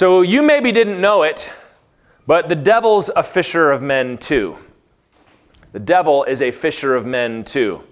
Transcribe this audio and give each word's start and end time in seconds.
So 0.00 0.22
you 0.22 0.40
maybe 0.40 0.72
didn't 0.72 0.98
know 0.98 1.24
it, 1.24 1.52
but 2.26 2.48
the 2.48 2.56
devil's 2.56 3.10
a 3.14 3.22
fisher 3.22 3.70
of 3.70 3.82
men 3.82 4.16
too. 4.16 4.56
The 5.72 5.78
devil 5.78 6.24
is 6.24 6.40
a 6.40 6.52
fisher 6.52 6.96
of 6.96 7.04
men 7.04 7.44
too. 7.44 7.82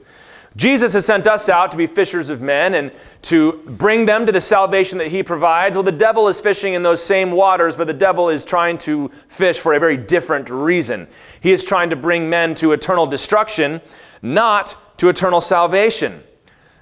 Jesus 0.56 0.94
has 0.94 1.04
sent 1.04 1.26
us 1.26 1.50
out 1.50 1.70
to 1.72 1.76
be 1.76 1.86
fishers 1.86 2.30
of 2.30 2.40
men 2.40 2.72
and 2.72 2.92
to 3.24 3.62
bring 3.66 4.06
them 4.06 4.24
to 4.24 4.32
the 4.32 4.40
salvation 4.40 4.96
that 4.96 5.08
he 5.08 5.22
provides. 5.22 5.76
Well, 5.76 5.82
the 5.82 5.92
devil 5.92 6.28
is 6.28 6.40
fishing 6.40 6.72
in 6.72 6.82
those 6.82 7.04
same 7.04 7.30
waters, 7.30 7.76
but 7.76 7.86
the 7.86 7.92
devil 7.92 8.30
is 8.30 8.42
trying 8.42 8.78
to 8.78 9.08
fish 9.08 9.58
for 9.58 9.74
a 9.74 9.78
very 9.78 9.98
different 9.98 10.48
reason. 10.48 11.08
He 11.42 11.52
is 11.52 11.62
trying 11.62 11.90
to 11.90 11.96
bring 11.96 12.30
men 12.30 12.54
to 12.54 12.72
eternal 12.72 13.06
destruction, 13.06 13.82
not 14.22 14.74
to 14.96 15.10
eternal 15.10 15.42
salvation. 15.42 16.22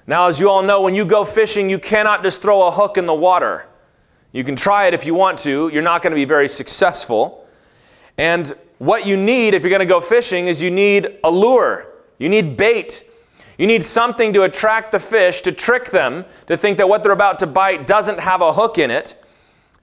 Now, 0.07 0.29
as 0.29 0.39
you 0.39 0.49
all 0.49 0.63
know, 0.63 0.83
when 0.83 0.95
you 0.95 1.05
go 1.05 1.25
fishing, 1.25 1.69
you 1.69 1.79
cannot 1.79 2.23
just 2.23 2.41
throw 2.41 2.65
a 2.65 2.71
hook 2.71 2.97
in 2.97 3.05
the 3.05 3.13
water. 3.13 3.67
You 4.31 4.43
can 4.43 4.55
try 4.55 4.87
it 4.87 4.93
if 4.93 5.05
you 5.05 5.15
want 5.15 5.39
to, 5.39 5.69
you're 5.69 5.81
not 5.81 6.01
going 6.01 6.11
to 6.11 6.15
be 6.15 6.25
very 6.25 6.47
successful. 6.47 7.47
And 8.17 8.53
what 8.77 9.05
you 9.05 9.17
need 9.17 9.53
if 9.53 9.63
you're 9.63 9.69
going 9.69 9.79
to 9.79 9.85
go 9.85 10.01
fishing 10.01 10.47
is 10.47 10.61
you 10.61 10.71
need 10.71 11.19
a 11.23 11.31
lure, 11.31 11.93
you 12.17 12.29
need 12.29 12.57
bait. 12.57 13.03
You 13.57 13.65
need 13.65 13.83
something 13.83 14.33
to 14.33 14.43
attract 14.43 14.91
the 14.91 14.99
fish, 14.99 15.41
to 15.41 15.51
trick 15.51 15.85
them 15.85 16.25
to 16.45 16.55
think 16.55 16.77
that 16.77 16.87
what 16.87 17.01
they're 17.01 17.11
about 17.11 17.39
to 17.39 17.47
bite 17.47 17.87
doesn't 17.87 18.19
have 18.19 18.41
a 18.41 18.53
hook 18.53 18.77
in 18.77 18.91
it. 18.91 19.19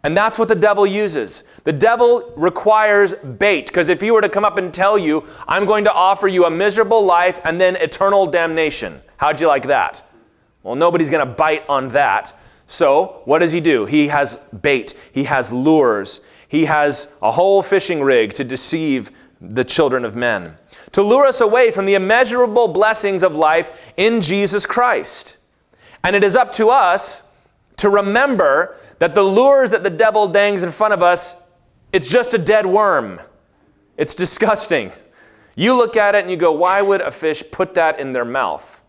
And 0.05 0.17
that's 0.17 0.39
what 0.39 0.49
the 0.49 0.55
devil 0.55 0.87
uses. 0.87 1.43
The 1.65 1.73
devil 1.73 2.33
requires 2.37 3.15
bait, 3.15 3.67
because 3.67 3.89
if 3.89 4.01
he 4.01 4.13
were 4.13 4.21
to 4.21 4.29
come 4.29 4.45
up 4.45 4.59
and 4.59 4.73
tell 4.73 4.97
you, 4.97 5.27
I'm 5.49 5.65
going 5.65 5.85
to 5.85 5.93
offer 5.93 6.29
you 6.29 6.45
a 6.45 6.51
miserable 6.51 7.05
life 7.05 7.41
and 7.43 7.61
then 7.61 7.75
eternal 7.77 8.27
damnation, 8.27 9.01
how'd 9.17 9.41
you 9.41 9.49
like 9.49 9.67
that? 9.67 10.05
Well, 10.63 10.77
nobody's 10.77 11.11
going 11.11 11.27
to 11.27 11.33
bite 11.33 11.65
on 11.69 11.89
that. 11.89 12.33
So, 12.67 13.23
what 13.25 13.41
does 13.41 13.53
he 13.53 13.61
do? 13.61 13.85
He 13.85 14.09
has 14.09 14.37
bait, 14.63 14.95
he 15.13 15.25
has 15.25 15.53
lures, 15.53 16.21
he 16.49 16.65
has 16.65 17.15
a 17.23 17.31
whole 17.31 17.63
fishing 17.63 18.03
rig 18.03 18.33
to 18.35 18.45
deceive 18.45 19.11
the 19.41 19.65
children 19.65 20.05
of 20.05 20.17
men, 20.17 20.55
to 20.93 21.03
lure 21.03 21.27
us 21.27 21.41
away 21.41 21.71
from 21.71 21.85
the 21.85 21.95
immeasurable 21.95 22.69
blessings 22.69 23.23
of 23.23 23.35
life 23.35 23.93
in 23.97 24.21
Jesus 24.21 24.65
Christ. 24.65 25.39
And 26.03 26.17
it 26.17 26.25
is 26.25 26.37
up 26.37 26.53
to 26.53 26.69
us 26.69 27.31
to 27.77 27.91
remember 27.91 28.77
that 28.99 29.15
the 29.15 29.23
lures 29.23 29.71
that 29.73 29.83
the 29.83 29.91
devil 29.91 30.29
dangs 30.29 30.63
in 30.63 30.71
front 30.71 30.95
of 30.95 31.03
us, 31.03 31.43
it's 31.93 32.11
just 32.11 32.35
a 32.35 32.39
dead 32.39 32.67
worm. 32.67 33.21
It's 33.97 34.15
disgusting. 34.15 34.93
You 35.57 35.77
look 35.77 35.97
at 35.97 36.15
it 36.15 36.23
and 36.23 36.31
you 36.31 36.37
go, 36.37 36.53
why 36.53 36.83
would 36.83 37.01
a 37.01 37.11
fish 37.11 37.43
put 37.51 37.75
that 37.75 38.01
in 38.01 38.13
their 38.13 38.25
mouth? 38.25 38.83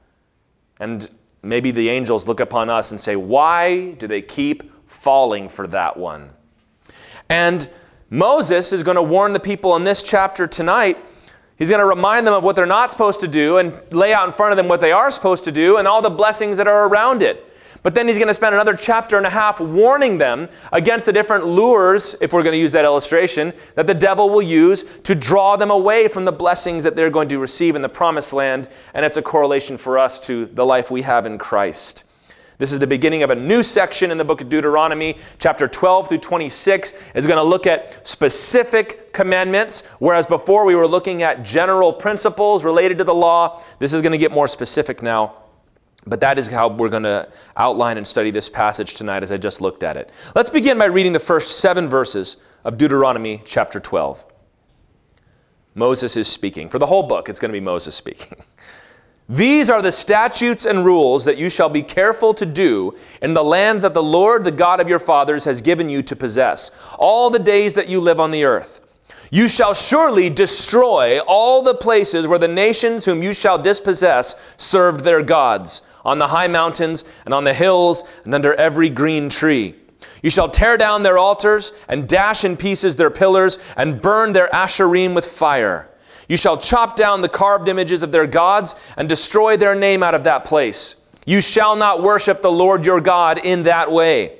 And 0.79 1.09
maybe 1.45 1.71
the 1.71 1.89
angels 1.89 2.27
look 2.27 2.39
upon 2.39 2.69
us 2.69 2.91
and 2.91 2.99
say, 2.99 3.15
Why 3.15 3.91
do 3.93 4.07
they 4.07 4.21
keep 4.21 4.71
falling 4.87 5.47
for 5.47 5.67
that 5.67 5.95
one? 5.95 6.31
And 7.29 7.69
Moses 8.09 8.73
is 8.73 8.83
going 8.83 8.95
to 8.95 9.03
warn 9.03 9.33
the 9.33 9.39
people 9.39 9.75
in 9.75 9.83
this 9.83 10.03
chapter 10.03 10.47
tonight. 10.47 11.03
He's 11.57 11.69
going 11.69 11.79
to 11.79 11.85
remind 11.85 12.27
them 12.27 12.33
of 12.33 12.43
what 12.43 12.55
they're 12.55 12.65
not 12.65 12.91
supposed 12.91 13.21
to 13.21 13.27
do 13.27 13.57
and 13.57 13.73
lay 13.93 14.13
out 14.13 14.27
in 14.27 14.33
front 14.33 14.51
of 14.51 14.57
them 14.57 14.67
what 14.67 14.81
they 14.81 14.91
are 14.91 15.09
supposed 15.09 15.45
to 15.45 15.51
do 15.51 15.77
and 15.77 15.87
all 15.87 16.01
the 16.01 16.09
blessings 16.09 16.57
that 16.57 16.67
are 16.67 16.87
around 16.87 17.21
it. 17.21 17.45
But 17.85 17.93
then 17.93 18.07
he's 18.07 18.17
going 18.17 18.29
to 18.29 18.33
spend 18.33 18.55
another 18.55 18.73
chapter 18.73 19.15
and 19.15 19.27
a 19.27 19.29
half 19.29 19.59
warning 19.61 20.17
them 20.17 20.49
against 20.73 21.05
the 21.05 21.13
different 21.13 21.45
lures, 21.45 22.15
if 22.19 22.33
we're 22.33 22.41
going 22.41 22.55
to 22.55 22.59
use 22.59 22.71
that 22.71 22.83
illustration, 22.83 23.53
that 23.75 23.85
the 23.85 23.93
devil 23.93 24.27
will 24.27 24.41
use 24.41 24.81
to 25.01 25.13
draw 25.13 25.55
them 25.55 25.69
away 25.69 26.07
from 26.07 26.25
the 26.25 26.31
blessings 26.31 26.83
that 26.83 26.95
they're 26.95 27.11
going 27.11 27.27
to 27.27 27.37
receive 27.37 27.75
in 27.75 27.83
the 27.83 27.87
promised 27.87 28.33
land. 28.33 28.69
And 28.95 29.05
it's 29.05 29.17
a 29.17 29.21
correlation 29.21 29.77
for 29.77 29.99
us 29.99 30.25
to 30.25 30.47
the 30.47 30.65
life 30.65 30.89
we 30.89 31.03
have 31.03 31.27
in 31.27 31.37
Christ. 31.37 32.05
This 32.57 32.71
is 32.71 32.79
the 32.79 32.87
beginning 32.87 33.21
of 33.21 33.29
a 33.29 33.35
new 33.35 33.61
section 33.61 34.09
in 34.09 34.17
the 34.17 34.25
book 34.25 34.41
of 34.41 34.49
Deuteronomy. 34.49 35.17
Chapter 35.37 35.67
12 35.67 36.09
through 36.09 36.17
26 36.17 37.11
is 37.13 37.27
going 37.27 37.37
to 37.37 37.43
look 37.43 37.67
at 37.67 38.07
specific 38.07 39.13
commandments, 39.13 39.85
whereas 39.99 40.25
before 40.25 40.65
we 40.65 40.73
were 40.73 40.87
looking 40.87 41.21
at 41.21 41.43
general 41.43 41.93
principles 41.93 42.65
related 42.65 42.97
to 42.97 43.03
the 43.03 43.13
law. 43.13 43.61
This 43.77 43.93
is 43.93 44.01
going 44.01 44.13
to 44.13 44.17
get 44.17 44.31
more 44.31 44.47
specific 44.47 45.03
now. 45.03 45.44
But 46.07 46.19
that 46.19 46.37
is 46.37 46.47
how 46.47 46.67
we're 46.67 46.89
going 46.89 47.03
to 47.03 47.29
outline 47.57 47.97
and 47.97 48.05
study 48.05 48.29
this 48.29 48.49
passage 48.49 48.93
tonight 48.93 49.23
as 49.23 49.31
I 49.31 49.37
just 49.37 49.59
looked 49.59 49.83
at 49.83 49.97
it. 49.97 50.11
Let's 50.35 50.49
begin 50.49 50.77
by 50.77 50.85
reading 50.85 51.13
the 51.13 51.19
first 51.19 51.59
seven 51.59 51.89
verses 51.89 52.37
of 52.63 52.77
Deuteronomy 52.77 53.41
chapter 53.45 53.79
12. 53.79 54.23
Moses 55.73 56.15
is 56.15 56.27
speaking. 56.27 56.69
For 56.69 56.79
the 56.79 56.85
whole 56.85 57.03
book, 57.03 57.27
it's 57.27 57.39
going 57.39 57.49
to 57.49 57.59
be 57.59 57.63
Moses 57.63 57.95
speaking. 57.95 58.37
These 59.27 59.71
are 59.71 59.81
the 59.81 59.91
statutes 59.91 60.67
and 60.67 60.85
rules 60.85 61.25
that 61.25 61.37
you 61.37 61.49
shall 61.49 61.69
be 61.69 61.81
careful 61.81 62.33
to 62.35 62.45
do 62.45 62.95
in 63.23 63.33
the 63.33 63.43
land 63.43 63.81
that 63.81 63.93
the 63.93 64.03
Lord, 64.03 64.43
the 64.43 64.51
God 64.51 64.79
of 64.79 64.87
your 64.87 64.99
fathers, 64.99 65.43
has 65.45 65.61
given 65.61 65.89
you 65.89 66.03
to 66.03 66.15
possess, 66.15 66.87
all 66.99 67.31
the 67.31 67.39
days 67.39 67.73
that 67.73 67.89
you 67.89 67.99
live 67.99 68.19
on 68.19 68.29
the 68.29 68.45
earth. 68.45 68.81
You 69.31 69.47
shall 69.47 69.73
surely 69.73 70.29
destroy 70.29 71.19
all 71.27 71.63
the 71.63 71.73
places 71.73 72.27
where 72.27 72.37
the 72.37 72.47
nations 72.47 73.05
whom 73.05 73.23
you 73.23 73.33
shall 73.33 73.57
dispossess 73.57 74.55
served 74.57 75.01
their 75.01 75.23
gods, 75.23 75.81
on 76.05 76.19
the 76.19 76.27
high 76.27 76.47
mountains 76.47 77.03
and 77.25 77.33
on 77.33 77.43
the 77.43 77.53
hills 77.53 78.03
and 78.23 78.33
under 78.33 78.53
every 78.53 78.89
green 78.89 79.29
tree. 79.29 79.75
You 80.21 80.29
shall 80.29 80.49
tear 80.49 80.77
down 80.77 81.03
their 81.03 81.17
altars 81.17 81.73
and 81.89 82.07
dash 82.07 82.45
in 82.45 82.57
pieces 82.57 82.95
their 82.95 83.09
pillars 83.09 83.57
and 83.75 84.01
burn 84.01 84.33
their 84.33 84.49
asherim 84.49 85.13
with 85.15 85.25
fire. 85.25 85.89
You 86.27 86.37
shall 86.37 86.57
chop 86.57 86.95
down 86.95 87.21
the 87.21 87.29
carved 87.29 87.67
images 87.67 88.03
of 88.03 88.11
their 88.11 88.27
gods 88.27 88.75
and 88.97 89.07
destroy 89.07 89.57
their 89.57 89.75
name 89.75 90.01
out 90.01 90.15
of 90.15 90.23
that 90.23 90.45
place. 90.45 90.97
You 91.25 91.41
shall 91.41 91.75
not 91.75 92.01
worship 92.01 92.41
the 92.41 92.51
Lord 92.51 92.85
your 92.85 93.01
God 93.01 93.39
in 93.43 93.63
that 93.63 93.91
way. 93.91 94.39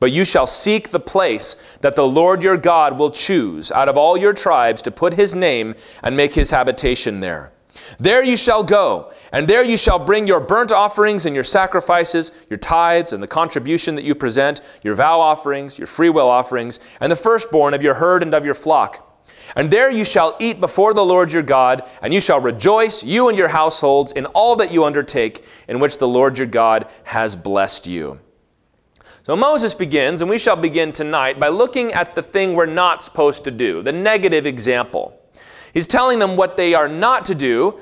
But 0.00 0.12
you 0.12 0.24
shall 0.24 0.46
seek 0.46 0.90
the 0.90 1.00
place 1.00 1.76
that 1.80 1.96
the 1.96 2.06
Lord 2.06 2.44
your 2.44 2.56
God 2.56 2.98
will 2.98 3.10
choose 3.10 3.72
out 3.72 3.88
of 3.88 3.96
all 3.96 4.16
your 4.16 4.32
tribes 4.32 4.82
to 4.82 4.90
put 4.90 5.14
his 5.14 5.34
name 5.34 5.74
and 6.02 6.16
make 6.16 6.34
his 6.34 6.50
habitation 6.50 7.20
there. 7.20 7.52
There 7.98 8.24
you 8.24 8.36
shall 8.36 8.62
go, 8.62 9.12
and 9.32 9.48
there 9.48 9.64
you 9.64 9.76
shall 9.76 9.98
bring 9.98 10.26
your 10.26 10.40
burnt 10.40 10.72
offerings 10.72 11.26
and 11.26 11.34
your 11.34 11.44
sacrifices, 11.44 12.32
your 12.48 12.58
tithes 12.58 13.12
and 13.12 13.22
the 13.22 13.28
contribution 13.28 13.94
that 13.96 14.04
you 14.04 14.14
present, 14.14 14.60
your 14.84 14.94
vow 14.94 15.20
offerings, 15.20 15.78
your 15.78 15.86
freewill 15.86 16.28
offerings, 16.28 16.80
and 17.00 17.10
the 17.10 17.16
firstborn 17.16 17.74
of 17.74 17.82
your 17.82 17.94
herd 17.94 18.22
and 18.22 18.34
of 18.34 18.44
your 18.44 18.54
flock. 18.54 19.04
And 19.56 19.68
there 19.68 19.90
you 19.90 20.04
shall 20.04 20.36
eat 20.38 20.60
before 20.60 20.94
the 20.94 21.04
Lord 21.04 21.32
your 21.32 21.42
God, 21.42 21.88
and 22.02 22.12
you 22.12 22.20
shall 22.20 22.40
rejoice, 22.40 23.02
you 23.02 23.28
and 23.28 23.38
your 23.38 23.48
households, 23.48 24.12
in 24.12 24.26
all 24.26 24.56
that 24.56 24.72
you 24.72 24.84
undertake, 24.84 25.44
in 25.68 25.80
which 25.80 25.98
the 25.98 26.08
Lord 26.08 26.38
your 26.38 26.46
God 26.46 26.88
has 27.04 27.34
blessed 27.34 27.86
you. 27.86 28.20
So 29.22 29.36
Moses 29.36 29.74
begins, 29.74 30.20
and 30.20 30.30
we 30.30 30.38
shall 30.38 30.56
begin 30.56 30.92
tonight 30.92 31.38
by 31.38 31.48
looking 31.48 31.92
at 31.92 32.14
the 32.14 32.22
thing 32.22 32.54
we're 32.54 32.66
not 32.66 33.02
supposed 33.02 33.44
to 33.44 33.50
do, 33.50 33.82
the 33.82 33.92
negative 33.92 34.46
example. 34.46 35.17
He's 35.72 35.86
telling 35.86 36.18
them 36.18 36.36
what 36.36 36.56
they 36.56 36.74
are 36.74 36.88
not 36.88 37.24
to 37.26 37.34
do 37.34 37.80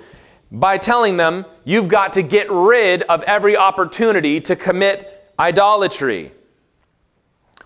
by 0.52 0.78
telling 0.78 1.16
them, 1.16 1.44
you've 1.64 1.88
got 1.88 2.12
to 2.14 2.22
get 2.22 2.50
rid 2.50 3.02
of 3.02 3.22
every 3.24 3.56
opportunity 3.56 4.40
to 4.42 4.54
commit 4.54 5.30
idolatry. 5.38 6.32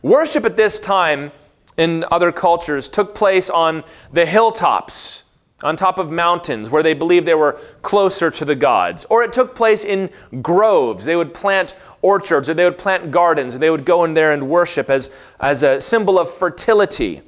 Worship 0.03 0.44
at 0.47 0.56
this 0.56 0.80
time 0.80 1.30
in 1.76 2.04
other 2.10 2.32
cultures 2.32 2.88
took 2.88 3.14
place 3.14 3.50
on 3.50 3.84
the 4.12 4.25
hilltops 4.25 5.25
on 5.62 5.76
top 5.76 5.98
of 5.98 6.10
mountains 6.10 6.70
where 6.70 6.82
they 6.82 6.94
believed 6.94 7.26
they 7.26 7.34
were 7.34 7.60
closer 7.82 8.30
to 8.30 8.44
the 8.47 8.54
gods. 8.54 9.04
Or 9.10 9.22
it 9.22 9.32
took 9.32 9.54
place 9.54 9.84
in 9.84 10.09
groves. 10.41 11.04
They 11.04 11.16
would 11.16 11.34
plant 11.34 11.75
orchards 12.00 12.48
or 12.48 12.54
they 12.54 12.64
would 12.64 12.78
plant 12.78 13.10
gardens 13.10 13.54
and 13.54 13.62
they 13.62 13.70
would 13.70 13.84
go 13.84 14.04
in 14.04 14.14
there 14.14 14.32
and 14.32 14.48
worship 14.48 14.88
as, 14.88 15.10
as 15.38 15.62
a 15.62 15.80
symbol 15.80 16.19
of 16.19 16.30
fertility. 16.30 17.20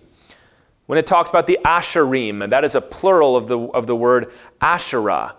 When 0.87 0.99
it 0.99 1.07
talks 1.07 1.31
about 1.31 1.47
the 1.47 1.59
Asherim, 1.65 2.51
that 2.51 2.65
is 2.65 2.75
a 2.75 2.81
plural 2.81 3.37
of 3.37 3.47
the, 3.47 3.59
of 3.59 3.87
the 3.87 3.95
word 3.95 4.33
Asherah, 4.61 5.37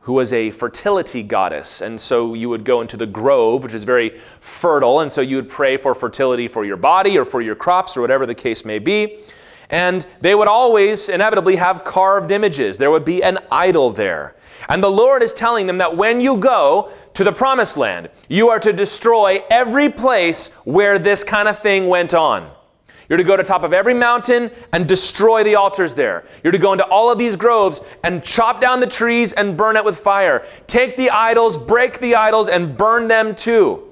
who 0.00 0.14
was 0.14 0.32
a 0.32 0.50
fertility 0.50 1.22
goddess. 1.22 1.82
And 1.82 2.00
so 2.00 2.32
you 2.32 2.48
would 2.48 2.64
go 2.64 2.80
into 2.80 2.96
the 2.96 3.06
grove, 3.06 3.62
which 3.62 3.74
is 3.74 3.84
very 3.84 4.10
fertile, 4.10 5.00
and 5.00 5.12
so 5.12 5.20
you 5.20 5.36
would 5.36 5.50
pray 5.50 5.76
for 5.76 5.94
fertility 5.94 6.48
for 6.48 6.64
your 6.64 6.76
body 6.76 7.18
or 7.18 7.24
for 7.24 7.42
your 7.42 7.54
crops 7.54 7.96
or 7.96 8.00
whatever 8.00 8.24
the 8.24 8.34
case 8.34 8.64
may 8.64 8.78
be. 8.78 9.18
And 9.68 10.06
they 10.20 10.34
would 10.34 10.48
always 10.48 11.08
inevitably 11.08 11.56
have 11.56 11.84
carved 11.84 12.30
images. 12.30 12.78
There 12.78 12.90
would 12.90 13.04
be 13.04 13.22
an 13.22 13.38
idol 13.50 13.90
there. 13.90 14.36
And 14.68 14.82
the 14.82 14.88
Lord 14.88 15.22
is 15.22 15.32
telling 15.32 15.66
them 15.66 15.78
that 15.78 15.96
when 15.96 16.20
you 16.20 16.38
go 16.38 16.90
to 17.14 17.24
the 17.24 17.32
promised 17.32 17.76
land, 17.76 18.08
you 18.28 18.48
are 18.48 18.60
to 18.60 18.72
destroy 18.72 19.42
every 19.50 19.88
place 19.88 20.54
where 20.64 20.98
this 20.98 21.22
kind 21.22 21.48
of 21.48 21.58
thing 21.58 21.88
went 21.88 22.14
on. 22.14 22.50
You're 23.08 23.18
to 23.18 23.24
go 23.24 23.36
to 23.36 23.42
top 23.42 23.62
of 23.62 23.72
every 23.72 23.94
mountain 23.94 24.50
and 24.72 24.88
destroy 24.88 25.44
the 25.44 25.54
altars 25.54 25.94
there. 25.94 26.24
You're 26.42 26.52
to 26.52 26.58
go 26.58 26.72
into 26.72 26.84
all 26.86 27.10
of 27.10 27.18
these 27.18 27.36
groves 27.36 27.80
and 28.02 28.22
chop 28.22 28.60
down 28.60 28.80
the 28.80 28.86
trees 28.86 29.32
and 29.32 29.56
burn 29.56 29.76
it 29.76 29.84
with 29.84 29.98
fire. 29.98 30.44
Take 30.66 30.96
the 30.96 31.10
idols, 31.10 31.56
break 31.56 32.00
the 32.00 32.16
idols, 32.16 32.48
and 32.48 32.76
burn 32.76 33.08
them 33.08 33.34
too. 33.34 33.82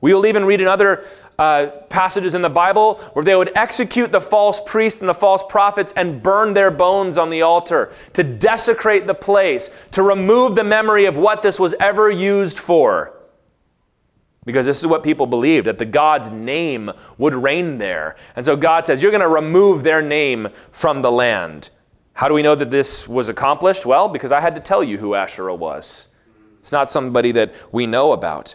We 0.00 0.14
will 0.14 0.26
even 0.26 0.44
read 0.44 0.60
in 0.60 0.66
other 0.66 1.04
uh, 1.38 1.66
passages 1.88 2.34
in 2.34 2.42
the 2.42 2.50
Bible 2.50 2.96
where 3.14 3.24
they 3.24 3.34
would 3.34 3.56
execute 3.56 4.12
the 4.12 4.20
false 4.20 4.60
priests 4.64 5.00
and 5.00 5.08
the 5.08 5.14
false 5.14 5.42
prophets 5.48 5.92
and 5.96 6.22
burn 6.22 6.54
their 6.54 6.70
bones 6.70 7.18
on 7.18 7.30
the 7.30 7.42
altar 7.42 7.92
to 8.12 8.22
desecrate 8.22 9.06
the 9.06 9.14
place, 9.14 9.88
to 9.92 10.02
remove 10.02 10.54
the 10.54 10.64
memory 10.64 11.04
of 11.04 11.18
what 11.18 11.42
this 11.42 11.58
was 11.60 11.74
ever 11.74 12.10
used 12.10 12.58
for. 12.58 13.12
Because 14.44 14.66
this 14.66 14.80
is 14.80 14.86
what 14.86 15.02
people 15.02 15.26
believed 15.26 15.66
that 15.66 15.78
the 15.78 15.84
God's 15.84 16.30
name 16.30 16.90
would 17.18 17.34
reign 17.34 17.78
there. 17.78 18.16
And 18.34 18.44
so 18.44 18.56
God 18.56 18.84
says, 18.84 19.02
You're 19.02 19.12
going 19.12 19.20
to 19.20 19.28
remove 19.28 19.84
their 19.84 20.02
name 20.02 20.48
from 20.70 21.02
the 21.02 21.12
land. 21.12 21.70
How 22.14 22.28
do 22.28 22.34
we 22.34 22.42
know 22.42 22.54
that 22.54 22.70
this 22.70 23.08
was 23.08 23.28
accomplished? 23.28 23.86
Well, 23.86 24.08
because 24.08 24.32
I 24.32 24.40
had 24.40 24.54
to 24.56 24.60
tell 24.60 24.82
you 24.82 24.98
who 24.98 25.14
Asherah 25.14 25.54
was. 25.54 26.08
It's 26.58 26.72
not 26.72 26.88
somebody 26.88 27.32
that 27.32 27.54
we 27.72 27.86
know 27.86 28.12
about. 28.12 28.54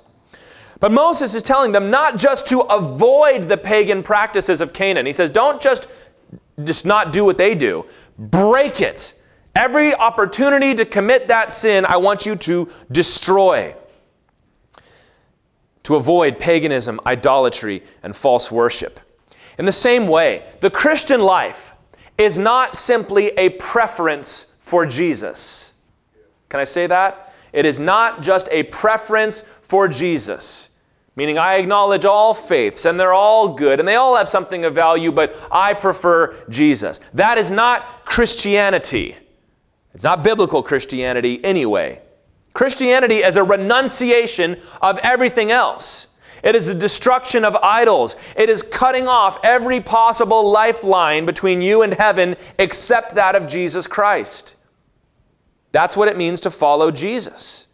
But 0.80 0.92
Moses 0.92 1.34
is 1.34 1.42
telling 1.42 1.72
them 1.72 1.90
not 1.90 2.18
just 2.18 2.48
to 2.48 2.62
avoid 2.62 3.46
the 3.46 3.58
pagan 3.58 4.04
practices 4.04 4.62
of 4.62 4.74
Canaan. 4.74 5.06
He 5.06 5.14
says, 5.14 5.30
Don't 5.30 5.62
just, 5.62 5.90
just 6.64 6.86
not 6.86 7.12
do 7.12 7.26
what 7.26 7.38
they 7.38 7.56
do, 7.56 7.86
break 8.20 8.82
it. 8.82 9.14
Every 9.56 9.96
opportunity 9.96 10.76
to 10.76 10.86
commit 10.86 11.30
that 11.30 11.50
sin, 11.50 11.84
I 11.86 11.98
want 11.98 12.28
you 12.28 12.36
to 12.36 12.70
destroy 12.92 13.76
to 15.88 15.96
avoid 15.96 16.38
paganism, 16.38 17.00
idolatry, 17.06 17.82
and 18.04 18.14
false 18.14 18.52
worship. 18.52 19.00
In 19.58 19.64
the 19.64 19.72
same 19.72 20.10
way, 20.10 20.44
the 20.60 20.70
Christian 20.70 21.22
life 21.22 21.72
is 22.18 22.38
not 22.38 22.76
simply 22.76 23.28
a 23.38 23.52
preference 23.52 24.58
for 24.60 24.86
Jesus. 24.86 25.76
Can 26.50 26.60
I 26.60 26.66
say 26.66 26.88
that? 26.88 27.34
It 27.54 27.66
is 27.66 27.80
not 27.80 28.22
just 28.22 28.50
a 28.52 28.64
preference 28.64 29.44
for 29.44 29.88
Jesus. 29.88 30.78
Meaning, 31.16 31.38
I 31.38 31.56
acknowledge 31.56 32.04
all 32.04 32.34
faiths 32.34 32.84
and 32.84 33.00
they're 33.00 33.14
all 33.14 33.56
good 33.56 33.80
and 33.80 33.88
they 33.88 33.96
all 33.96 34.18
have 34.18 34.28
something 34.28 34.66
of 34.66 34.76
value, 34.76 35.14
but 35.14 35.38
I 35.50 35.74
prefer 35.74 36.36
Jesus. 36.50 37.00
That 37.14 37.38
is 37.38 37.50
not 37.50 38.04
Christianity. 38.04 39.16
It's 39.94 40.04
not 40.04 40.22
biblical 40.22 40.62
Christianity 40.62 41.42
anyway. 41.46 42.02
Christianity 42.54 43.18
is 43.18 43.36
a 43.36 43.44
renunciation 43.44 44.58
of 44.82 45.00
everything 45.00 45.52
else. 45.52 46.18
It 46.44 46.56
is 46.56 46.70
a 46.70 46.76
destruction 46.76 47.44
of 47.44 47.56
idols. 47.58 48.16
It 48.36 48.50
is 48.50 48.64
cutting 48.64 49.08
off 49.08 49.40
every 49.44 49.82
possible 49.82 50.50
lifeline 50.50 51.26
between 51.26 51.62
you 51.62 51.82
and 51.82 51.94
heaven 51.94 52.36
except 52.58 53.16
that 53.16 53.36
of 53.36 53.48
Jesus 53.48 53.88
Christ. 53.88 54.56
That's 55.72 55.98
what 55.98 56.08
it 56.08 56.18
means 56.18 56.40
to 56.42 56.52
follow 56.52 56.92
Jesus. 56.92 57.68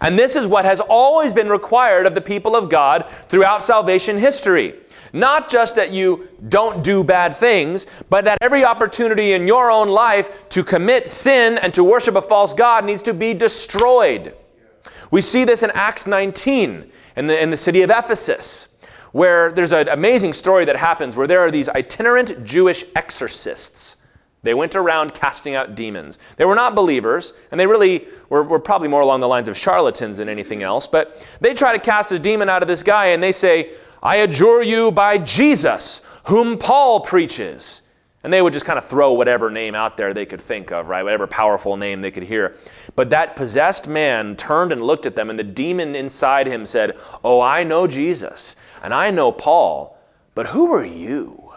And 0.00 0.18
this 0.18 0.36
is 0.36 0.46
what 0.46 0.64
has 0.64 0.80
always 0.80 1.32
been 1.32 1.48
required 1.48 2.06
of 2.06 2.14
the 2.14 2.20
people 2.20 2.56
of 2.56 2.70
God 2.70 3.08
throughout 3.08 3.62
salvation 3.62 4.16
history. 4.16 4.74
Not 5.12 5.50
just 5.50 5.76
that 5.76 5.92
you 5.92 6.28
don't 6.48 6.84
do 6.84 7.02
bad 7.02 7.34
things, 7.34 7.86
but 8.08 8.24
that 8.24 8.38
every 8.40 8.64
opportunity 8.64 9.32
in 9.32 9.46
your 9.46 9.70
own 9.70 9.88
life 9.88 10.48
to 10.50 10.62
commit 10.62 11.06
sin 11.06 11.58
and 11.58 11.74
to 11.74 11.84
worship 11.84 12.14
a 12.14 12.22
false 12.22 12.54
God 12.54 12.84
needs 12.84 13.02
to 13.02 13.14
be 13.14 13.34
destroyed. 13.34 14.34
We 15.10 15.20
see 15.20 15.44
this 15.44 15.62
in 15.62 15.70
Acts 15.74 16.06
19 16.06 16.90
in 17.16 17.26
the, 17.26 17.42
in 17.42 17.50
the 17.50 17.56
city 17.56 17.82
of 17.82 17.90
Ephesus, 17.90 18.80
where 19.12 19.50
there's 19.50 19.72
an 19.72 19.88
amazing 19.88 20.32
story 20.32 20.64
that 20.66 20.76
happens 20.76 21.16
where 21.16 21.26
there 21.26 21.40
are 21.40 21.50
these 21.50 21.68
itinerant 21.68 22.44
Jewish 22.44 22.84
exorcists. 22.94 23.96
They 24.42 24.54
went 24.54 24.74
around 24.74 25.12
casting 25.12 25.54
out 25.54 25.74
demons. 25.74 26.18
They 26.36 26.46
were 26.46 26.54
not 26.54 26.74
believers, 26.74 27.34
and 27.50 27.60
they 27.60 27.66
really 27.66 28.06
were, 28.30 28.42
were, 28.42 28.58
probably 28.58 28.88
more 28.88 29.02
along 29.02 29.20
the 29.20 29.28
lines 29.28 29.48
of 29.48 29.56
charlatans 29.56 30.16
than 30.16 30.30
anything 30.30 30.62
else. 30.62 30.86
But 30.86 31.26
they 31.42 31.52
try 31.52 31.72
to 31.72 31.78
cast 31.78 32.10
a 32.12 32.18
demon 32.18 32.48
out 32.48 32.62
of 32.62 32.68
this 32.68 32.82
guy, 32.82 33.06
and 33.06 33.22
they 33.22 33.32
say, 33.32 33.72
I 34.02 34.16
adjure 34.16 34.62
you 34.62 34.92
by 34.92 35.18
Jesus, 35.18 36.20
whom 36.24 36.58
Paul 36.58 37.00
preaches. 37.00 37.82
And 38.22 38.32
they 38.32 38.42
would 38.42 38.52
just 38.52 38.66
kind 38.66 38.78
of 38.78 38.84
throw 38.84 39.12
whatever 39.12 39.50
name 39.50 39.74
out 39.74 39.96
there 39.96 40.12
they 40.12 40.26
could 40.26 40.40
think 40.40 40.72
of, 40.72 40.88
right? 40.88 41.02
Whatever 41.02 41.26
powerful 41.26 41.76
name 41.78 42.02
they 42.02 42.10
could 42.10 42.22
hear. 42.22 42.54
But 42.94 43.10
that 43.10 43.34
possessed 43.34 43.88
man 43.88 44.36
turned 44.36 44.72
and 44.72 44.82
looked 44.82 45.06
at 45.06 45.16
them, 45.16 45.30
and 45.30 45.38
the 45.38 45.44
demon 45.44 45.94
inside 45.94 46.46
him 46.46 46.66
said, 46.66 46.98
Oh, 47.24 47.40
I 47.40 47.64
know 47.64 47.86
Jesus, 47.86 48.56
and 48.82 48.92
I 48.92 49.10
know 49.10 49.32
Paul, 49.32 49.98
but 50.34 50.46
who 50.46 50.70
are 50.72 50.84
you? 50.84 51.50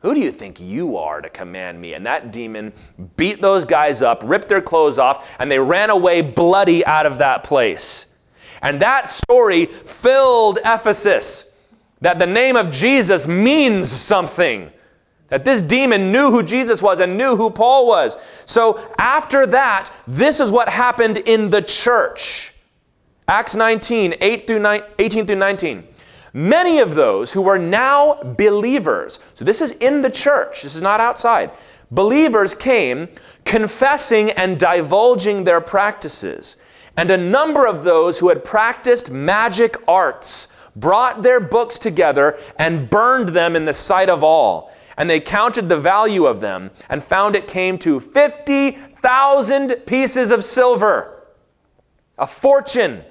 Who 0.00 0.14
do 0.14 0.20
you 0.20 0.30
think 0.30 0.60
you 0.60 0.96
are 0.96 1.20
to 1.20 1.28
command 1.28 1.80
me? 1.80 1.94
And 1.94 2.06
that 2.06 2.30
demon 2.30 2.72
beat 3.16 3.42
those 3.42 3.64
guys 3.64 4.02
up, 4.02 4.22
ripped 4.24 4.48
their 4.48 4.62
clothes 4.62 4.98
off, 4.98 5.34
and 5.40 5.50
they 5.50 5.58
ran 5.58 5.90
away 5.90 6.22
bloody 6.22 6.86
out 6.86 7.06
of 7.06 7.18
that 7.18 7.42
place. 7.42 8.16
And 8.62 8.80
that 8.80 9.10
story 9.10 9.66
filled 9.66 10.60
Ephesus 10.64 11.55
that 12.00 12.18
the 12.18 12.26
name 12.26 12.56
of 12.56 12.70
Jesus 12.70 13.26
means 13.26 13.90
something. 13.90 14.70
That 15.28 15.44
this 15.44 15.60
demon 15.60 16.12
knew 16.12 16.30
who 16.30 16.42
Jesus 16.42 16.82
was 16.82 17.00
and 17.00 17.18
knew 17.18 17.34
who 17.36 17.50
Paul 17.50 17.86
was. 17.86 18.16
So 18.46 18.80
after 18.98 19.46
that, 19.48 19.90
this 20.06 20.38
is 20.38 20.50
what 20.50 20.68
happened 20.68 21.18
in 21.18 21.50
the 21.50 21.62
church. 21.62 22.54
Acts 23.28 23.56
19, 23.56 24.14
8 24.20 24.46
through 24.46 24.60
9, 24.60 24.82
18 24.98 25.26
through 25.26 25.36
19. 25.36 25.88
Many 26.32 26.78
of 26.78 26.94
those 26.94 27.32
who 27.32 27.42
were 27.42 27.58
now 27.58 28.20
believers, 28.22 29.18
so 29.34 29.44
this 29.44 29.60
is 29.60 29.72
in 29.72 30.02
the 30.02 30.10
church, 30.10 30.62
this 30.62 30.76
is 30.76 30.82
not 30.82 31.00
outside. 31.00 31.50
Believers 31.90 32.54
came 32.54 33.08
confessing 33.44 34.30
and 34.32 34.58
divulging 34.58 35.44
their 35.44 35.60
practices. 35.60 36.58
And 36.96 37.10
a 37.10 37.16
number 37.16 37.66
of 37.66 37.84
those 37.84 38.18
who 38.18 38.28
had 38.28 38.44
practiced 38.44 39.10
magic 39.10 39.76
arts 39.88 40.48
brought 40.76 41.22
their 41.22 41.40
books 41.40 41.78
together 41.78 42.38
and 42.58 42.88
burned 42.88 43.30
them 43.30 43.56
in 43.56 43.64
the 43.64 43.72
sight 43.72 44.08
of 44.08 44.22
all. 44.22 44.70
And 44.96 45.10
they 45.10 45.20
counted 45.20 45.68
the 45.68 45.78
value 45.78 46.26
of 46.26 46.40
them 46.40 46.70
and 46.88 47.02
found 47.02 47.34
it 47.34 47.48
came 47.48 47.78
to 47.78 47.98
50,000 47.98 49.76
pieces 49.86 50.30
of 50.30 50.44
silver. 50.44 51.24
A 52.18 52.26
fortune. 52.26 53.02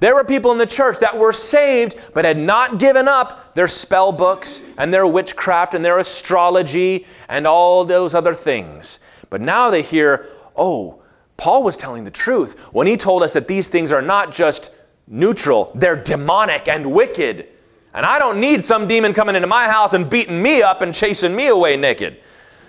There 0.00 0.14
were 0.14 0.24
people 0.24 0.50
in 0.52 0.58
the 0.58 0.66
church 0.66 0.98
that 1.00 1.18
were 1.18 1.32
saved 1.32 2.10
but 2.14 2.24
had 2.24 2.38
not 2.38 2.78
given 2.78 3.06
up 3.06 3.54
their 3.54 3.66
spell 3.66 4.12
books 4.12 4.62
and 4.78 4.92
their 4.92 5.06
witchcraft 5.06 5.74
and 5.74 5.84
their 5.84 5.98
astrology 5.98 7.06
and 7.28 7.46
all 7.46 7.84
those 7.84 8.14
other 8.14 8.34
things. 8.34 9.00
But 9.28 9.40
now 9.40 9.68
they 9.68 9.82
hear, 9.82 10.26
oh, 10.56 11.02
Paul 11.36 11.62
was 11.62 11.76
telling 11.76 12.04
the 12.04 12.10
truth 12.10 12.58
when 12.72 12.86
he 12.86 12.96
told 12.96 13.22
us 13.22 13.34
that 13.34 13.48
these 13.48 13.68
things 13.68 13.92
are 13.92 14.02
not 14.02 14.32
just 14.32 14.72
neutral, 15.10 15.72
they're 15.74 16.02
demonic 16.02 16.68
and 16.68 16.90
wicked. 16.90 17.46
And 17.92 18.06
I 18.06 18.18
don't 18.18 18.40
need 18.40 18.64
some 18.64 18.86
demon 18.86 19.12
coming 19.12 19.34
into 19.34 19.48
my 19.48 19.68
house 19.68 19.92
and 19.92 20.08
beating 20.08 20.40
me 20.40 20.62
up 20.62 20.80
and 20.80 20.94
chasing 20.94 21.34
me 21.34 21.48
away 21.48 21.76
naked. 21.76 22.20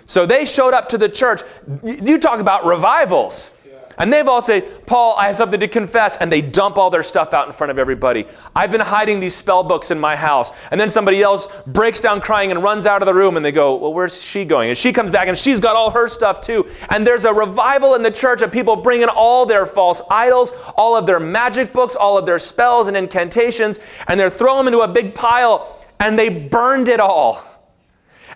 So 0.04 0.26
they 0.26 0.44
showed 0.44 0.74
up 0.74 0.88
to 0.88 0.98
the 0.98 1.08
church. 1.08 1.42
You 1.82 2.18
talk 2.18 2.40
about 2.40 2.66
revivals. 2.66 3.56
And 3.98 4.12
they've 4.12 4.26
all 4.26 4.40
say, 4.40 4.62
Paul, 4.86 5.14
I 5.16 5.26
have 5.26 5.36
something 5.36 5.60
to 5.60 5.68
confess. 5.68 6.16
And 6.16 6.30
they 6.30 6.42
dump 6.42 6.78
all 6.78 6.90
their 6.90 7.02
stuff 7.02 7.34
out 7.34 7.46
in 7.46 7.52
front 7.52 7.70
of 7.70 7.78
everybody. 7.78 8.26
I've 8.56 8.70
been 8.70 8.80
hiding 8.80 9.20
these 9.20 9.34
spell 9.34 9.62
books 9.62 9.90
in 9.90 9.98
my 9.98 10.16
house. 10.16 10.52
And 10.70 10.80
then 10.80 10.88
somebody 10.88 11.22
else 11.22 11.62
breaks 11.66 12.00
down 12.00 12.20
crying 12.20 12.50
and 12.50 12.62
runs 12.62 12.86
out 12.86 13.02
of 13.02 13.06
the 13.06 13.14
room. 13.14 13.36
And 13.36 13.44
they 13.44 13.52
go, 13.52 13.76
Well, 13.76 13.92
where's 13.92 14.22
she 14.22 14.44
going? 14.44 14.68
And 14.70 14.78
she 14.78 14.92
comes 14.92 15.10
back 15.10 15.28
and 15.28 15.36
she's 15.36 15.60
got 15.60 15.76
all 15.76 15.90
her 15.90 16.08
stuff 16.08 16.40
too. 16.40 16.66
And 16.90 17.06
there's 17.06 17.24
a 17.24 17.32
revival 17.32 17.94
in 17.94 18.02
the 18.02 18.10
church 18.10 18.42
of 18.42 18.50
people 18.50 18.76
bringing 18.76 19.08
all 19.08 19.46
their 19.46 19.66
false 19.66 20.02
idols, 20.10 20.52
all 20.76 20.96
of 20.96 21.06
their 21.06 21.20
magic 21.20 21.72
books, 21.72 21.96
all 21.96 22.18
of 22.18 22.26
their 22.26 22.38
spells 22.38 22.88
and 22.88 22.96
incantations. 22.96 23.80
And 24.08 24.18
they're 24.18 24.30
throwing 24.30 24.64
them 24.64 24.74
into 24.74 24.80
a 24.80 24.88
big 24.88 25.14
pile. 25.14 25.78
And 26.00 26.18
they 26.18 26.28
burned 26.28 26.88
it 26.88 26.98
all 26.98 27.44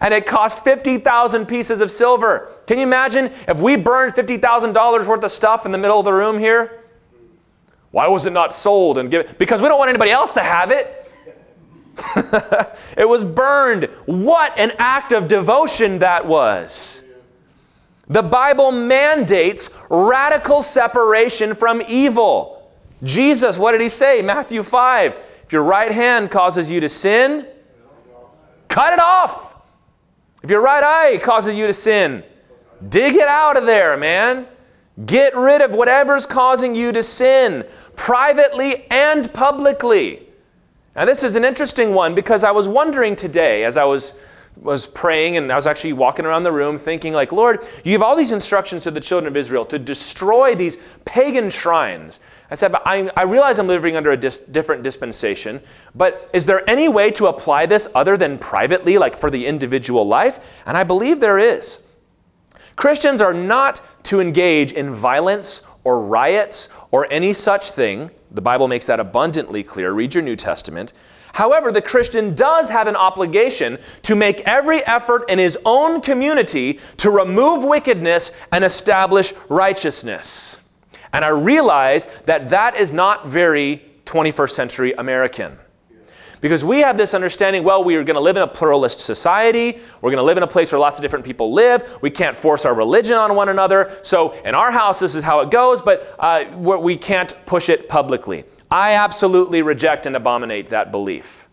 and 0.01 0.13
it 0.13 0.27
cost 0.27 0.65
50,000 0.65 1.47
pieces 1.47 1.81
of 1.81 1.91
silver. 1.91 2.51
Can 2.67 2.79
you 2.79 2.85
imagine 2.85 3.27
if 3.49 3.61
we 3.61 3.77
burned 3.77 4.15
$50,000 4.15 5.07
worth 5.07 5.25
of 5.25 5.31
stuff 5.31 5.67
in 5.67 5.73
the 5.73 5.79
middle 5.79 5.99
of 5.99 6.05
the 6.05 6.13
room 6.13 6.39
here? 6.39 6.85
Why 7.91 8.09
was 8.09 8.27
it 8.27 8.33
not 8.33 8.53
sold 8.53 8.99
and 8.99 9.11
given? 9.11 9.35
Because 9.39 9.63
we 9.63 9.69
don't 9.69 9.79
want 9.79 9.89
anybody 9.89 10.11
else 10.11 10.33
to 10.33 10.41
have 10.41 10.71
it. 10.71 11.11
it 12.99 13.09
was 13.09 13.25
burned. 13.25 13.85
What 14.05 14.59
an 14.59 14.73
act 14.79 15.13
of 15.13 15.29
devotion 15.29 16.01
that 16.01 16.27
was. 16.27 17.05
The 18.09 18.23
Bible 18.23 18.71
mandates 18.71 19.71
radical 19.91 20.63
separation 20.63 21.55
from 21.55 21.83
evil. 21.89 22.71
Jesus, 23.03 23.59
what 23.59 23.73
did 23.73 23.81
he 23.81 23.89
say? 23.89 24.23
Matthew 24.23 24.63
5. 24.63 25.43
If 25.45 25.53
your 25.53 25.63
right 25.63 25.91
hand 25.91 26.31
causes 26.31 26.71
you 26.71 26.81
to 26.81 26.89
sin, 26.89 27.47
cut 28.69 28.93
it 28.93 29.01
off. 29.01 29.56
If 30.47 30.53
your 30.53 30.61
right 30.61 30.85
eye 30.85 31.19
causes 31.19 31.57
you 31.57 31.67
to 31.67 31.73
sin, 31.73 32.23
dig 32.89 33.17
it 33.17 33.27
out 33.27 33.57
of 33.57 33.67
there, 33.67 33.97
man. 33.97 34.47
Get 35.05 35.35
rid 35.35 35.61
of 35.61 35.73
whatever's 35.73 36.25
causing 36.25 36.77
you 36.77 36.93
to 36.93 37.03
sin, 37.03 37.65
privately 37.97 38.87
and 38.89 39.35
publicly. 39.35 40.23
Now, 40.95 41.05
this 41.05 41.25
is 41.25 41.35
an 41.35 41.45
interesting 41.45 41.95
one 41.95 42.15
because 42.15 42.45
I 42.45 42.53
was 42.53 42.69
wondering 42.69 43.17
today 43.17 43.65
as 43.65 43.77
I 43.77 43.83
was 43.87 44.15
was 44.57 44.87
praying 44.87 45.37
and 45.37 45.53
I 45.53 45.55
was 45.55 45.67
actually 45.67 45.93
walking 45.93 46.25
around 46.25 46.43
the 46.43 46.53
room 46.53 46.79
thinking 46.79 47.13
like, 47.13 47.31
Lord, 47.31 47.67
you 47.85 47.93
give 47.93 48.03
all 48.03 48.17
these 48.17 48.33
instructions 48.33 48.85
to 48.85 48.91
the 48.91 49.01
children 49.01 49.31
of 49.31 49.37
Israel 49.37 49.65
to 49.67 49.79
destroy 49.79 50.55
these 50.55 50.79
pagan 51.05 51.51
shrines. 51.51 52.21
I 52.51 52.55
said, 52.55 52.73
but 52.73 52.83
I, 52.87 53.11
I 53.17 53.23
realize 53.23 53.59
I'm 53.59 53.67
living 53.67 53.97
under 53.97 54.13
a 54.13 54.17
dis- 54.17 54.39
different 54.39 54.83
dispensation, 54.83 55.61
but 55.95 56.31
is 56.33 56.47
there 56.47 56.69
any 56.69 56.89
way 56.89 57.11
to 57.13 57.27
apply 57.27 57.67
this 57.67 57.89
other 57.95 58.17
than 58.17 58.39
privately, 58.39 58.99
like 58.99 59.17
for 59.17 59.31
the 59.31 59.47
individual 59.47 60.07
life? 60.07 60.63
And 60.65 60.77
I 60.77 60.85
believe 60.85 61.21
there 61.21 61.39
is. 61.39 61.83
Christians 62.77 63.23
are 63.23 63.35
not 63.35 63.83
to 64.05 64.21
engage 64.21 64.73
in 64.73 64.91
violence 64.91 65.63
or 65.85 66.03
riots 66.03 66.69
or 66.91 67.07
any 67.11 67.33
such 67.33 67.71
thing. 67.71 68.11
The 68.31 68.43
Bible 68.43 68.69
makes 68.69 68.87
that 68.87 69.01
abundantly 69.01 69.63
clear. 69.63 69.93
Read 69.93 70.15
your 70.15 70.23
New 70.23 70.37
Testament. 70.37 70.93
However, 71.37 71.71
the 71.71 71.83
Christian 71.83 72.35
does 72.35 72.71
have 72.71 72.89
an 72.89 72.97
obligation 72.97 73.77
to 74.03 74.17
make 74.17 74.41
every 74.47 74.83
effort 74.87 75.29
in 75.29 75.39
his 75.39 75.59
own 75.67 76.01
community 76.01 76.81
to 76.97 77.11
remove 77.11 77.63
wickedness 77.63 78.33
and 78.53 78.65
establish 78.65 79.35
righteousness. 79.51 80.67
And 81.13 81.27
I 81.27 81.29
realize 81.29 82.07
that 82.25 82.49
that 82.49 82.77
is 82.77 82.91
not 82.91 83.29
very 83.29 83.83
21st 84.07 84.51
century 84.51 84.93
American. 84.95 85.59
Because 86.41 86.65
we 86.65 86.81
have 86.81 86.97
this 86.97 87.13
understanding 87.13 87.65
well, 87.65 87.85
we 87.85 87.97
are 87.97 88.05
going 88.05 88.15
to 88.15 88.21
live 88.21 88.39
in 88.39 88.43
a 88.43 88.49
pluralist 88.49 89.01
society. 89.01 89.79
We're 90.01 90.13
going 90.13 90.17
to 90.17 90.23
live 90.23 90.39
in 90.39 90.43
a 90.43 90.47
place 90.47 90.73
where 90.73 90.79
lots 90.79 90.99
of 90.99 91.03
different 91.03 91.27
people 91.27 91.53
live. 91.53 91.99
We 92.01 92.09
can't 92.09 92.37
force 92.37 92.65
our 92.65 92.75
religion 92.75 93.17
on 93.17 93.37
one 93.37 93.51
another. 93.51 93.95
So 94.03 94.33
in 94.47 94.55
our 94.55 94.71
house, 94.71 95.01
this 95.01 95.15
is 95.15 95.23
how 95.23 95.41
it 95.41 95.51
goes, 95.51 95.83
but 95.83 96.17
uh, 96.19 96.47
we 96.57 96.97
can't 96.97 97.37
push 97.45 97.69
it 97.69 97.91
publicly. 97.91 98.45
I 98.71 98.95
absolutely 98.95 99.63
reject 99.63 100.07
and 100.07 100.17
abominate 100.17 100.69
that 100.69 100.91
belief. 100.91 101.49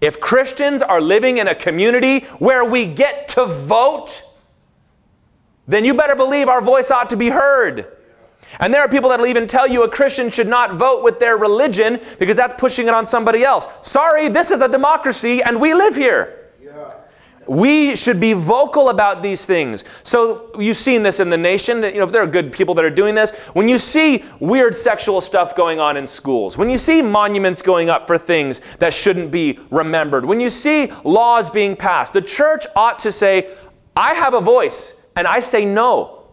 If 0.00 0.20
Christians 0.20 0.82
are 0.82 1.00
living 1.00 1.38
in 1.38 1.48
a 1.48 1.54
community 1.54 2.20
where 2.38 2.68
we 2.68 2.86
get 2.86 3.28
to 3.28 3.46
vote, 3.46 4.22
then 5.66 5.84
you 5.84 5.94
better 5.94 6.14
believe 6.14 6.48
our 6.48 6.60
voice 6.60 6.90
ought 6.90 7.10
to 7.10 7.16
be 7.16 7.28
heard. 7.28 7.86
And 8.60 8.72
there 8.72 8.80
are 8.80 8.88
people 8.88 9.10
that 9.10 9.18
will 9.18 9.26
even 9.26 9.46
tell 9.46 9.68
you 9.68 9.82
a 9.82 9.88
Christian 9.88 10.30
should 10.30 10.46
not 10.46 10.74
vote 10.74 11.02
with 11.02 11.18
their 11.18 11.36
religion 11.36 12.00
because 12.18 12.36
that's 12.36 12.54
pushing 12.54 12.88
it 12.88 12.94
on 12.94 13.04
somebody 13.04 13.44
else. 13.44 13.68
Sorry, 13.82 14.28
this 14.28 14.50
is 14.50 14.62
a 14.62 14.68
democracy 14.68 15.42
and 15.42 15.60
we 15.60 15.74
live 15.74 15.94
here. 15.94 16.37
We 17.48 17.96
should 17.96 18.20
be 18.20 18.34
vocal 18.34 18.90
about 18.90 19.22
these 19.22 19.46
things. 19.46 19.84
So 20.02 20.50
you've 20.58 20.76
seen 20.76 21.02
this 21.02 21.18
in 21.18 21.30
the 21.30 21.38
nation. 21.38 21.82
You 21.82 21.98
know, 21.98 22.06
there 22.06 22.22
are 22.22 22.26
good 22.26 22.52
people 22.52 22.74
that 22.74 22.84
are 22.84 22.90
doing 22.90 23.14
this. 23.14 23.30
When 23.54 23.68
you 23.68 23.78
see 23.78 24.22
weird 24.38 24.74
sexual 24.74 25.20
stuff 25.20 25.56
going 25.56 25.80
on 25.80 25.96
in 25.96 26.06
schools, 26.06 26.58
when 26.58 26.68
you 26.68 26.76
see 26.76 27.00
monuments 27.00 27.62
going 27.62 27.88
up 27.88 28.06
for 28.06 28.18
things 28.18 28.60
that 28.76 28.92
shouldn't 28.92 29.30
be 29.30 29.58
remembered, 29.70 30.26
when 30.26 30.40
you 30.40 30.50
see 30.50 30.92
laws 31.04 31.48
being 31.48 31.74
passed, 31.74 32.12
the 32.12 32.22
church 32.22 32.66
ought 32.76 32.98
to 33.00 33.10
say, 33.10 33.48
I 33.96 34.14
have 34.14 34.34
a 34.34 34.40
voice 34.40 35.06
and 35.16 35.26
I 35.26 35.40
say 35.40 35.64
no. 35.64 36.26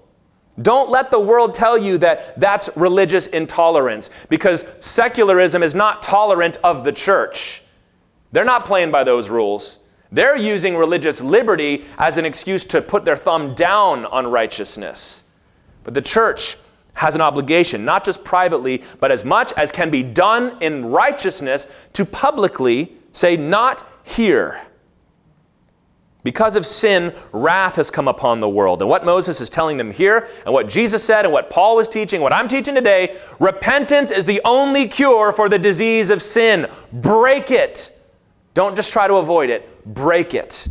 Don't 0.62 0.90
let 0.90 1.12
the 1.12 1.20
world 1.20 1.54
tell 1.54 1.78
you 1.78 1.98
that 1.98 2.40
that's 2.40 2.70
religious 2.76 3.28
intolerance 3.28 4.10
because 4.30 4.66
secularism 4.80 5.64
is 5.64 5.76
not 5.76 6.02
tolerant 6.02 6.60
of 6.64 6.84
the 6.84 6.92
church. 6.92 7.64
They're 8.32 8.46
not 8.46 8.66
playing 8.66 8.92
by 8.92 9.04
those 9.04 9.30
rules. 9.30 9.80
They're 10.16 10.38
using 10.38 10.78
religious 10.78 11.22
liberty 11.22 11.84
as 11.98 12.18
an 12.18 12.24
excuse 12.26 12.64
to 12.66 12.82
put 12.82 13.04
their 13.04 13.18
thumb 13.18 13.54
down 13.54 14.06
on 14.06 14.26
righteousness. 14.28 15.26
But 15.84 15.94
the 15.94 16.02
church 16.02 16.58
has 16.94 17.16
an 17.16 17.22
obligation, 17.22 17.84
not 17.84 18.06
just 18.06 18.24
privately, 18.24 18.82
but 19.02 19.12
as 19.12 19.26
much 19.26 19.52
as 19.58 19.74
can 19.74 19.90
be 19.90 20.04
done 20.04 20.58
in 20.62 20.86
righteousness, 20.86 21.68
to 21.92 22.06
publicly 22.06 22.94
say, 23.12 23.36
Not 23.36 23.84
here. 24.06 24.62
Because 26.24 26.56
of 26.56 26.66
sin, 26.66 27.14
wrath 27.34 27.76
has 27.76 27.92
come 27.92 28.08
upon 28.08 28.40
the 28.40 28.48
world. 28.48 28.82
And 28.82 28.90
what 28.90 29.04
Moses 29.04 29.42
is 29.42 29.50
telling 29.50 29.76
them 29.76 29.92
here, 29.92 30.30
and 30.46 30.54
what 30.54 30.70
Jesus 30.70 31.04
said, 31.04 31.26
and 31.26 31.34
what 31.34 31.50
Paul 31.50 31.76
was 31.76 31.90
teaching, 31.90 32.22
what 32.22 32.32
I'm 32.32 32.48
teaching 32.48 32.74
today, 32.74 33.18
repentance 33.42 34.12
is 34.12 34.26
the 34.26 34.40
only 34.46 34.88
cure 34.88 35.34
for 35.34 35.50
the 35.50 35.60
disease 35.60 36.10
of 36.10 36.22
sin. 36.22 36.68
Break 36.94 37.52
it. 37.52 37.95
Don't 38.56 38.76
just 38.76 38.92
try 38.92 39.08
to 39.08 39.16
avoid 39.16 39.52
it, 39.52 39.86
break 39.94 40.34
it. 40.34 40.68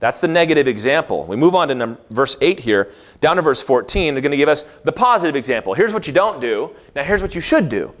That's 0.00 0.20
the 0.20 0.28
negative 0.28 0.68
example. 0.68 1.24
We 1.26 1.36
move 1.36 1.54
on 1.54 1.68
to 1.68 1.96
verse 2.10 2.36
8 2.40 2.60
here, 2.60 2.90
down 3.20 3.36
to 3.36 3.42
verse 3.42 3.62
14. 3.62 4.12
They're 4.12 4.20
going 4.20 4.32
to 4.32 4.36
give 4.36 4.48
us 4.50 4.64
the 4.84 4.92
positive 4.92 5.36
example. 5.36 5.72
Here's 5.72 5.94
what 5.94 6.06
you 6.06 6.12
don't 6.12 6.40
do. 6.40 6.74
Now, 6.94 7.04
here's 7.04 7.22
what 7.22 7.34
you 7.34 7.40
should 7.40 7.68
do. 7.68 7.94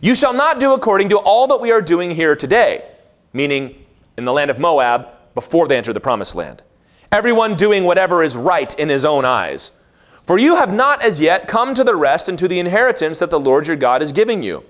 You 0.00 0.14
shall 0.14 0.32
not 0.32 0.60
do 0.60 0.72
according 0.74 1.08
to 1.10 1.18
all 1.18 1.48
that 1.48 1.60
we 1.60 1.72
are 1.72 1.82
doing 1.82 2.10
here 2.10 2.36
today, 2.36 2.88
meaning 3.32 3.84
in 4.16 4.24
the 4.24 4.32
land 4.32 4.50
of 4.50 4.58
Moab, 4.58 5.08
before 5.34 5.66
they 5.66 5.76
enter 5.76 5.92
the 5.92 6.00
promised 6.00 6.36
land. 6.36 6.62
Everyone 7.10 7.56
doing 7.56 7.82
whatever 7.82 8.22
is 8.22 8.36
right 8.36 8.78
in 8.78 8.88
his 8.88 9.04
own 9.04 9.24
eyes. 9.24 9.72
For 10.26 10.38
you 10.38 10.56
have 10.56 10.72
not 10.72 11.02
as 11.02 11.20
yet 11.20 11.48
come 11.48 11.74
to 11.74 11.84
the 11.84 11.96
rest 11.96 12.28
and 12.28 12.38
to 12.38 12.48
the 12.48 12.58
inheritance 12.58 13.18
that 13.18 13.30
the 13.30 13.40
Lord 13.40 13.66
your 13.66 13.76
God 13.76 14.00
is 14.00 14.12
giving 14.12 14.42
you. 14.42 14.64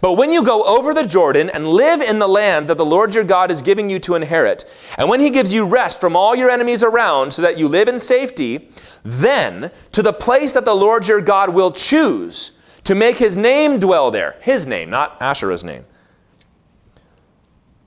But 0.00 0.14
when 0.14 0.30
you 0.30 0.44
go 0.44 0.64
over 0.64 0.92
the 0.92 1.06
Jordan 1.06 1.50
and 1.50 1.66
live 1.66 2.00
in 2.02 2.18
the 2.18 2.28
land 2.28 2.68
that 2.68 2.76
the 2.76 2.84
Lord 2.84 3.14
your 3.14 3.24
God 3.24 3.50
is 3.50 3.62
giving 3.62 3.88
you 3.88 3.98
to 4.00 4.16
inherit, 4.16 4.64
and 4.98 5.08
when 5.08 5.20
he 5.20 5.30
gives 5.30 5.54
you 5.54 5.64
rest 5.64 6.00
from 6.00 6.16
all 6.16 6.34
your 6.34 6.50
enemies 6.50 6.82
around 6.82 7.32
so 7.32 7.42
that 7.42 7.58
you 7.58 7.68
live 7.68 7.88
in 7.88 7.98
safety, 7.98 8.68
then 9.02 9.70
to 9.92 10.02
the 10.02 10.12
place 10.12 10.52
that 10.52 10.64
the 10.64 10.74
Lord 10.74 11.08
your 11.08 11.20
God 11.20 11.54
will 11.54 11.70
choose 11.70 12.52
to 12.84 12.94
make 12.94 13.16
his 13.16 13.36
name 13.36 13.78
dwell 13.78 14.10
there, 14.10 14.36
his 14.40 14.66
name, 14.66 14.90
not 14.90 15.20
Asherah's 15.20 15.64
name 15.64 15.84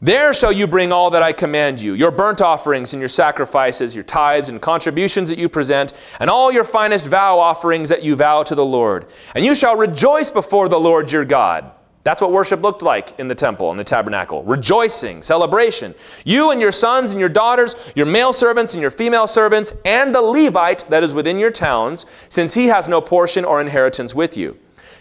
there 0.04 0.34
shall 0.34 0.52
you 0.52 0.66
bring 0.66 0.92
all 0.92 1.12
that 1.12 1.22
I 1.22 1.32
command 1.32 1.80
you 1.80 1.94
your 1.94 2.10
burnt 2.10 2.42
offerings 2.42 2.94
and 2.94 3.00
your 3.00 3.08
sacrifices, 3.08 3.96
your 3.96 4.04
tithes 4.04 4.50
and 4.50 4.60
contributions 4.60 5.30
that 5.30 5.38
you 5.38 5.48
present, 5.48 5.94
and 6.20 6.28
all 6.28 6.52
your 6.52 6.64
finest 6.64 7.08
vow 7.08 7.38
offerings 7.38 7.90
that 7.90 8.04
you 8.04 8.16
vow 8.16 8.42
to 8.42 8.56
the 8.56 8.66
Lord. 8.66 9.06
And 9.36 9.46
you 9.46 9.54
shall 9.54 9.78
rejoice 9.78 10.32
before 10.32 10.70
the 10.70 10.80
Lord 10.80 11.12
your 11.12 11.24
God. 11.24 11.70
That's 12.04 12.20
what 12.20 12.32
worship 12.32 12.64
looked 12.64 12.82
like 12.82 13.20
in 13.20 13.28
the 13.28 13.36
temple, 13.36 13.70
in 13.70 13.78
the 13.78 13.84
tabernacle. 13.84 14.42
Rejoicing, 14.42 15.22
celebration. 15.22 15.94
You 16.26 16.50
and 16.50 16.60
your 16.60 16.72
sons 16.72 17.12
and 17.12 17.20
your 17.20 17.30
daughters, 17.30 17.94
your 17.96 18.08
male 18.08 18.34
servants 18.34 18.74
and 18.74 18.82
your 18.82 18.90
female 18.90 19.28
servants, 19.28 19.72
and 19.86 20.16
the 20.16 20.22
Levite 20.22 20.84
that 20.90 21.04
is 21.04 21.14
within 21.14 21.38
your 21.38 21.52
towns, 21.52 22.08
since 22.28 22.56
he 22.56 22.66
has 22.66 22.90
no 22.90 23.02
portion 23.02 23.46
or 23.46 23.62
inheritance 23.62 24.16
with 24.16 24.36
you. 24.36 24.58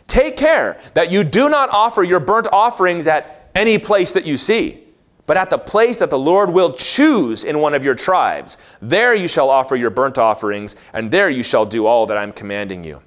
Take 0.08 0.36
care 0.36 0.78
that 0.92 1.10
you 1.10 1.24
do 1.24 1.48
not 1.48 1.70
offer 1.70 2.02
your 2.02 2.20
burnt 2.20 2.48
offerings 2.52 3.06
at 3.06 3.50
any 3.54 3.78
place 3.78 4.12
that 4.12 4.26
you 4.26 4.36
see 4.36 4.84
but 5.26 5.36
at 5.36 5.50
the 5.50 5.58
place 5.58 5.98
that 5.98 6.10
the 6.10 6.18
Lord 6.18 6.50
will 6.50 6.72
choose 6.72 7.44
in 7.44 7.60
one 7.60 7.74
of 7.74 7.84
your 7.84 7.94
tribes. 7.94 8.58
There 8.80 9.14
you 9.14 9.28
shall 9.28 9.50
offer 9.50 9.76
your 9.76 9.90
burnt 9.90 10.18
offerings, 10.18 10.76
and 10.92 11.10
there 11.10 11.30
you 11.30 11.42
shall 11.42 11.64
do 11.64 11.86
all 11.86 12.06
that 12.06 12.18
I'm 12.18 12.32
commanding 12.32 12.84
you. 12.84 13.00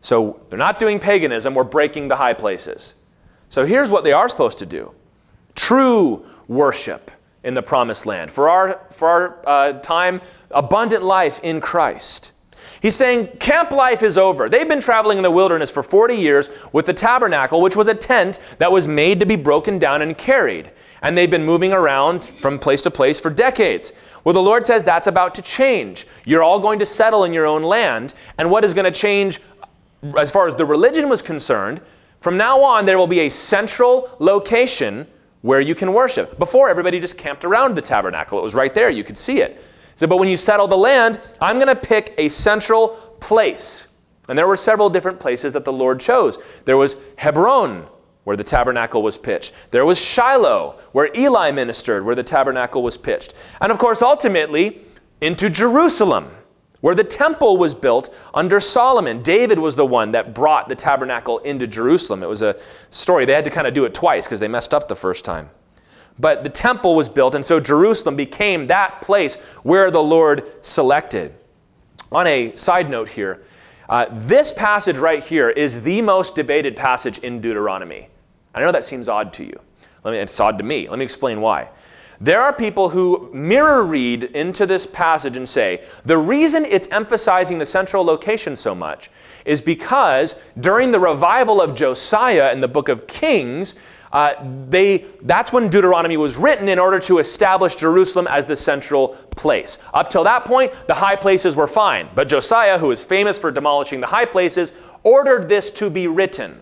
So 0.00 0.40
they're 0.48 0.58
not 0.58 0.78
doing 0.78 0.98
paganism, 0.98 1.54
we're 1.54 1.64
breaking 1.64 2.08
the 2.08 2.16
high 2.16 2.34
places. 2.34 2.96
So 3.48 3.66
here's 3.66 3.90
what 3.90 4.04
they 4.04 4.12
are 4.12 4.28
supposed 4.28 4.58
to 4.58 4.66
do 4.66 4.92
true 5.54 6.24
worship 6.48 7.10
in 7.44 7.54
the 7.54 7.62
promised 7.62 8.06
land. 8.06 8.30
For 8.30 8.48
our, 8.48 8.80
for 8.90 9.08
our 9.08 9.38
uh, 9.46 9.72
time, 9.80 10.20
abundant 10.50 11.02
life 11.02 11.40
in 11.42 11.60
Christ. 11.60 12.32
He's 12.80 12.94
saying 12.94 13.28
camp 13.38 13.70
life 13.70 14.02
is 14.02 14.16
over. 14.16 14.48
They've 14.48 14.68
been 14.68 14.80
traveling 14.80 15.18
in 15.18 15.22
the 15.22 15.30
wilderness 15.30 15.70
for 15.70 15.82
40 15.82 16.14
years 16.14 16.50
with 16.72 16.86
the 16.86 16.94
tabernacle, 16.94 17.60
which 17.60 17.76
was 17.76 17.88
a 17.88 17.94
tent 17.94 18.38
that 18.58 18.70
was 18.70 18.88
made 18.88 19.20
to 19.20 19.26
be 19.26 19.36
broken 19.36 19.78
down 19.78 20.02
and 20.02 20.16
carried 20.16 20.70
and 21.02 21.16
they've 21.16 21.30
been 21.30 21.44
moving 21.44 21.72
around 21.72 22.24
from 22.24 22.58
place 22.58 22.82
to 22.82 22.90
place 22.90 23.20
for 23.20 23.30
decades. 23.30 23.92
Well, 24.24 24.32
the 24.32 24.42
Lord 24.42 24.64
says 24.64 24.82
that's 24.82 25.08
about 25.08 25.34
to 25.34 25.42
change. 25.42 26.06
You're 26.24 26.42
all 26.42 26.60
going 26.60 26.78
to 26.78 26.86
settle 26.86 27.24
in 27.24 27.32
your 27.32 27.46
own 27.46 27.62
land, 27.62 28.14
and 28.38 28.50
what 28.50 28.64
is 28.64 28.72
going 28.72 28.90
to 28.90 28.98
change 28.98 29.40
as 30.16 30.30
far 30.30 30.46
as 30.46 30.54
the 30.54 30.64
religion 30.64 31.08
was 31.08 31.22
concerned, 31.22 31.80
from 32.20 32.36
now 32.36 32.62
on, 32.62 32.86
there 32.86 32.98
will 32.98 33.06
be 33.06 33.20
a 33.20 33.28
central 33.28 34.14
location 34.18 35.06
where 35.42 35.60
you 35.60 35.74
can 35.74 35.92
worship. 35.92 36.38
Before, 36.38 36.68
everybody 36.68 37.00
just 37.00 37.18
camped 37.18 37.44
around 37.44 37.74
the 37.74 37.82
tabernacle. 37.82 38.38
It 38.38 38.42
was 38.42 38.54
right 38.54 38.72
there, 38.72 38.90
you 38.90 39.04
could 39.04 39.18
see 39.18 39.40
it. 39.40 39.62
So, 39.96 40.06
but 40.06 40.18
when 40.18 40.28
you 40.28 40.36
settle 40.36 40.68
the 40.68 40.76
land, 40.76 41.20
I'm 41.40 41.56
going 41.56 41.68
to 41.68 41.76
pick 41.76 42.14
a 42.18 42.28
central 42.28 42.90
place. 43.20 43.88
And 44.28 44.38
there 44.38 44.46
were 44.46 44.56
several 44.56 44.88
different 44.88 45.18
places 45.18 45.52
that 45.52 45.64
the 45.64 45.72
Lord 45.72 46.00
chose. 46.00 46.38
There 46.64 46.76
was 46.76 46.96
Hebron, 47.18 47.86
where 48.24 48.36
the 48.36 48.44
tabernacle 48.44 49.02
was 49.02 49.18
pitched. 49.18 49.54
There 49.70 49.84
was 49.84 50.00
Shiloh, 50.00 50.78
where 50.92 51.10
Eli 51.16 51.50
ministered, 51.50 52.04
where 52.04 52.14
the 52.14 52.22
tabernacle 52.22 52.82
was 52.82 52.96
pitched. 52.96 53.34
And 53.60 53.72
of 53.72 53.78
course, 53.78 54.02
ultimately, 54.02 54.80
into 55.20 55.50
Jerusalem, 55.50 56.30
where 56.82 56.94
the 56.94 57.04
temple 57.04 57.56
was 57.56 57.74
built 57.74 58.14
under 58.34 58.60
Solomon. 58.60 59.22
David 59.22 59.58
was 59.58 59.76
the 59.76 59.86
one 59.86 60.12
that 60.12 60.34
brought 60.34 60.68
the 60.68 60.74
tabernacle 60.74 61.38
into 61.38 61.66
Jerusalem. 61.66 62.22
It 62.22 62.28
was 62.28 62.42
a 62.42 62.58
story. 62.90 63.24
They 63.24 63.32
had 63.32 63.44
to 63.44 63.50
kind 63.50 63.66
of 63.66 63.74
do 63.74 63.84
it 63.84 63.94
twice 63.94 64.26
because 64.26 64.40
they 64.40 64.48
messed 64.48 64.74
up 64.74 64.88
the 64.88 64.96
first 64.96 65.24
time. 65.24 65.48
But 66.18 66.44
the 66.44 66.50
temple 66.50 66.94
was 66.94 67.08
built, 67.08 67.34
and 67.34 67.44
so 67.44 67.58
Jerusalem 67.58 68.16
became 68.16 68.66
that 68.66 69.00
place 69.00 69.36
where 69.62 69.90
the 69.90 70.02
Lord 70.02 70.44
selected. 70.60 71.34
On 72.10 72.26
a 72.26 72.54
side 72.54 72.90
note 72.90 73.08
here, 73.08 73.42
uh, 73.88 74.06
this 74.10 74.52
passage 74.52 74.98
right 74.98 75.24
here 75.24 75.50
is 75.50 75.82
the 75.84 76.02
most 76.02 76.34
debated 76.34 76.76
passage 76.76 77.18
in 77.18 77.40
Deuteronomy. 77.40 78.08
I 78.54 78.60
know 78.60 78.72
that 78.72 78.84
seems 78.84 79.08
odd 79.08 79.32
to 79.34 79.44
you. 79.44 79.58
Let 80.04 80.12
me, 80.12 80.18
it's 80.18 80.38
odd 80.38 80.58
to 80.58 80.64
me. 80.64 80.88
Let 80.88 80.98
me 80.98 81.04
explain 81.04 81.40
why. 81.40 81.70
There 82.20 82.40
are 82.40 82.52
people 82.52 82.88
who 82.88 83.30
mirror 83.34 83.84
read 83.84 84.22
into 84.22 84.64
this 84.64 84.86
passage 84.86 85.36
and 85.36 85.48
say 85.48 85.84
the 86.04 86.16
reason 86.16 86.64
it's 86.64 86.86
emphasizing 86.92 87.58
the 87.58 87.66
central 87.66 88.04
location 88.04 88.54
so 88.54 88.76
much 88.76 89.10
is 89.44 89.60
because 89.60 90.40
during 90.60 90.92
the 90.92 91.00
revival 91.00 91.60
of 91.60 91.74
Josiah 91.74 92.52
in 92.52 92.60
the 92.60 92.68
book 92.68 92.88
of 92.88 93.08
Kings, 93.08 93.74
uh, 94.12 94.34
they, 94.68 94.98
that's 95.22 95.52
when 95.52 95.68
Deuteronomy 95.68 96.16
was 96.16 96.36
written 96.36 96.68
in 96.68 96.78
order 96.78 97.00
to 97.00 97.18
establish 97.18 97.74
Jerusalem 97.74 98.28
as 98.28 98.46
the 98.46 98.54
central 98.54 99.08
place. 99.34 99.78
Up 99.92 100.08
till 100.08 100.22
that 100.22 100.44
point, 100.44 100.72
the 100.86 100.94
high 100.94 101.16
places 101.16 101.56
were 101.56 101.66
fine. 101.66 102.08
But 102.14 102.28
Josiah, 102.28 102.78
who 102.78 102.92
is 102.92 103.02
famous 103.02 103.36
for 103.36 103.50
demolishing 103.50 104.00
the 104.00 104.06
high 104.06 104.26
places, 104.26 104.74
ordered 105.02 105.48
this 105.48 105.72
to 105.72 105.90
be 105.90 106.06
written. 106.06 106.60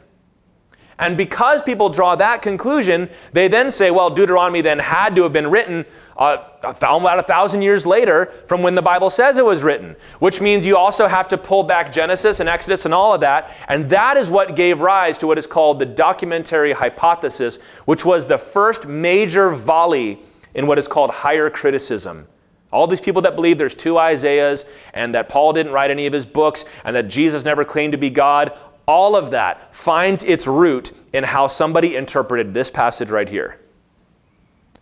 And 1.00 1.16
because 1.16 1.62
people 1.62 1.88
draw 1.88 2.14
that 2.16 2.42
conclusion, 2.42 3.08
they 3.32 3.48
then 3.48 3.70
say, 3.70 3.90
well, 3.90 4.10
Deuteronomy 4.10 4.60
then 4.60 4.78
had 4.78 5.16
to 5.16 5.22
have 5.22 5.32
been 5.32 5.50
written 5.50 5.86
uh, 6.18 6.36
about 6.62 7.18
a 7.18 7.22
thousand 7.22 7.62
years 7.62 7.86
later 7.86 8.26
from 8.46 8.62
when 8.62 8.74
the 8.74 8.82
Bible 8.82 9.08
says 9.08 9.38
it 9.38 9.44
was 9.44 9.64
written, 9.64 9.96
which 10.18 10.42
means 10.42 10.66
you 10.66 10.76
also 10.76 11.08
have 11.08 11.26
to 11.28 11.38
pull 11.38 11.62
back 11.62 11.90
Genesis 11.90 12.38
and 12.38 12.50
Exodus 12.50 12.84
and 12.84 12.92
all 12.92 13.14
of 13.14 13.22
that. 13.22 13.50
And 13.68 13.88
that 13.88 14.18
is 14.18 14.30
what 14.30 14.54
gave 14.54 14.82
rise 14.82 15.16
to 15.18 15.26
what 15.26 15.38
is 15.38 15.46
called 15.46 15.78
the 15.78 15.86
documentary 15.86 16.72
hypothesis, 16.72 17.56
which 17.86 18.04
was 18.04 18.26
the 18.26 18.38
first 18.38 18.86
major 18.86 19.50
volley 19.50 20.20
in 20.52 20.66
what 20.66 20.78
is 20.78 20.86
called 20.86 21.10
higher 21.10 21.48
criticism. 21.48 22.26
All 22.72 22.86
these 22.86 23.00
people 23.00 23.22
that 23.22 23.34
believe 23.34 23.58
there's 23.58 23.74
two 23.74 23.98
Isaiahs 23.98 24.64
and 24.94 25.14
that 25.14 25.28
Paul 25.28 25.52
didn't 25.52 25.72
write 25.72 25.90
any 25.90 26.06
of 26.06 26.12
his 26.12 26.24
books 26.24 26.64
and 26.84 26.94
that 26.94 27.08
Jesus 27.08 27.44
never 27.44 27.64
claimed 27.64 27.92
to 27.92 27.98
be 27.98 28.10
God, 28.10 28.56
all 28.90 29.14
of 29.14 29.30
that 29.30 29.72
finds 29.72 30.24
its 30.24 30.48
root 30.48 30.90
in 31.12 31.22
how 31.22 31.46
somebody 31.46 31.94
interpreted 31.94 32.52
this 32.52 32.72
passage 32.72 33.08
right 33.08 33.28
here. 33.28 33.60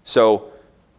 So 0.02 0.50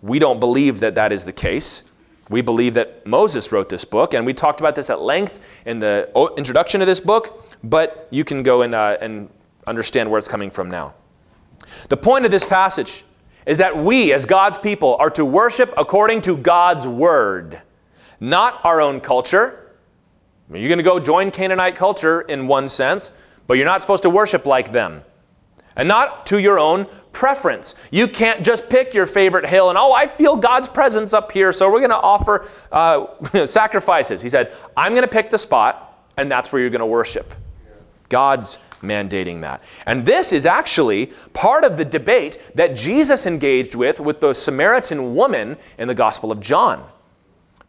we 0.03 0.19
don't 0.19 0.39
believe 0.39 0.79
that 0.81 0.93
that 0.93 1.11
is 1.11 1.25
the 1.25 1.33
case. 1.33 1.91
We 2.29 2.41
believe 2.41 2.75
that 2.75 3.07
Moses 3.07 3.51
wrote 3.51 3.67
this 3.67 3.83
book, 3.83 4.13
and 4.13 4.27
we 4.27 4.35
talked 4.35 4.59
about 4.59 4.75
this 4.75 4.91
at 4.91 5.01
length 5.01 5.59
in 5.65 5.79
the 5.79 6.07
introduction 6.37 6.81
to 6.81 6.85
this 6.85 6.99
book, 6.99 7.43
but 7.63 8.07
you 8.11 8.23
can 8.23 8.43
go 8.43 8.61
and, 8.61 8.75
uh, 8.75 8.97
and 9.01 9.27
understand 9.65 10.11
where 10.11 10.19
it's 10.19 10.27
coming 10.27 10.51
from 10.51 10.69
now. 10.69 10.93
The 11.89 11.97
point 11.97 12.25
of 12.25 12.31
this 12.31 12.45
passage 12.45 13.05
is 13.47 13.57
that 13.57 13.75
we, 13.75 14.13
as 14.13 14.27
God's 14.27 14.59
people, 14.59 14.95
are 14.99 15.09
to 15.09 15.25
worship 15.25 15.73
according 15.77 16.21
to 16.21 16.37
God's 16.37 16.87
word, 16.87 17.59
not 18.19 18.63
our 18.63 18.79
own 18.79 19.01
culture, 19.01 19.68
you're 20.51 20.67
going 20.67 20.77
to 20.77 20.83
go 20.83 20.99
join 20.99 21.31
Canaanite 21.31 21.75
culture 21.75 22.21
in 22.21 22.47
one 22.47 22.67
sense, 22.67 23.11
but 23.47 23.57
you're 23.57 23.65
not 23.65 23.81
supposed 23.81 24.03
to 24.03 24.09
worship 24.09 24.45
like 24.45 24.71
them. 24.71 25.03
And 25.75 25.87
not 25.87 26.25
to 26.27 26.39
your 26.39 26.59
own 26.59 26.87
preference. 27.13 27.75
You 27.91 28.07
can't 28.07 28.43
just 28.43 28.69
pick 28.69 28.93
your 28.93 29.05
favorite 29.05 29.45
hill 29.45 29.69
and, 29.69 29.77
oh, 29.77 29.93
I 29.93 30.07
feel 30.07 30.35
God's 30.35 30.67
presence 30.67 31.13
up 31.13 31.31
here, 31.31 31.51
so 31.51 31.71
we're 31.71 31.79
going 31.79 31.89
to 31.91 31.95
offer 31.95 32.47
uh, 32.71 33.45
sacrifices. 33.45 34.21
He 34.21 34.29
said, 34.29 34.53
I'm 34.75 34.93
going 34.93 35.03
to 35.03 35.07
pick 35.07 35.29
the 35.29 35.37
spot, 35.37 36.03
and 36.17 36.31
that's 36.31 36.51
where 36.51 36.61
you're 36.61 36.71
going 36.71 36.79
to 36.79 36.85
worship. 36.85 37.33
God's 38.09 38.57
mandating 38.81 39.41
that. 39.41 39.61
And 39.85 40.05
this 40.05 40.33
is 40.33 40.45
actually 40.45 41.11
part 41.33 41.63
of 41.63 41.77
the 41.77 41.85
debate 41.85 42.51
that 42.55 42.75
Jesus 42.75 43.25
engaged 43.25 43.75
with 43.75 43.99
with 43.99 44.19
the 44.19 44.33
Samaritan 44.33 45.15
woman 45.15 45.57
in 45.77 45.87
the 45.87 45.95
Gospel 45.95 46.31
of 46.31 46.39
John. 46.39 46.83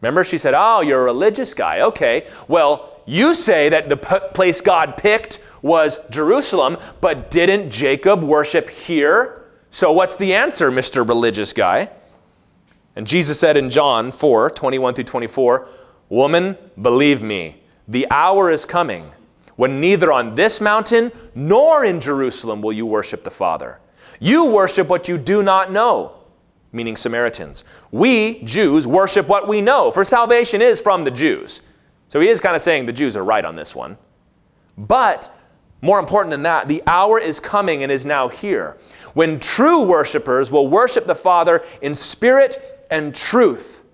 Remember, 0.01 0.25
she 0.25 0.39
said, 0.39 0.55
Oh, 0.57 0.81
you're 0.81 1.03
a 1.03 1.05
religious 1.05 1.55
guy. 1.55 1.81
Okay. 1.81 2.27
Well, 2.49 3.03
you 3.07 3.35
say 3.35 3.69
that 3.69 3.89
the 3.89 3.97
p- 3.97 4.29
place 4.35 4.61
God 4.61 4.97
picked 4.97 5.41
was 5.63 5.99
Jerusalem, 6.11 6.79
but 7.01 7.31
didn't 7.31 7.71
Jacob 7.71 8.23
worship 8.23 8.71
here? 8.71 9.45
So 9.71 9.93
what's 9.93 10.17
the 10.17 10.35
answer, 10.35 10.71
Mr. 10.71 11.07
Religious 11.07 11.53
Guy? 11.53 11.91
And 12.97 13.07
Jesus 13.07 13.39
said 13.39 13.57
in 13.57 13.71
John 13.71 14.13
4 14.13 14.51
21 14.51 14.95
through 14.95 15.05
24, 15.05 15.67
Woman, 16.09 16.57
believe 16.81 17.23
me, 17.23 17.57
the 17.87 18.07
hour 18.11 18.51
is 18.51 18.65
coming 18.65 19.11
when 19.57 19.81
neither 19.81 20.13
on 20.13 20.35
this 20.35 20.61
mountain 20.61 21.13
nor 21.35 21.85
in 21.85 22.01
Jerusalem 22.01 22.63
will 22.63 22.73
you 22.73 22.87
worship 22.87 23.25
the 23.25 23.31
Father. 23.31 23.79
You 24.19 24.47
worship 24.47 24.89
what 24.89 25.09
you 25.09 25.19
do 25.19 25.43
not 25.43 25.71
know 25.71 26.20
meaning 26.73 26.97
Samaritans. 26.97 27.65
We, 27.91 28.43
Jews, 28.43 28.87
worship 28.87 29.29
what 29.29 29.49
we 29.49 29.61
know, 29.61 29.91
for 29.91 30.05
salvation 30.05 30.63
is 30.63 30.81
from 30.81 31.05
the 31.05 31.11
Jews. 31.11 31.63
So 32.09 32.21
he 32.21 32.29
is 32.29 32.41
kind 32.41 32.57
of 32.57 32.63
saying 32.63 32.87
the 32.87 32.93
Jews 32.93 33.17
are 33.17 33.25
right 33.25 33.45
on 33.45 33.55
this 33.55 33.75
one. 33.75 33.97
But 34.77 35.33
more 35.83 35.99
important 35.99 36.31
than 36.31 36.43
that, 36.43 36.69
the 36.69 36.83
hour 36.87 37.19
is 37.19 37.41
coming 37.41 37.83
and 37.83 37.91
is 37.91 38.05
now 38.05 38.29
here 38.29 38.77
when 39.15 39.41
true 39.41 39.83
worshipers 39.83 40.51
will 40.51 40.69
worship 40.69 41.05
the 41.05 41.15
Father 41.15 41.63
in 41.83 41.95
spirit 41.95 42.59
and 42.91 43.15
truth. 43.15 43.85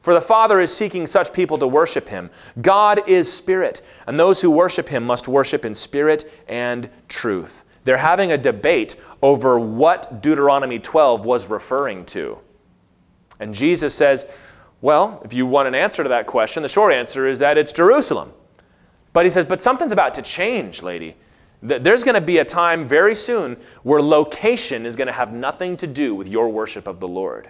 For 0.00 0.14
the 0.14 0.20
Father 0.20 0.60
is 0.60 0.74
seeking 0.74 1.06
such 1.06 1.32
people 1.32 1.58
to 1.58 1.66
worship 1.66 2.08
him. 2.08 2.30
God 2.60 3.08
is 3.08 3.32
spirit, 3.32 3.82
and 4.06 4.18
those 4.18 4.40
who 4.40 4.50
worship 4.50 4.88
him 4.88 5.04
must 5.04 5.26
worship 5.26 5.64
in 5.64 5.74
spirit 5.74 6.42
and 6.48 6.88
truth. 7.08 7.64
They're 7.86 7.96
having 7.96 8.32
a 8.32 8.36
debate 8.36 8.96
over 9.22 9.60
what 9.60 10.20
Deuteronomy 10.20 10.80
12 10.80 11.24
was 11.24 11.48
referring 11.48 12.04
to. 12.06 12.36
And 13.38 13.54
Jesus 13.54 13.94
says, 13.94 14.42
Well, 14.80 15.22
if 15.24 15.32
you 15.32 15.46
want 15.46 15.68
an 15.68 15.76
answer 15.76 16.02
to 16.02 16.08
that 16.08 16.26
question, 16.26 16.64
the 16.64 16.68
short 16.68 16.92
answer 16.92 17.28
is 17.28 17.38
that 17.38 17.56
it's 17.56 17.72
Jerusalem. 17.72 18.32
But 19.12 19.24
he 19.24 19.30
says, 19.30 19.44
But 19.44 19.62
something's 19.62 19.92
about 19.92 20.14
to 20.14 20.22
change, 20.22 20.82
lady. 20.82 21.14
There's 21.62 22.02
going 22.02 22.16
to 22.16 22.20
be 22.20 22.38
a 22.38 22.44
time 22.44 22.88
very 22.88 23.14
soon 23.14 23.56
where 23.84 24.02
location 24.02 24.84
is 24.84 24.96
going 24.96 25.06
to 25.06 25.12
have 25.12 25.32
nothing 25.32 25.76
to 25.76 25.86
do 25.86 26.12
with 26.12 26.28
your 26.28 26.48
worship 26.48 26.88
of 26.88 26.98
the 26.98 27.08
Lord. 27.08 27.48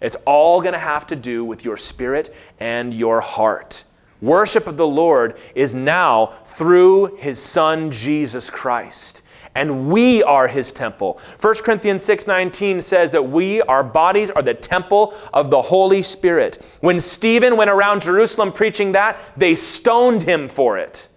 It's 0.00 0.16
all 0.24 0.60
going 0.60 0.74
to 0.74 0.78
have 0.78 1.08
to 1.08 1.16
do 1.16 1.44
with 1.44 1.64
your 1.64 1.76
spirit 1.76 2.30
and 2.60 2.94
your 2.94 3.20
heart. 3.20 3.84
Worship 4.20 4.66
of 4.66 4.76
the 4.76 4.86
Lord 4.86 5.38
is 5.54 5.74
now 5.74 6.26
through 6.44 7.16
his 7.16 7.38
son 7.38 7.90
Jesus 7.90 8.50
Christ. 8.50 9.22
And 9.54 9.90
we 9.90 10.22
are 10.22 10.46
his 10.46 10.72
temple. 10.72 11.20
1 11.38 11.64
Corinthians 11.64 12.04
6:19 12.04 12.80
says 12.80 13.10
that 13.12 13.30
we 13.30 13.62
our 13.62 13.82
bodies 13.82 14.30
are 14.30 14.42
the 14.42 14.54
temple 14.54 15.14
of 15.32 15.50
the 15.50 15.60
Holy 15.60 16.02
Spirit. 16.02 16.78
When 16.80 17.00
Stephen 17.00 17.56
went 17.56 17.70
around 17.70 18.02
Jerusalem 18.02 18.52
preaching 18.52 18.92
that, 18.92 19.18
they 19.36 19.54
stoned 19.54 20.22
him 20.22 20.46
for 20.46 20.78
it. 20.78 21.08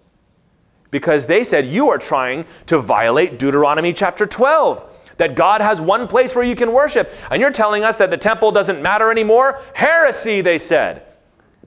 Because 0.90 1.26
they 1.26 1.44
said 1.44 1.66
you 1.66 1.90
are 1.90 1.98
trying 1.98 2.44
to 2.66 2.78
violate 2.78 3.38
Deuteronomy 3.38 3.92
chapter 3.92 4.26
12 4.26 5.12
that 5.16 5.36
God 5.36 5.60
has 5.60 5.80
one 5.80 6.08
place 6.08 6.34
where 6.34 6.44
you 6.44 6.56
can 6.56 6.72
worship. 6.72 7.12
And 7.30 7.40
you're 7.40 7.50
telling 7.50 7.84
us 7.84 7.96
that 7.98 8.10
the 8.10 8.16
temple 8.16 8.50
doesn't 8.50 8.82
matter 8.82 9.10
anymore? 9.10 9.60
Heresy, 9.74 10.40
they 10.40 10.58
said. 10.58 11.04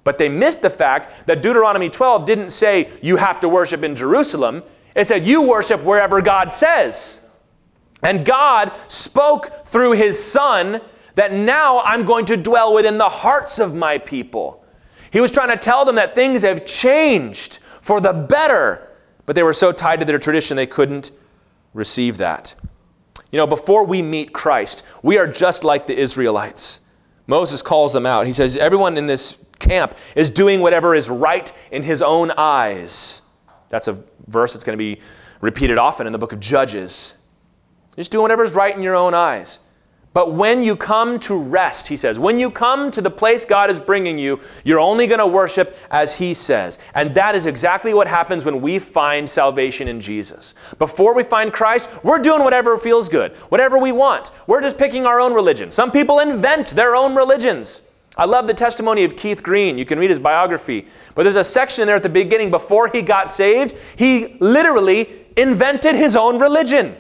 But 0.08 0.18
they 0.18 0.30
missed 0.30 0.62
the 0.62 0.70
fact 0.70 1.28
that 1.28 1.42
Deuteronomy 1.42 1.90
12 1.90 2.24
didn't 2.24 2.52
say 2.52 2.90
you 3.02 3.18
have 3.18 3.42
to 3.42 3.50
worship 3.50 3.84
in 3.84 3.94
Jerusalem. 3.94 4.64
It 4.96 5.06
said 5.06 5.28
you 5.28 5.42
worship 5.42 5.84
wherever 5.84 6.22
God 6.22 6.50
says. 6.50 7.28
And 8.02 8.24
God 8.26 8.74
spoke 8.90 9.66
through 9.66 9.96
his 9.96 10.18
son 10.18 10.80
that 11.16 11.34
now 11.34 11.82
I'm 11.82 12.06
going 12.06 12.24
to 12.28 12.38
dwell 12.38 12.74
within 12.74 12.98
the 12.98 13.10
hearts 13.10 13.60
of 13.60 13.76
my 13.76 13.98
people. 13.98 14.64
He 15.12 15.20
was 15.20 15.30
trying 15.30 15.50
to 15.50 15.58
tell 15.58 15.84
them 15.84 15.96
that 15.96 16.16
things 16.16 16.42
have 16.44 16.64
changed 16.64 17.58
for 17.58 18.00
the 18.00 18.14
better, 18.14 18.96
but 19.26 19.36
they 19.36 19.44
were 19.44 19.52
so 19.52 19.74
tied 19.74 20.00
to 20.00 20.06
their 20.06 20.20
tradition 20.20 20.56
they 20.56 20.66
couldn't 20.66 21.12
receive 21.74 22.16
that. 22.16 22.56
You 23.34 23.40
know, 23.40 23.48
before 23.48 23.86
we 23.86 24.02
meet 24.02 24.32
Christ, 24.32 24.86
we 25.04 25.18
are 25.18 25.28
just 25.28 25.66
like 25.66 25.86
the 25.86 26.00
Israelites. 26.00 26.80
Moses 27.28 27.62
calls 27.62 27.92
them 27.92 28.06
out. 28.06 28.26
He 28.26 28.32
says, 28.32 28.56
Everyone 28.56 28.96
in 28.96 29.06
this 29.06 29.44
camp 29.60 29.96
is 30.16 30.30
doing 30.32 30.62
whatever 30.62 30.96
is 30.96 31.10
right 31.10 31.52
in 31.72 31.84
his 31.84 32.02
own 32.02 32.32
eyes. 32.38 33.22
That's 33.70 33.88
a 33.88 34.04
verse 34.28 34.54
that's 34.54 34.64
going 34.64 34.78
to 34.78 34.84
be 34.84 35.02
repeated 35.42 35.78
often 35.78 36.08
in 36.08 36.14
the 36.14 36.20
book 36.20 36.34
of 36.34 36.40
Judges. 36.40 37.16
Just 37.96 38.12
doing 38.12 38.22
whatever 38.22 38.44
is 38.44 38.56
right 38.56 38.76
in 38.76 38.84
your 38.84 38.96
own 38.96 39.14
eyes. 39.14 39.60
But 40.14 40.34
when 40.34 40.64
you 40.64 40.76
come 40.76 41.20
to 41.20 41.38
rest, 41.38 41.88
he 41.88 41.96
says, 41.96 42.18
when 42.18 42.40
you 42.40 42.50
come 42.50 42.90
to 42.90 43.02
the 43.02 43.10
place 43.12 43.46
God 43.46 43.70
is 43.70 43.80
bringing 43.80 44.18
you, 44.18 44.40
you're 44.64 44.80
only 44.80 45.06
going 45.06 45.20
to 45.20 45.28
worship 45.28 45.76
as 45.92 46.18
he 46.18 46.34
says. 46.34 46.80
And 46.96 47.14
that 47.14 47.36
is 47.36 47.46
exactly 47.46 47.94
what 47.94 48.08
happens 48.08 48.44
when 48.44 48.60
we 48.60 48.80
find 48.80 49.30
salvation 49.30 49.88
in 49.88 50.00
Jesus. 50.00 50.56
Before 50.80 51.14
we 51.14 51.24
find 51.24 51.54
Christ, 51.54 52.04
we're 52.04 52.18
doing 52.18 52.44
whatever 52.44 52.80
feels 52.80 53.10
good, 53.10 53.34
whatever 53.50 53.78
we 53.78 53.92
want. 53.92 54.32
We're 54.48 54.62
just 54.62 54.80
picking 54.80 55.06
our 55.06 55.20
own 55.20 55.36
religion. 55.36 55.70
Some 55.70 55.92
people 55.92 56.18
invent 56.18 56.70
their 56.70 56.96
own 56.96 57.14
religions. 57.16 57.87
I 58.18 58.26
love 58.26 58.48
the 58.48 58.54
testimony 58.54 59.04
of 59.04 59.16
Keith 59.16 59.44
Green. 59.44 59.78
You 59.78 59.86
can 59.86 60.00
read 60.00 60.10
his 60.10 60.20
biography. 60.20 60.88
But 61.14 61.24
there's 61.24 61.36
a 61.36 61.44
section 61.44 61.86
there 61.86 61.96
at 61.96 62.04
the 62.04 62.10
beginning 62.10 62.50
before 62.50 62.90
he 62.90 63.02
got 63.02 63.30
saved, 63.30 63.76
he 63.96 64.38
literally 64.40 65.26
invented 65.38 65.96
his 65.96 66.16
own 66.16 66.40
religion 66.40 66.96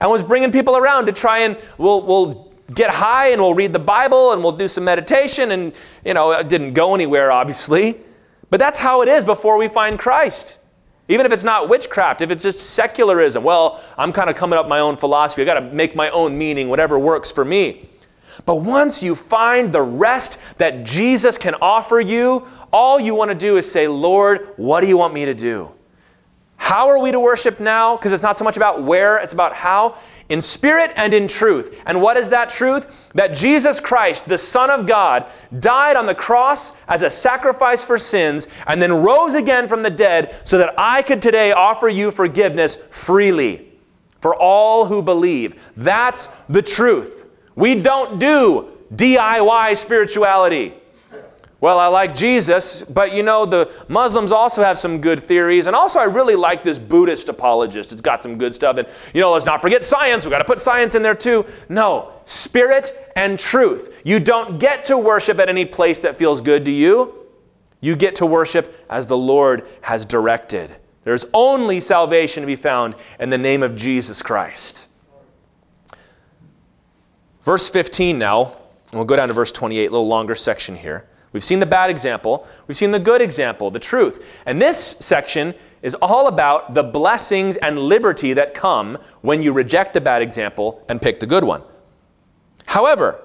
and 0.00 0.10
was 0.10 0.22
bringing 0.22 0.50
people 0.50 0.76
around 0.76 1.06
to 1.06 1.12
try 1.12 1.38
and 1.38 1.56
we'll, 1.78 2.02
we'll 2.02 2.52
get 2.74 2.90
high 2.90 3.28
and 3.28 3.40
we'll 3.40 3.54
read 3.54 3.72
the 3.72 3.78
Bible 3.78 4.32
and 4.32 4.42
we'll 4.42 4.52
do 4.52 4.68
some 4.68 4.84
meditation. 4.84 5.52
And, 5.52 5.72
you 6.04 6.14
know, 6.14 6.32
it 6.32 6.48
didn't 6.48 6.74
go 6.74 6.94
anywhere, 6.94 7.30
obviously. 7.30 7.98
But 8.50 8.60
that's 8.60 8.78
how 8.78 9.02
it 9.02 9.08
is 9.08 9.24
before 9.24 9.56
we 9.56 9.68
find 9.68 9.98
Christ. 9.98 10.60
Even 11.08 11.24
if 11.24 11.32
it's 11.32 11.44
not 11.44 11.68
witchcraft, 11.68 12.20
if 12.20 12.32
it's 12.32 12.42
just 12.42 12.70
secularism, 12.70 13.44
well, 13.44 13.80
I'm 13.96 14.12
kind 14.12 14.28
of 14.28 14.34
coming 14.34 14.58
up 14.58 14.66
my 14.66 14.80
own 14.80 14.96
philosophy. 14.96 15.42
I 15.42 15.44
got 15.44 15.60
to 15.60 15.72
make 15.72 15.94
my 15.94 16.10
own 16.10 16.36
meaning, 16.36 16.68
whatever 16.68 16.98
works 16.98 17.30
for 17.30 17.44
me. 17.44 17.88
But 18.44 18.56
once 18.56 19.02
you 19.02 19.14
find 19.14 19.70
the 19.70 19.82
rest 19.82 20.38
that 20.58 20.84
Jesus 20.84 21.38
can 21.38 21.54
offer 21.60 22.00
you, 22.00 22.46
all 22.72 23.00
you 23.00 23.14
want 23.14 23.30
to 23.30 23.36
do 23.36 23.56
is 23.56 23.70
say, 23.70 23.88
Lord, 23.88 24.46
what 24.56 24.80
do 24.82 24.88
you 24.88 24.98
want 24.98 25.14
me 25.14 25.24
to 25.24 25.34
do? 25.34 25.70
How 26.56 26.88
are 26.88 26.98
we 26.98 27.12
to 27.12 27.20
worship 27.20 27.60
now? 27.60 27.96
Because 27.96 28.12
it's 28.12 28.22
not 28.22 28.36
so 28.36 28.44
much 28.44 28.56
about 28.56 28.82
where, 28.82 29.18
it's 29.18 29.32
about 29.32 29.54
how. 29.54 29.98
In 30.28 30.40
spirit 30.40 30.92
and 30.96 31.14
in 31.14 31.28
truth. 31.28 31.82
And 31.86 32.02
what 32.02 32.16
is 32.16 32.30
that 32.30 32.48
truth? 32.48 33.12
That 33.12 33.32
Jesus 33.32 33.78
Christ, 33.78 34.26
the 34.26 34.38
Son 34.38 34.70
of 34.70 34.86
God, 34.86 35.30
died 35.60 35.96
on 35.96 36.06
the 36.06 36.14
cross 36.14 36.74
as 36.88 37.02
a 37.02 37.10
sacrifice 37.10 37.84
for 37.84 37.98
sins 37.98 38.48
and 38.66 38.82
then 38.82 38.92
rose 38.92 39.34
again 39.34 39.68
from 39.68 39.82
the 39.84 39.90
dead 39.90 40.34
so 40.44 40.58
that 40.58 40.74
I 40.76 41.02
could 41.02 41.22
today 41.22 41.52
offer 41.52 41.88
you 41.88 42.10
forgiveness 42.10 42.74
freely 42.74 43.68
for 44.20 44.34
all 44.34 44.86
who 44.86 45.02
believe. 45.02 45.70
That's 45.76 46.26
the 46.48 46.62
truth. 46.62 47.25
We 47.56 47.74
don't 47.74 48.20
do 48.20 48.68
DIY 48.94 49.76
spirituality. 49.76 50.74
Well, 51.58 51.78
I 51.78 51.86
like 51.86 52.14
Jesus, 52.14 52.84
but 52.84 53.14
you 53.14 53.22
know, 53.22 53.46
the 53.46 53.72
Muslims 53.88 54.30
also 54.30 54.62
have 54.62 54.78
some 54.78 55.00
good 55.00 55.18
theories. 55.18 55.66
And 55.66 55.74
also, 55.74 55.98
I 55.98 56.04
really 56.04 56.36
like 56.36 56.62
this 56.62 56.78
Buddhist 56.78 57.30
apologist. 57.30 57.92
It's 57.92 58.02
got 58.02 58.22
some 58.22 58.36
good 58.36 58.54
stuff. 58.54 58.76
And, 58.76 58.86
you 59.14 59.22
know, 59.22 59.32
let's 59.32 59.46
not 59.46 59.62
forget 59.62 59.82
science. 59.82 60.24
We've 60.24 60.30
got 60.30 60.38
to 60.38 60.44
put 60.44 60.58
science 60.58 60.94
in 60.94 61.02
there 61.02 61.14
too. 61.14 61.46
No, 61.70 62.12
spirit 62.26 62.92
and 63.16 63.38
truth. 63.38 64.02
You 64.04 64.20
don't 64.20 64.60
get 64.60 64.84
to 64.84 64.98
worship 64.98 65.38
at 65.38 65.48
any 65.48 65.64
place 65.64 66.00
that 66.00 66.16
feels 66.16 66.42
good 66.42 66.66
to 66.66 66.70
you. 66.70 67.26
You 67.80 67.96
get 67.96 68.16
to 68.16 68.26
worship 68.26 68.74
as 68.90 69.06
the 69.06 69.16
Lord 69.16 69.66
has 69.80 70.04
directed. 70.04 70.76
There's 71.02 71.24
only 71.32 71.80
salvation 71.80 72.42
to 72.42 72.46
be 72.46 72.56
found 72.56 72.96
in 73.18 73.30
the 73.30 73.38
name 73.38 73.62
of 73.62 73.76
Jesus 73.76 74.22
Christ. 74.22 74.90
Verse 77.46 77.70
15 77.70 78.18
now, 78.18 78.56
and 78.90 78.94
we'll 78.94 79.04
go 79.04 79.14
down 79.14 79.28
to 79.28 79.34
verse 79.34 79.52
28, 79.52 79.86
a 79.86 79.90
little 79.92 80.08
longer 80.08 80.34
section 80.34 80.74
here. 80.74 81.06
We've 81.32 81.44
seen 81.44 81.60
the 81.60 81.66
bad 81.66 81.90
example, 81.90 82.44
we've 82.66 82.76
seen 82.76 82.90
the 82.90 82.98
good 82.98 83.22
example, 83.22 83.70
the 83.70 83.78
truth. 83.78 84.42
And 84.46 84.60
this 84.60 84.96
section 84.98 85.54
is 85.80 85.94
all 86.02 86.26
about 86.26 86.74
the 86.74 86.82
blessings 86.82 87.56
and 87.58 87.78
liberty 87.78 88.32
that 88.32 88.52
come 88.52 88.98
when 89.20 89.44
you 89.44 89.52
reject 89.52 89.94
the 89.94 90.00
bad 90.00 90.22
example 90.22 90.84
and 90.88 91.00
pick 91.00 91.20
the 91.20 91.26
good 91.26 91.44
one. 91.44 91.62
However, 92.64 93.20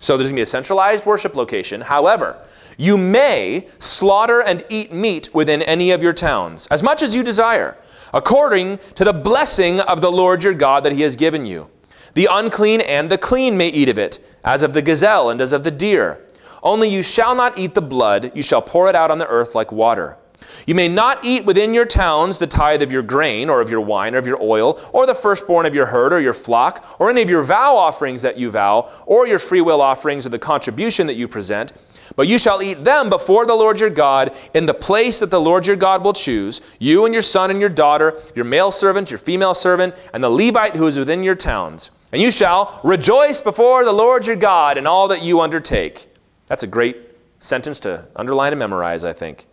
so 0.00 0.16
there's 0.16 0.28
going 0.28 0.36
to 0.36 0.38
be 0.38 0.42
a 0.44 0.46
centralized 0.46 1.04
worship 1.04 1.36
location. 1.36 1.82
However, 1.82 2.42
you 2.78 2.96
may 2.96 3.68
slaughter 3.78 4.40
and 4.40 4.64
eat 4.70 4.94
meat 4.94 5.34
within 5.34 5.60
any 5.60 5.90
of 5.90 6.02
your 6.02 6.14
towns, 6.14 6.68
as 6.68 6.82
much 6.82 7.02
as 7.02 7.14
you 7.14 7.22
desire, 7.22 7.76
according 8.14 8.78
to 8.94 9.04
the 9.04 9.12
blessing 9.12 9.78
of 9.78 10.00
the 10.00 10.10
Lord 10.10 10.42
your 10.42 10.54
God 10.54 10.84
that 10.84 10.92
he 10.92 11.02
has 11.02 11.16
given 11.16 11.44
you. 11.44 11.68
The 12.14 12.28
unclean 12.30 12.80
and 12.80 13.10
the 13.10 13.18
clean 13.18 13.56
may 13.56 13.68
eat 13.68 13.88
of 13.88 13.98
it, 13.98 14.18
as 14.44 14.62
of 14.62 14.72
the 14.72 14.82
gazelle 14.82 15.30
and 15.30 15.40
as 15.40 15.52
of 15.52 15.64
the 15.64 15.70
deer. 15.70 16.24
Only 16.62 16.88
you 16.88 17.02
shall 17.02 17.34
not 17.34 17.58
eat 17.58 17.74
the 17.74 17.82
blood, 17.82 18.32
you 18.34 18.42
shall 18.42 18.62
pour 18.62 18.88
it 18.88 18.96
out 18.96 19.10
on 19.10 19.18
the 19.18 19.28
earth 19.28 19.54
like 19.54 19.70
water. 19.70 20.16
You 20.66 20.74
may 20.74 20.88
not 20.88 21.24
eat 21.24 21.44
within 21.44 21.74
your 21.74 21.84
towns 21.84 22.38
the 22.38 22.46
tithe 22.46 22.82
of 22.82 22.92
your 22.92 23.02
grain, 23.02 23.48
or 23.48 23.60
of 23.60 23.70
your 23.70 23.80
wine, 23.80 24.14
or 24.14 24.18
of 24.18 24.26
your 24.26 24.40
oil, 24.40 24.78
or 24.92 25.06
the 25.06 25.14
firstborn 25.14 25.66
of 25.66 25.74
your 25.74 25.86
herd, 25.86 26.12
or 26.12 26.20
your 26.20 26.32
flock, 26.32 26.96
or 26.98 27.10
any 27.10 27.22
of 27.22 27.30
your 27.30 27.42
vow 27.42 27.76
offerings 27.76 28.22
that 28.22 28.38
you 28.38 28.50
vow, 28.50 28.90
or 29.06 29.26
your 29.26 29.38
freewill 29.38 29.82
offerings, 29.82 30.26
or 30.26 30.28
the 30.28 30.38
contribution 30.38 31.06
that 31.08 31.16
you 31.16 31.26
present. 31.26 31.72
But 32.16 32.28
you 32.28 32.38
shall 32.38 32.62
eat 32.62 32.84
them 32.84 33.10
before 33.10 33.46
the 33.46 33.54
Lord 33.54 33.80
your 33.80 33.90
God 33.90 34.34
in 34.54 34.66
the 34.66 34.74
place 34.74 35.20
that 35.20 35.30
the 35.30 35.40
Lord 35.40 35.66
your 35.66 35.76
God 35.76 36.04
will 36.04 36.12
choose, 36.12 36.60
you 36.78 37.04
and 37.04 37.12
your 37.12 37.22
son 37.22 37.50
and 37.50 37.60
your 37.60 37.68
daughter, 37.68 38.16
your 38.34 38.44
male 38.44 38.70
servant, 38.70 39.10
your 39.10 39.18
female 39.18 39.54
servant, 39.54 39.94
and 40.14 40.22
the 40.22 40.30
Levite 40.30 40.76
who 40.76 40.86
is 40.86 40.98
within 40.98 41.22
your 41.22 41.34
towns. 41.34 41.90
And 42.12 42.22
you 42.22 42.30
shall 42.30 42.80
rejoice 42.84 43.40
before 43.40 43.84
the 43.84 43.92
Lord 43.92 44.26
your 44.26 44.36
God 44.36 44.78
in 44.78 44.86
all 44.86 45.08
that 45.08 45.22
you 45.22 45.40
undertake. 45.40 46.06
That's 46.46 46.62
a 46.62 46.66
great 46.66 46.96
sentence 47.38 47.80
to 47.80 48.06
underline 48.16 48.52
and 48.52 48.58
memorize, 48.58 49.04
I 49.04 49.12
think. 49.12 49.46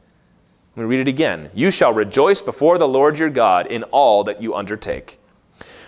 Let 0.76 0.84
me 0.84 0.90
read 0.90 1.02
it 1.02 1.08
again. 1.08 1.50
You 1.54 1.72
shall 1.72 1.94
rejoice 1.94 2.42
before 2.42 2.78
the 2.78 2.88
Lord 2.88 3.20
your 3.20 3.30
God 3.30 3.68
in 3.68 3.84
all 3.84 4.24
that 4.26 4.42
you 4.42 4.56
undertake. 4.56 5.20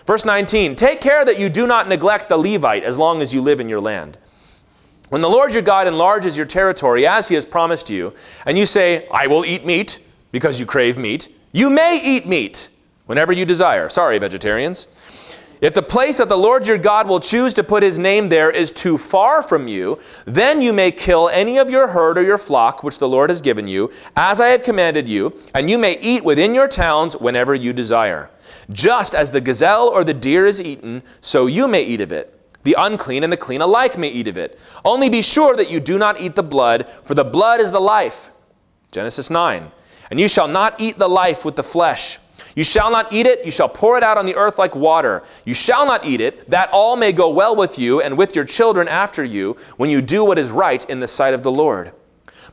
Verse 0.06 0.24
19 0.26 0.76
Take 0.76 1.02
care 1.02 1.26
that 1.26 1.40
you 1.40 1.50
do 1.50 1.68
not 1.68 1.88
neglect 1.88 2.30
the 2.30 2.38
Levite 2.38 2.84
as 2.84 2.98
long 2.98 3.22
as 3.22 3.34
you 3.34 3.42
live 3.42 3.60
in 3.60 3.70
your 3.70 3.82
land. 3.82 4.18
When 5.10 5.22
the 5.22 5.30
Lord 5.30 5.54
your 5.54 5.64
God 5.64 5.88
enlarges 5.88 6.36
your 6.36 6.46
territory 6.46 7.08
as 7.08 7.30
he 7.30 7.36
has 7.36 7.46
promised 7.46 7.90
you, 7.90 8.14
and 8.46 8.58
you 8.58 8.66
say, 8.66 9.08
I 9.10 9.28
will 9.28 9.46
eat 9.46 9.66
meat 9.66 10.00
because 10.32 10.60
you 10.60 10.66
crave 10.66 10.98
meat, 10.98 11.30
you 11.54 11.70
may 11.70 12.00
eat 12.04 12.28
meat 12.28 12.70
whenever 13.06 13.32
you 13.32 13.46
desire. 13.46 13.88
Sorry, 13.88 14.20
vegetarians. 14.20 14.90
If 15.60 15.74
the 15.74 15.82
place 15.82 16.18
that 16.20 16.30
the 16.30 16.38
Lord 16.38 16.68
your 16.68 16.78
God 16.78 17.08
will 17.08 17.20
choose 17.20 17.54
to 17.56 17.64
put 17.64 17.82
his 17.82 17.98
name 17.98 18.30
there 18.30 18.52
is 18.52 18.72
too 18.72 18.96
far 18.96 19.42
from 19.42 19.68
you, 19.68 20.00
then 20.26 20.62
you 20.62 20.72
may 20.72 20.92
kill 20.92 21.30
any 21.30 21.58
of 21.58 21.70
your 21.70 21.88
herd 21.88 22.20
or 22.20 22.24
your 22.24 22.38
flock 22.38 22.84
which 22.84 23.00
the 23.00 23.10
Lord 23.10 23.32
has 23.32 23.42
given 23.42 23.68
you, 23.68 23.92
as 24.16 24.40
I 24.40 24.50
have 24.50 24.62
commanded 24.62 25.08
you, 25.08 25.34
and 25.56 25.68
you 25.68 25.80
may 25.80 25.98
eat 26.00 26.24
within 26.24 26.54
your 26.54 26.68
towns 26.68 27.18
whenever 27.18 27.56
you 27.56 27.74
desire. 27.74 28.30
Just 28.72 29.16
as 29.16 29.32
the 29.32 29.42
gazelle 29.42 29.88
or 29.88 30.04
the 30.04 30.14
deer 30.14 30.46
is 30.46 30.62
eaten, 30.62 31.02
so 31.22 31.48
you 31.48 31.68
may 31.68 31.84
eat 31.84 32.02
of 32.02 32.12
it. 32.12 32.34
The 32.64 32.76
unclean 32.78 33.24
and 33.24 33.34
the 33.34 33.38
clean 33.38 33.62
alike 33.62 33.98
may 33.98 34.10
eat 34.10 34.28
of 34.28 34.38
it. 34.38 34.60
Only 34.86 35.10
be 35.10 35.24
sure 35.24 35.56
that 35.56 35.72
you 35.72 35.80
do 35.80 35.98
not 35.98 36.22
eat 36.22 36.36
the 36.36 36.44
blood, 36.44 36.88
for 37.04 37.16
the 37.16 37.24
blood 37.24 37.62
is 37.62 37.72
the 37.72 37.80
life. 37.80 38.30
Genesis 38.92 39.32
9. 39.32 39.72
And 40.12 40.20
you 40.20 40.28
shall 40.28 40.48
not 40.48 40.80
eat 40.80 41.00
the 41.00 41.08
life 41.08 41.44
with 41.44 41.56
the 41.56 41.64
flesh. 41.64 42.20
You 42.58 42.64
shall 42.64 42.90
not 42.90 43.14
eat 43.14 43.28
it, 43.28 43.46
you 43.46 43.52
shall 43.52 43.70
pour 43.70 44.00
it 44.00 44.04
out 44.04 44.18
on 44.18 44.26
the 44.26 44.36
earth 44.36 44.58
like 44.58 44.76
water. 44.76 45.22
You 45.46 45.54
shall 45.54 45.86
not 45.86 46.04
eat 46.04 46.22
it, 46.22 46.50
that 46.50 46.72
all 46.74 46.96
may 46.96 47.12
go 47.14 47.32
well 47.32 47.56
with 47.56 47.78
you 47.78 48.02
and 48.02 48.18
with 48.18 48.36
your 48.36 48.46
children 48.46 48.88
after 48.88 49.24
you, 49.24 49.56
when 49.78 49.92
you 49.92 50.02
do 50.02 50.26
what 50.26 50.40
is 50.40 50.50
right 50.50 50.84
in 50.90 51.00
the 51.00 51.08
sight 51.08 51.36
of 51.36 51.44
the 51.44 51.52
Lord. 51.52 51.92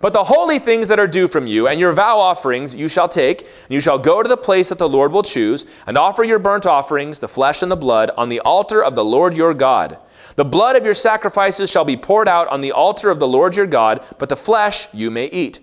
But 0.02 0.12
the 0.12 0.24
holy 0.24 0.58
things 0.58 0.88
that 0.88 0.98
are 0.98 1.06
due 1.06 1.26
from 1.26 1.46
you, 1.46 1.68
and 1.68 1.80
your 1.80 1.94
vow 1.94 2.18
offerings 2.18 2.74
you 2.74 2.86
shall 2.86 3.08
take, 3.08 3.40
and 3.40 3.70
you 3.70 3.80
shall 3.80 3.98
go 3.98 4.22
to 4.22 4.28
the 4.28 4.36
place 4.36 4.68
that 4.68 4.76
the 4.76 4.86
Lord 4.86 5.10
will 5.10 5.22
choose, 5.22 5.64
and 5.86 5.96
offer 5.96 6.22
your 6.22 6.38
burnt 6.38 6.66
offerings, 6.66 7.18
the 7.18 7.26
flesh 7.26 7.62
and 7.62 7.72
the 7.72 7.74
blood, 7.74 8.10
on 8.18 8.28
the 8.28 8.40
altar 8.40 8.84
of 8.84 8.94
the 8.94 9.04
Lord 9.04 9.38
your 9.38 9.54
God. 9.54 9.96
The 10.36 10.44
blood 10.44 10.76
of 10.76 10.84
your 10.84 10.92
sacrifices 10.92 11.70
shall 11.70 11.86
be 11.86 11.96
poured 11.96 12.28
out 12.28 12.48
on 12.48 12.60
the 12.60 12.72
altar 12.72 13.08
of 13.08 13.20
the 13.20 13.28
Lord 13.28 13.56
your 13.56 13.66
God, 13.66 14.04
but 14.18 14.28
the 14.28 14.36
flesh 14.36 14.86
you 14.92 15.10
may 15.10 15.28
eat. 15.28 15.60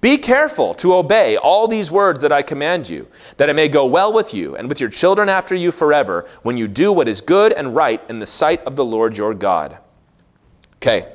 Be 0.00 0.18
careful 0.18 0.74
to 0.74 0.94
obey 0.94 1.36
all 1.36 1.66
these 1.66 1.90
words 1.90 2.20
that 2.20 2.32
I 2.32 2.42
command 2.42 2.88
you, 2.88 3.08
that 3.38 3.48
it 3.48 3.56
may 3.56 3.68
go 3.68 3.86
well 3.86 4.12
with 4.12 4.34
you 4.34 4.56
and 4.56 4.68
with 4.68 4.80
your 4.80 4.90
children 4.90 5.28
after 5.28 5.54
you 5.54 5.72
forever, 5.72 6.28
when 6.42 6.56
you 6.56 6.68
do 6.68 6.92
what 6.92 7.08
is 7.08 7.20
good 7.20 7.52
and 7.52 7.74
right 7.74 8.02
in 8.08 8.18
the 8.18 8.26
sight 8.26 8.62
of 8.64 8.76
the 8.76 8.84
Lord 8.84 9.16
your 9.16 9.34
God. 9.34 9.78
Okay. 10.76 11.12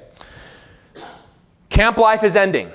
Camp 1.69 1.97
life 1.97 2.23
is 2.23 2.35
ending. 2.35 2.71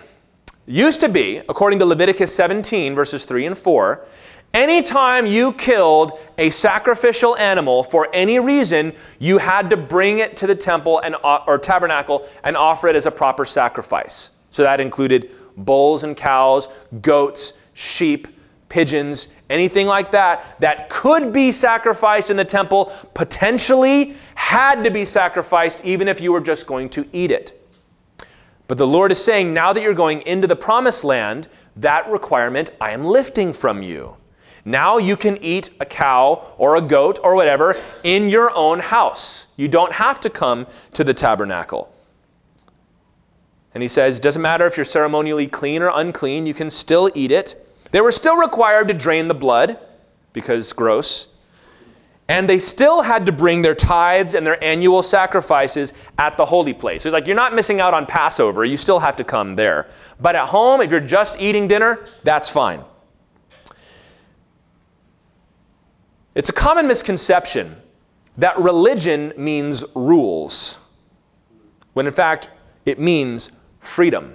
used 0.67 1.01
to 1.01 1.09
be, 1.09 1.39
according 1.49 1.79
to 1.81 1.85
Leviticus 1.85 2.35
17, 2.35 2.95
verses 2.95 3.25
3 3.25 3.47
and 3.47 3.59
4, 3.59 4.07
anytime 4.55 5.27
you 5.27 5.53
killed 5.53 6.19
a 6.39 6.51
sacrificial 6.51 7.37
animal 7.37 7.83
for 7.83 8.09
any 8.13 8.39
reason, 8.39 8.93
you 9.19 9.39
had 9.39 9.69
to 9.71 9.77
bring 9.77 10.19
it 10.19 10.37
to 10.39 10.47
the 10.47 10.55
temple 10.55 11.01
and, 11.01 11.17
or 11.23 11.59
tabernacle 11.59 12.27
and 12.43 12.57
offer 12.57 12.89
it 12.89 12.97
as 12.97 13.07
a 13.07 13.11
proper 13.11 13.45
sacrifice. 13.45 14.37
So 14.51 14.63
that 14.63 14.81
included 14.81 15.31
bulls 15.57 16.05
and 16.05 16.17
cows, 16.17 16.69
goats, 17.01 17.55
sheep, 17.75 18.29
pigeons, 18.69 19.29
anything 19.49 19.87
like 19.87 20.11
that, 20.11 20.61
that 20.61 20.89
could 20.89 21.33
be 21.33 21.53
sacrificed 21.53 22.31
in 22.31 22.37
the 22.37 22.45
temple, 22.45 22.93
potentially 23.15 24.15
had 24.35 24.83
to 24.85 24.91
be 24.91 25.05
sacrificed 25.05 25.85
even 25.85 26.09
if 26.09 26.21
you 26.21 26.33
were 26.33 26.41
just 26.41 26.67
going 26.67 26.89
to 26.89 27.07
eat 27.13 27.31
it. 27.31 27.63
But 28.69 28.79
the 28.79 28.87
Lord 28.87 29.13
is 29.13 29.23
saying, 29.23 29.55
now 29.55 29.73
that 29.73 29.83
you're 29.83 29.95
going 29.95 30.23
into 30.23 30.47
the 30.47 30.57
promised 30.57 31.05
land, 31.05 31.49
that 31.77 32.11
requirement 32.11 32.71
I 32.81 32.91
am 32.91 33.05
lifting 33.05 33.53
from 33.53 33.83
you. 33.83 34.17
Now 34.65 34.99
you 34.99 35.17
can 35.17 35.39
eat 35.41 35.71
a 35.79 35.85
cow 35.85 36.53
or 36.59 36.75
a 36.75 36.81
goat 36.81 37.21
or 37.23 37.37
whatever 37.37 37.77
in 38.03 38.29
your 38.29 38.53
own 38.57 38.81
house. 38.81 39.55
You 39.57 39.69
don't 39.69 39.93
have 39.93 40.19
to 40.21 40.31
come 40.31 40.67
to 40.95 41.05
the 41.05 41.15
tabernacle. 41.15 41.93
And 43.77 43.83
he 43.83 43.89
says, 43.89 44.21
doesn't 44.21 44.41
matter 44.41 44.67
if 44.67 44.79
you're 44.79 44.85
ceremonially 44.85 45.47
clean 45.47 45.83
or 45.83 45.91
unclean, 45.95 46.47
you 46.47 46.55
can 46.55 46.71
still 46.71 47.11
eat 47.15 47.31
it. 47.31 47.63
They 47.91 48.01
were 48.01 48.11
still 48.11 48.39
required 48.39 48.89
to 48.89 48.95
drain 48.95 49.29
the 49.29 49.35
blood 49.35 49.79
because 50.33 50.73
gross. 50.73 51.29
And 52.27 52.49
they 52.49 52.59
still 52.59 53.03
had 53.03 53.27
to 53.27 53.33
bring 53.33 53.61
their 53.61 53.75
tithes 53.75 54.35
and 54.35 54.47
their 54.47 54.65
annual 54.65 55.03
sacrifices 55.03 55.93
at 56.19 56.39
the 56.39 56.47
holy 56.47 56.73
place. 56.73 57.03
So 57.03 57.11
it's 57.11 57.13
like 57.13 57.27
you're 57.27 57.37
not 57.37 57.55
missing 57.55 57.79
out 57.79 57.93
on 57.93 58.07
Passover, 58.07 58.65
you 58.65 58.79
still 58.79 58.99
have 58.99 59.15
to 59.17 59.25
come 59.25 59.53
there. 59.53 59.89
But 60.19 60.37
at 60.37 60.49
home, 60.49 60.81
if 60.81 60.91
you're 60.91 60.99
just 60.99 61.39
eating 61.39 61.69
dinner, 61.69 62.07
that's 62.25 62.49
fine. 62.49 62.83
It's 66.35 66.49
a 66.49 66.55
common 66.55 66.89
misconception 66.89 67.77
that 68.39 68.59
religion 68.59 69.35
means 69.37 69.85
rules, 69.95 70.83
when 71.93 72.07
in 72.07 72.13
fact, 72.15 72.49
it 72.87 72.99
means 72.99 73.51
freedom. 73.87 74.35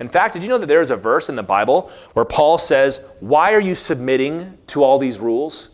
In 0.00 0.08
fact, 0.08 0.34
did 0.34 0.42
you 0.42 0.48
know 0.48 0.58
that 0.58 0.66
there 0.66 0.80
is 0.80 0.90
a 0.90 0.96
verse 0.96 1.28
in 1.28 1.36
the 1.36 1.42
Bible 1.42 1.90
where 2.12 2.24
Paul 2.24 2.56
says, 2.58 3.00
"Why 3.20 3.52
are 3.52 3.60
you 3.60 3.74
submitting 3.74 4.58
to 4.68 4.84
all 4.84 4.98
these 4.98 5.18
rules?" 5.18 5.70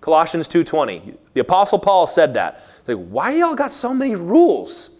Colossians 0.00 0.48
2:20. 0.48 1.14
The 1.34 1.40
apostle 1.40 1.78
Paul 1.78 2.06
said 2.06 2.34
that. 2.34 2.62
It's 2.80 2.88
like, 2.88 3.06
"Why 3.08 3.32
do 3.32 3.38
y'all 3.38 3.54
got 3.54 3.70
so 3.70 3.94
many 3.94 4.14
rules?" 4.14 4.90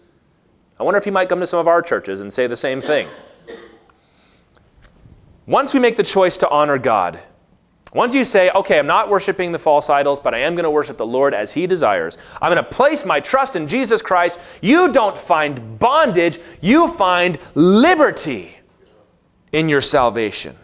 I 0.79 0.83
wonder 0.83 0.97
if 0.97 1.03
he 1.03 1.11
might 1.11 1.29
come 1.29 1.39
to 1.39 1.47
some 1.47 1.59
of 1.59 1.67
our 1.67 1.81
churches 1.81 2.21
and 2.21 2.33
say 2.33 2.47
the 2.47 2.55
same 2.55 2.81
thing. 2.81 3.07
Once 5.45 5.73
we 5.73 5.79
make 5.79 5.97
the 5.97 6.03
choice 6.03 6.37
to 6.37 6.49
honor 6.49 6.77
God, 6.77 7.19
Once 7.93 8.15
you 8.15 8.25
say, 8.25 8.49
okay, 8.51 8.79
I'm 8.79 8.87
not 8.87 9.09
worshiping 9.09 9.51
the 9.51 9.59
false 9.59 9.89
idols, 9.89 10.19
but 10.19 10.33
I 10.33 10.39
am 10.39 10.55
going 10.55 10.63
to 10.63 10.71
worship 10.71 10.97
the 10.97 11.05
Lord 11.05 11.33
as 11.33 11.53
He 11.53 11.67
desires, 11.67 12.17
I'm 12.41 12.51
going 12.51 12.63
to 12.63 12.69
place 12.69 13.05
my 13.05 13.19
trust 13.19 13.55
in 13.55 13.67
Jesus 13.67 14.01
Christ, 14.01 14.59
you 14.61 14.91
don't 14.91 15.17
find 15.17 15.77
bondage, 15.79 16.39
you 16.61 16.87
find 16.93 17.37
liberty 17.55 18.57
in 19.51 19.69
your 19.69 19.81
salvation. 19.81 20.55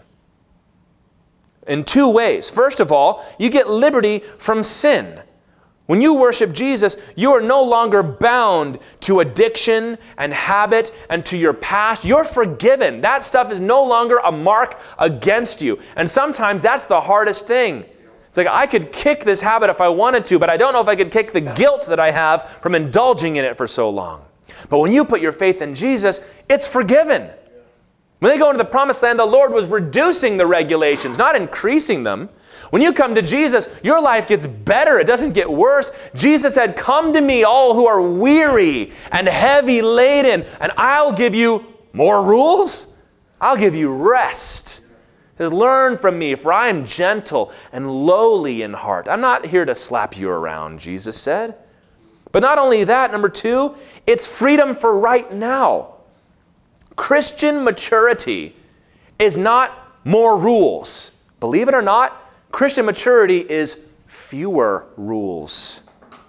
In 1.67 1.83
two 1.83 2.09
ways. 2.09 2.49
First 2.49 2.79
of 2.79 2.91
all, 2.91 3.23
you 3.37 3.49
get 3.49 3.69
liberty 3.69 4.19
from 4.39 4.63
sin. 4.63 5.21
When 5.89 6.01
you 6.01 6.13
worship 6.13 6.51
Jesus, 6.51 6.97
you 7.15 7.31
are 7.31 7.41
no 7.41 7.63
longer 7.63 8.03
bound 8.03 8.77
to 9.01 9.21
addiction 9.21 9.97
and 10.19 10.31
habit 10.31 10.91
and 11.09 11.25
to 11.25 11.35
your 11.35 11.51
past. 11.51 12.05
You're 12.05 12.23
forgiven. 12.23 13.01
That 13.01 13.23
stuff 13.23 13.51
is 13.51 13.59
no 13.59 13.83
longer 13.83 14.19
a 14.23 14.31
mark 14.31 14.79
against 14.99 15.63
you. 15.63 15.79
And 15.95 16.07
sometimes 16.07 16.61
that's 16.61 16.85
the 16.85 17.01
hardest 17.01 17.47
thing. 17.47 17.85
It's 18.27 18.37
like 18.37 18.45
I 18.45 18.67
could 18.67 18.91
kick 18.91 19.23
this 19.23 19.41
habit 19.41 19.71
if 19.71 19.81
I 19.81 19.89
wanted 19.89 20.25
to, 20.25 20.37
but 20.37 20.47
I 20.47 20.57
don't 20.57 20.73
know 20.73 20.81
if 20.81 20.87
I 20.87 20.95
could 20.95 21.09
kick 21.09 21.33
the 21.33 21.41
guilt 21.41 21.87
that 21.87 21.99
I 21.99 22.11
have 22.11 22.47
from 22.47 22.75
indulging 22.75 23.37
in 23.37 23.43
it 23.43 23.57
for 23.57 23.65
so 23.65 23.89
long. 23.89 24.23
But 24.69 24.77
when 24.77 24.91
you 24.91 25.03
put 25.03 25.21
your 25.21 25.31
faith 25.31 25.63
in 25.63 25.73
Jesus, 25.73 26.37
it's 26.47 26.67
forgiven. 26.67 27.31
When 28.19 28.31
they 28.31 28.37
go 28.37 28.49
into 28.49 28.57
the 28.57 28.65
promised 28.65 29.01
land, 29.01 29.17
the 29.17 29.25
Lord 29.25 29.53
was 29.53 29.65
reducing 29.65 30.35
the 30.35 30.45
regulations, 30.45 31.17
not 31.17 31.37
increasing 31.37 32.03
them. 32.03 32.27
When 32.69 32.81
you 32.81 32.91
come 32.91 33.15
to 33.15 33.21
Jesus, 33.21 33.69
your 33.81 34.01
life 34.01 34.27
gets 34.27 34.45
better. 34.45 34.99
It 34.99 35.07
doesn't 35.07 35.31
get 35.31 35.49
worse. 35.49 36.11
Jesus 36.13 36.53
said, 36.53 36.75
Come 36.75 37.13
to 37.13 37.21
me, 37.21 37.43
all 37.43 37.73
who 37.73 37.87
are 37.87 38.01
weary 38.01 38.91
and 39.13 39.27
heavy 39.27 39.81
laden, 39.81 40.45
and 40.59 40.71
I'll 40.75 41.13
give 41.13 41.33
you 41.33 41.65
more 41.93 42.23
rules. 42.23 42.97
I'll 43.39 43.57
give 43.57 43.73
you 43.73 43.93
rest. 43.93 44.81
He 45.37 45.43
says, 45.43 45.53
Learn 45.53 45.95
from 45.95 46.19
me, 46.19 46.35
for 46.35 46.51
I 46.51 46.67
am 46.67 46.83
gentle 46.83 47.53
and 47.71 47.89
lowly 47.89 48.63
in 48.63 48.73
heart. 48.73 49.07
I'm 49.07 49.21
not 49.21 49.45
here 49.45 49.63
to 49.63 49.73
slap 49.73 50.17
you 50.17 50.29
around, 50.29 50.79
Jesus 50.79 51.15
said. 51.15 51.55
But 52.33 52.41
not 52.41 52.59
only 52.59 52.83
that, 52.83 53.13
number 53.13 53.29
two, 53.29 53.75
it's 54.05 54.37
freedom 54.37 54.75
for 54.75 54.99
right 54.99 55.31
now. 55.31 55.98
Christian 56.99 57.63
maturity 57.63 58.53
is 59.19 59.37
not 59.37 59.95
more 60.03 60.37
rules. 60.37 61.13
Believe 61.39 61.69
it 61.69 61.73
or 61.73 61.81
not, 61.81 62.29
Christian 62.51 62.85
maturity 62.85 63.39
is 63.39 63.79
fewer 64.05 64.85
rules. 64.97 65.83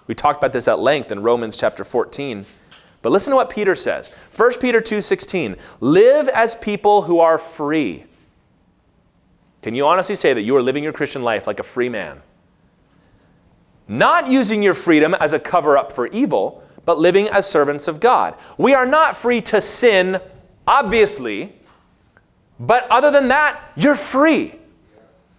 We 0.07 0.15
talked 0.15 0.37
about 0.37 0.53
this 0.53 0.69
at 0.69 0.79
length 0.79 1.11
in 1.11 1.21
Romans 1.21 1.57
chapter 1.57 1.83
14. 1.83 2.45
But 3.01 3.11
listen 3.11 3.31
to 3.31 3.35
what 3.35 3.49
Peter 3.49 3.75
says. 3.75 4.11
1 4.31 4.61
Peter 4.61 4.79
2:16, 4.79 5.57
"Live 5.81 6.29
as 6.29 6.55
people 6.55 7.01
who 7.01 7.19
are 7.19 7.37
free." 7.37 8.05
Can 9.61 9.75
you 9.75 9.85
honestly 9.85 10.15
say 10.15 10.31
that 10.31 10.43
you 10.43 10.55
are 10.55 10.61
living 10.61 10.85
your 10.85 10.93
Christian 10.93 11.21
life 11.21 11.47
like 11.47 11.59
a 11.59 11.63
free 11.63 11.89
man? 11.89 12.21
Not 13.89 14.29
using 14.29 14.63
your 14.63 14.73
freedom 14.73 15.13
as 15.15 15.33
a 15.33 15.39
cover 15.39 15.77
up 15.77 15.91
for 15.91 16.07
evil, 16.07 16.63
but 16.85 16.97
living 16.97 17.27
as 17.27 17.45
servants 17.45 17.89
of 17.89 17.99
God. 17.99 18.35
We 18.57 18.73
are 18.73 18.85
not 18.85 19.17
free 19.17 19.41
to 19.41 19.59
sin, 19.59 20.21
obviously, 20.67 21.53
but 22.59 22.87
other 22.89 23.11
than 23.11 23.27
that, 23.29 23.59
you're 23.75 23.95
free. 23.95 24.55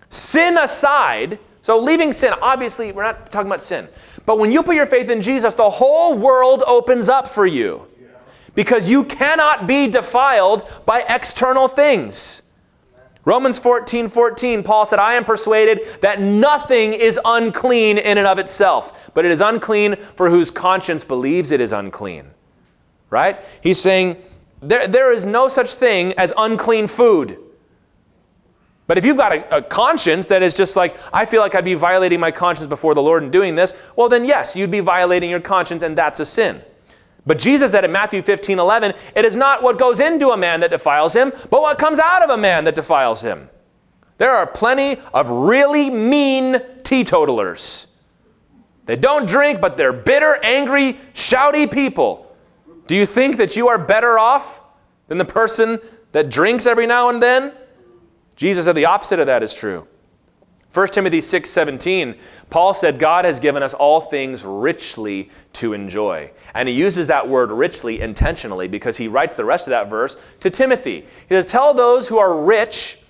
Sin 0.08 0.58
aside, 0.58 1.38
so 1.62 1.78
leaving 1.78 2.12
sin, 2.12 2.34
obviously, 2.42 2.92
we're 2.92 3.04
not 3.04 3.26
talking 3.26 3.46
about 3.46 3.62
sin. 3.62 3.88
But 4.26 4.38
when 4.38 4.52
you 4.52 4.62
put 4.62 4.74
your 4.74 4.86
faith 4.86 5.08
in 5.08 5.22
Jesus, 5.22 5.54
the 5.54 5.70
whole 5.70 6.18
world 6.18 6.62
opens 6.66 7.08
up 7.08 7.28
for 7.28 7.46
you. 7.46 7.86
Because 8.54 8.90
you 8.90 9.04
cannot 9.04 9.66
be 9.66 9.88
defiled 9.88 10.68
by 10.84 11.04
external 11.08 11.68
things. 11.68 12.50
Romans 13.24 13.58
14 13.58 14.08
14, 14.08 14.62
Paul 14.62 14.84
said, 14.84 14.98
I 14.98 15.14
am 15.14 15.24
persuaded 15.24 15.86
that 16.00 16.20
nothing 16.20 16.92
is 16.92 17.20
unclean 17.24 17.98
in 17.98 18.18
and 18.18 18.26
of 18.26 18.38
itself, 18.38 19.10
but 19.14 19.24
it 19.24 19.30
is 19.30 19.40
unclean 19.40 19.96
for 19.96 20.28
whose 20.28 20.50
conscience 20.50 21.04
believes 21.04 21.52
it 21.52 21.60
is 21.60 21.72
unclean. 21.72 22.26
Right? 23.10 23.40
He's 23.62 23.80
saying 23.80 24.16
there, 24.62 24.86
there 24.86 25.12
is 25.12 25.26
no 25.26 25.48
such 25.48 25.74
thing 25.74 26.12
as 26.14 26.32
unclean 26.36 26.86
food. 26.86 27.38
But 28.86 28.98
if 28.98 29.04
you've 29.04 29.16
got 29.16 29.32
a, 29.32 29.56
a, 29.56 29.62
conscience 29.62 30.28
that 30.28 30.42
is 30.42 30.54
just 30.56 30.76
like, 30.76 30.96
I 31.12 31.24
feel 31.24 31.40
like 31.40 31.54
I'd 31.54 31.64
be 31.64 31.74
violating 31.74 32.20
my 32.20 32.30
conscience 32.30 32.68
before 32.68 32.94
the 32.94 33.02
Lord 33.02 33.22
in 33.22 33.30
doing 33.30 33.54
this, 33.54 33.74
well, 33.96 34.08
then 34.08 34.24
yes, 34.24 34.56
you'd 34.56 34.70
be 34.70 34.80
violating 34.80 35.30
your 35.30 35.40
conscience, 35.40 35.82
and 35.82 35.96
that's 35.96 36.20
a 36.20 36.24
sin. 36.24 36.60
But 37.24 37.38
Jesus 37.38 37.72
said 37.72 37.84
in 37.84 37.92
Matthew 37.92 38.22
15 38.22 38.58
11, 38.58 38.94
it 39.14 39.24
is 39.24 39.36
not 39.36 39.62
what 39.62 39.78
goes 39.78 40.00
into 40.00 40.30
a 40.30 40.36
man 40.36 40.60
that 40.60 40.70
defiles 40.70 41.14
him, 41.14 41.32
but 41.50 41.62
what 41.62 41.78
comes 41.78 42.00
out 42.00 42.22
of 42.22 42.30
a 42.30 42.36
man 42.36 42.64
that 42.64 42.74
defiles 42.74 43.22
him. 43.22 43.48
There 44.18 44.30
are 44.30 44.46
plenty 44.46 45.00
of 45.14 45.30
really 45.30 45.88
mean 45.88 46.60
teetotalers. 46.82 47.86
They 48.86 48.96
don't 48.96 49.28
drink, 49.28 49.60
but 49.60 49.76
they're 49.76 49.92
bitter, 49.92 50.38
angry, 50.42 50.94
shouty 51.14 51.72
people. 51.72 52.31
Do 52.86 52.96
you 52.96 53.06
think 53.06 53.36
that 53.36 53.56
you 53.56 53.68
are 53.68 53.78
better 53.78 54.18
off 54.18 54.60
than 55.08 55.18
the 55.18 55.24
person 55.24 55.78
that 56.12 56.30
drinks 56.30 56.66
every 56.66 56.86
now 56.86 57.08
and 57.08 57.22
then? 57.22 57.52
Jesus 58.36 58.64
said 58.64 58.74
the 58.74 58.86
opposite 58.86 59.20
of 59.20 59.26
that 59.26 59.42
is 59.42 59.54
true. 59.54 59.86
1 60.72 60.86
Timothy 60.94 61.20
6:17, 61.20 62.16
Paul 62.48 62.72
said 62.72 62.98
God 62.98 63.26
has 63.26 63.38
given 63.38 63.62
us 63.62 63.74
all 63.74 64.00
things 64.00 64.42
richly 64.42 65.30
to 65.52 65.74
enjoy. 65.74 66.30
And 66.54 66.66
he 66.66 66.74
uses 66.74 67.08
that 67.08 67.28
word 67.28 67.50
richly 67.50 68.00
intentionally 68.00 68.68
because 68.68 68.96
he 68.96 69.06
writes 69.06 69.36
the 69.36 69.44
rest 69.44 69.66
of 69.66 69.72
that 69.72 69.90
verse 69.90 70.16
to 70.40 70.48
Timothy. 70.48 71.06
He 71.28 71.34
says, 71.34 71.46
"Tell 71.46 71.74
those 71.74 72.08
who 72.08 72.18
are 72.18 72.34
rich 72.34 73.00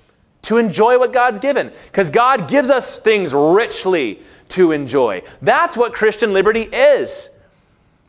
to 0.43 0.59
enjoy 0.59 0.99
what 0.99 1.13
God's 1.13 1.39
given 1.39 1.71
because 1.87 2.11
God 2.11 2.49
gives 2.49 2.69
us 2.69 2.99
things 2.99 3.33
richly 3.33 4.21
to 4.49 4.73
enjoy." 4.73 5.23
That's 5.41 5.77
what 5.77 5.93
Christian 5.95 6.33
liberty 6.33 6.63
is. 6.63 7.31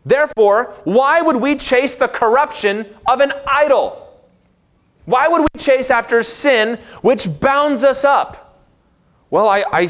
Therefore, 0.05 0.73
why 0.83 1.21
would 1.21 1.37
we 1.37 1.55
chase 1.55 1.95
the 1.95 2.07
corruption 2.07 2.85
of 3.07 3.21
an 3.21 3.31
idol? 3.47 3.99
Why 5.05 5.27
would 5.27 5.41
we 5.41 5.59
chase 5.59 5.91
after 5.91 6.23
sin 6.23 6.77
which 7.01 7.27
bounds 7.39 7.83
us 7.83 8.03
up? 8.03 8.61
Well, 9.29 9.47
I, 9.47 9.63
I, 9.71 9.87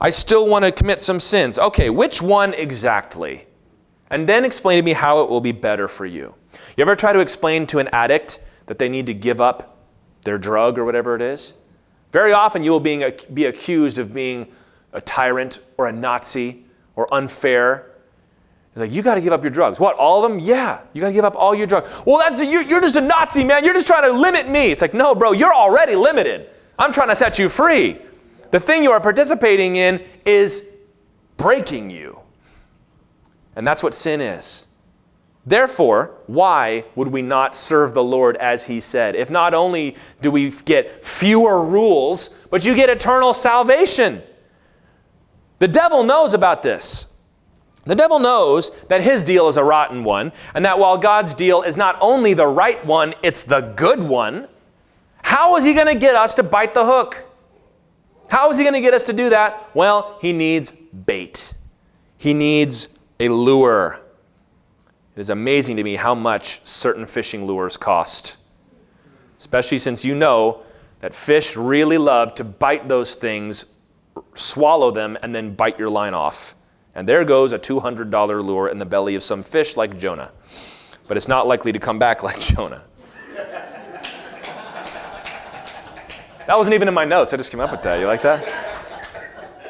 I 0.00 0.10
still 0.10 0.48
want 0.48 0.64
to 0.64 0.72
commit 0.72 1.00
some 1.00 1.18
sins. 1.18 1.58
Okay, 1.58 1.90
which 1.90 2.20
one 2.20 2.54
exactly? 2.54 3.46
And 4.10 4.28
then 4.28 4.44
explain 4.44 4.78
to 4.78 4.84
me 4.84 4.92
how 4.92 5.22
it 5.22 5.30
will 5.30 5.40
be 5.40 5.52
better 5.52 5.88
for 5.88 6.04
you. 6.04 6.34
You 6.76 6.82
ever 6.82 6.94
try 6.94 7.12
to 7.12 7.20
explain 7.20 7.66
to 7.68 7.78
an 7.78 7.88
addict 7.88 8.44
that 8.66 8.78
they 8.78 8.88
need 8.88 9.06
to 9.06 9.14
give 9.14 9.40
up 9.40 9.78
their 10.24 10.38
drug 10.38 10.78
or 10.78 10.84
whatever 10.84 11.16
it 11.16 11.22
is? 11.22 11.54
Very 12.12 12.32
often 12.32 12.62
you 12.62 12.70
will 12.70 12.80
being, 12.80 13.10
be 13.32 13.46
accused 13.46 13.98
of 13.98 14.12
being 14.12 14.46
a 14.92 15.00
tyrant 15.00 15.60
or 15.78 15.88
a 15.88 15.92
Nazi 15.92 16.64
or 16.94 17.12
unfair 17.12 17.91
He's 18.74 18.80
like, 18.80 18.92
you 18.92 19.02
got 19.02 19.16
to 19.16 19.20
give 19.20 19.32
up 19.32 19.42
your 19.42 19.50
drugs. 19.50 19.78
What, 19.78 19.96
all 19.96 20.24
of 20.24 20.30
them? 20.30 20.40
Yeah, 20.40 20.80
you 20.94 21.02
got 21.02 21.08
to 21.08 21.12
give 21.12 21.26
up 21.26 21.36
all 21.36 21.54
your 21.54 21.66
drugs. 21.66 22.02
Well, 22.06 22.18
that's 22.18 22.42
you're, 22.42 22.62
you're 22.62 22.80
just 22.80 22.96
a 22.96 23.02
Nazi, 23.02 23.44
man. 23.44 23.64
You're 23.64 23.74
just 23.74 23.86
trying 23.86 24.10
to 24.10 24.18
limit 24.18 24.48
me. 24.48 24.70
It's 24.70 24.80
like, 24.80 24.94
no, 24.94 25.14
bro, 25.14 25.32
you're 25.32 25.52
already 25.52 25.94
limited. 25.94 26.48
I'm 26.78 26.90
trying 26.90 27.08
to 27.08 27.16
set 27.16 27.38
you 27.38 27.50
free. 27.50 27.98
The 28.50 28.58
thing 28.60 28.82
you 28.82 28.90
are 28.90 29.00
participating 29.00 29.76
in 29.76 30.02
is 30.24 30.68
breaking 31.36 31.90
you. 31.90 32.18
And 33.56 33.66
that's 33.66 33.82
what 33.82 33.92
sin 33.92 34.22
is. 34.22 34.68
Therefore, 35.44 36.14
why 36.26 36.84
would 36.94 37.08
we 37.08 37.20
not 37.20 37.54
serve 37.54 37.94
the 37.94 38.02
Lord 38.02 38.36
as 38.36 38.66
He 38.66 38.80
said? 38.80 39.16
If 39.16 39.30
not 39.30 39.52
only 39.52 39.96
do 40.20 40.30
we 40.30 40.50
get 40.64 41.04
fewer 41.04 41.64
rules, 41.64 42.28
but 42.50 42.64
you 42.64 42.74
get 42.74 42.88
eternal 42.88 43.34
salvation. 43.34 44.22
The 45.58 45.68
devil 45.68 46.04
knows 46.04 46.32
about 46.32 46.62
this. 46.62 47.11
The 47.84 47.94
devil 47.96 48.20
knows 48.20 48.70
that 48.86 49.02
his 49.02 49.24
deal 49.24 49.48
is 49.48 49.56
a 49.56 49.64
rotten 49.64 50.04
one, 50.04 50.32
and 50.54 50.64
that 50.64 50.78
while 50.78 50.96
God's 50.96 51.34
deal 51.34 51.62
is 51.62 51.76
not 51.76 51.98
only 52.00 52.32
the 52.32 52.46
right 52.46 52.84
one, 52.86 53.14
it's 53.22 53.44
the 53.44 53.60
good 53.76 54.00
one. 54.00 54.48
How 55.22 55.56
is 55.56 55.64
he 55.64 55.74
going 55.74 55.88
to 55.88 55.98
get 55.98 56.14
us 56.14 56.34
to 56.34 56.42
bite 56.42 56.74
the 56.74 56.84
hook? 56.84 57.26
How 58.28 58.50
is 58.50 58.56
he 58.56 58.64
going 58.64 58.74
to 58.74 58.80
get 58.80 58.94
us 58.94 59.02
to 59.04 59.12
do 59.12 59.30
that? 59.30 59.68
Well, 59.74 60.16
he 60.20 60.32
needs 60.32 60.70
bait, 60.70 61.54
he 62.18 62.34
needs 62.34 62.88
a 63.18 63.28
lure. 63.28 63.98
It 65.14 65.20
is 65.20 65.30
amazing 65.30 65.76
to 65.76 65.84
me 65.84 65.96
how 65.96 66.14
much 66.14 66.66
certain 66.66 67.04
fishing 67.04 67.44
lures 67.46 67.76
cost, 67.76 68.38
especially 69.38 69.78
since 69.78 70.04
you 70.04 70.14
know 70.14 70.62
that 71.00 71.12
fish 71.12 71.56
really 71.56 71.98
love 71.98 72.34
to 72.36 72.44
bite 72.44 72.88
those 72.88 73.14
things, 73.14 73.66
swallow 74.34 74.90
them, 74.90 75.18
and 75.22 75.34
then 75.34 75.54
bite 75.54 75.78
your 75.78 75.90
line 75.90 76.14
off. 76.14 76.54
And 76.94 77.08
there 77.08 77.24
goes 77.24 77.52
a 77.52 77.58
$200 77.58 78.44
lure 78.44 78.68
in 78.68 78.78
the 78.78 78.86
belly 78.86 79.14
of 79.14 79.22
some 79.22 79.42
fish 79.42 79.76
like 79.76 79.98
Jonah. 79.98 80.30
But 81.08 81.16
it's 81.16 81.28
not 81.28 81.46
likely 81.46 81.72
to 81.72 81.78
come 81.78 81.98
back 81.98 82.22
like 82.24 82.38
Jonah. 82.38 82.82
That 86.46 86.58
wasn't 86.58 86.74
even 86.74 86.88
in 86.88 86.94
my 86.94 87.04
notes. 87.04 87.32
I 87.32 87.36
just 87.36 87.50
came 87.50 87.60
up 87.60 87.70
with 87.70 87.82
that. 87.82 88.00
You 88.00 88.06
like 88.06 88.22
that? 88.22 88.72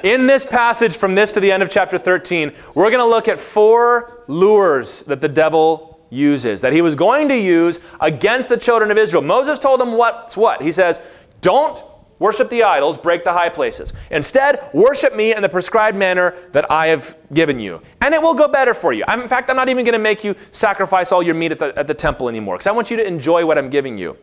In 0.02 0.26
this 0.26 0.44
passage, 0.44 0.96
from 0.96 1.14
this 1.14 1.32
to 1.35 1.40
the 1.40 1.52
end 1.52 1.62
of 1.62 1.70
chapter 1.70 1.96
13, 1.96 2.52
we're 2.74 2.90
going 2.90 2.98
to 2.98 3.06
look 3.06 3.28
at 3.28 3.38
four 3.38 4.24
lures 4.26 5.02
that 5.02 5.20
the 5.20 5.28
devil 5.28 6.00
uses, 6.11 6.61
that 6.61 6.72
he 6.72 6.82
was 6.82 6.96
going 6.96 7.28
to 7.28 7.38
use 7.38 7.78
against 8.00 8.48
the 8.48 8.56
children 8.56 8.90
of 8.90 8.98
Israel. 8.98 9.22
Moses 9.22 9.58
told 9.58 9.80
them 9.80 9.96
what's 9.96 10.37
what. 10.37 10.61
He 10.61 10.72
says, 10.72 11.24
Don't 11.40 11.82
worship 12.22 12.48
the 12.48 12.62
idols, 12.62 12.96
break 12.96 13.24
the 13.24 13.32
high 13.32 13.48
places. 13.48 13.92
Instead, 14.11 14.70
worship 14.72 15.14
me 15.14 15.35
in 15.35 15.42
the 15.42 15.48
prescribed 15.48 15.96
manner 15.96 16.35
that 16.52 16.70
I 16.70 16.87
have 16.87 17.16
given 17.35 17.58
you. 17.58 17.82
And 18.00 18.14
it 18.14 18.22
will 18.22 18.32
go 18.32 18.46
better 18.48 18.72
for 18.72 18.92
you. 18.92 19.04
I'm, 19.08 19.20
in 19.20 19.28
fact, 19.28 19.50
I'm 19.50 19.56
not 19.56 19.68
even 19.68 19.85
going 19.85 19.94
to 19.94 19.98
make 19.98 20.22
you 20.22 20.35
sacrifice 20.52 21.11
all 21.11 21.22
your 21.22 21.35
meat 21.35 21.52
at 21.52 21.58
the, 21.58 21.76
at 21.78 21.88
the 21.88 21.94
temple 21.94 22.28
anymore 22.28 22.54
because 22.54 22.68
I 22.68 22.72
want 22.72 22.90
you 22.90 22.96
to 22.96 23.06
enjoy 23.06 23.44
what 23.44 23.58
I'm 23.58 23.68
giving 23.68 23.98
you. 23.98 24.16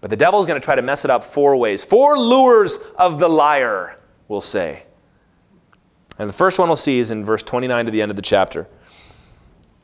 But 0.00 0.10
the 0.10 0.16
devil 0.16 0.40
is 0.40 0.46
going 0.46 0.60
to 0.60 0.64
try 0.64 0.76
to 0.76 0.82
mess 0.82 1.04
it 1.04 1.10
up 1.10 1.24
four 1.24 1.56
ways. 1.56 1.84
Four 1.84 2.16
lures 2.16 2.78
of 2.96 3.18
the 3.18 3.28
liar, 3.28 3.98
we'll 4.28 4.40
say. 4.40 4.84
And 6.18 6.28
the 6.28 6.34
first 6.34 6.58
one 6.58 6.68
we'll 6.68 6.76
see 6.76 7.00
is 7.00 7.10
in 7.10 7.24
verse 7.24 7.42
29 7.42 7.86
to 7.86 7.90
the 7.90 8.02
end 8.02 8.10
of 8.10 8.16
the 8.16 8.22
chapter. 8.22 8.68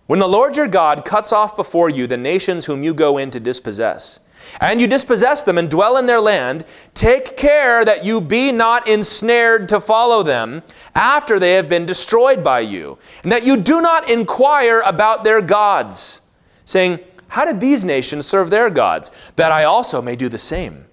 When 0.07 0.21
the 0.21 0.29
Lord 0.29 0.57
your 0.57 0.69
God 0.69 1.05
cuts 1.05 1.33
off 1.33 1.57
before 1.57 1.89
you 1.89 2.07
the 2.07 2.17
nations 2.17 2.67
whom 2.67 2.83
you 2.83 2.95
go 2.95 3.19
in 3.19 3.31
to 3.31 3.41
dispossess, 3.41 4.21
and 4.61 4.81
you 4.81 4.87
dispossess 4.87 5.43
them 5.43 5.59
and 5.59 5.71
dwell 5.71 5.97
in 5.97 6.07
their 6.07 6.21
land, 6.21 6.65
take 6.95 7.37
care 7.37 7.85
that 7.85 8.05
you 8.05 8.21
be 8.21 8.53
not 8.53 8.89
ensnared 8.89 9.69
to 9.69 9.81
follow 9.81 10.23
them 10.23 10.63
after 10.95 11.39
they 11.39 11.55
have 11.55 11.69
been 11.69 11.87
destroyed 11.87 12.43
by 12.43 12.61
you, 12.61 12.99
and 13.23 13.33
that 13.33 13.45
you 13.45 13.57
do 13.57 13.81
not 13.81 14.11
inquire 14.11 14.83
about 14.85 15.25
their 15.25 15.41
gods, 15.41 16.23
saying, 16.65 16.99
How 17.29 17.45
did 17.45 17.61
these 17.61 17.85
nations 17.85 18.27
serve 18.27 18.51
their 18.51 18.71
gods? 18.71 19.11
That 19.37 19.53
I 19.53 19.65
also 19.65 20.03
may 20.03 20.17
do 20.17 20.29
the 20.29 20.39
same. 20.39 20.85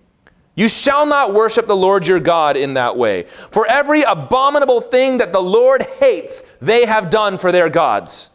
You 0.58 0.68
shall 0.68 1.06
not 1.06 1.36
worship 1.36 1.68
the 1.68 1.76
Lord 1.76 2.08
your 2.08 2.20
God 2.20 2.58
in 2.58 2.74
that 2.74 2.98
way. 2.98 3.24
For 3.24 3.68
every 3.68 4.02
abominable 4.02 4.82
thing 4.82 5.20
that 5.20 5.32
the 5.32 5.40
Lord 5.40 5.84
hates, 6.00 6.42
they 6.60 6.86
have 6.86 7.12
done 7.12 7.38
for 7.38 7.52
their 7.52 7.70
gods. 7.70 8.32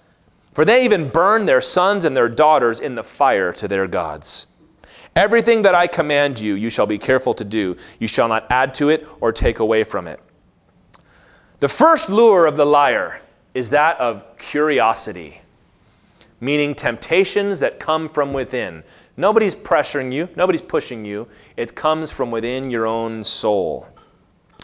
For 0.53 0.64
they 0.64 0.85
even 0.85 1.09
burn 1.09 1.46
their 1.46 1.61
sons 1.61 2.05
and 2.05 2.16
their 2.16 2.29
daughters 2.29 2.79
in 2.79 2.94
the 2.94 3.03
fire 3.03 3.53
to 3.55 3.66
their 3.66 3.88
gods. 3.88 4.46
Everything 5.14 5.62
that 5.62 5.75
I 5.75 5.87
command 5.87 6.38
you, 6.38 6.55
you 6.55 6.70
shall 6.70 6.87
be 6.87 6.98
careful 6.98 7.35
to 7.35 7.44
do. 7.44 7.77
You 7.98 8.09
shall 8.09 8.29
not 8.29 8.46
add 8.51 8.72
to 8.75 8.88
it 8.88 9.07
or 9.20 9.33
take 9.33 9.59
away 9.59 9.85
from 9.85 10.07
it. 10.07 10.20
The 11.61 11.68
first 11.68 12.09
lure 12.09 12.46
of 12.46 12.57
the 12.57 12.64
liar 12.64 13.20
is 13.55 13.70
that 13.70 13.98
of 13.98 14.37
curiosity, 14.38 15.40
meaning 16.40 16.75
temptations 16.75 17.61
that 17.61 17.79
come 17.79 18.09
from 18.09 18.33
within. 18.33 18.83
Nobody's 19.16 19.55
pressuring 19.55 20.12
you, 20.12 20.29
nobody's 20.35 20.62
pushing 20.62 21.05
you. 21.05 21.29
It 21.57 21.75
comes 21.75 22.11
from 22.11 22.31
within 22.31 22.70
your 22.70 22.87
own 22.87 23.22
soul. 23.22 23.87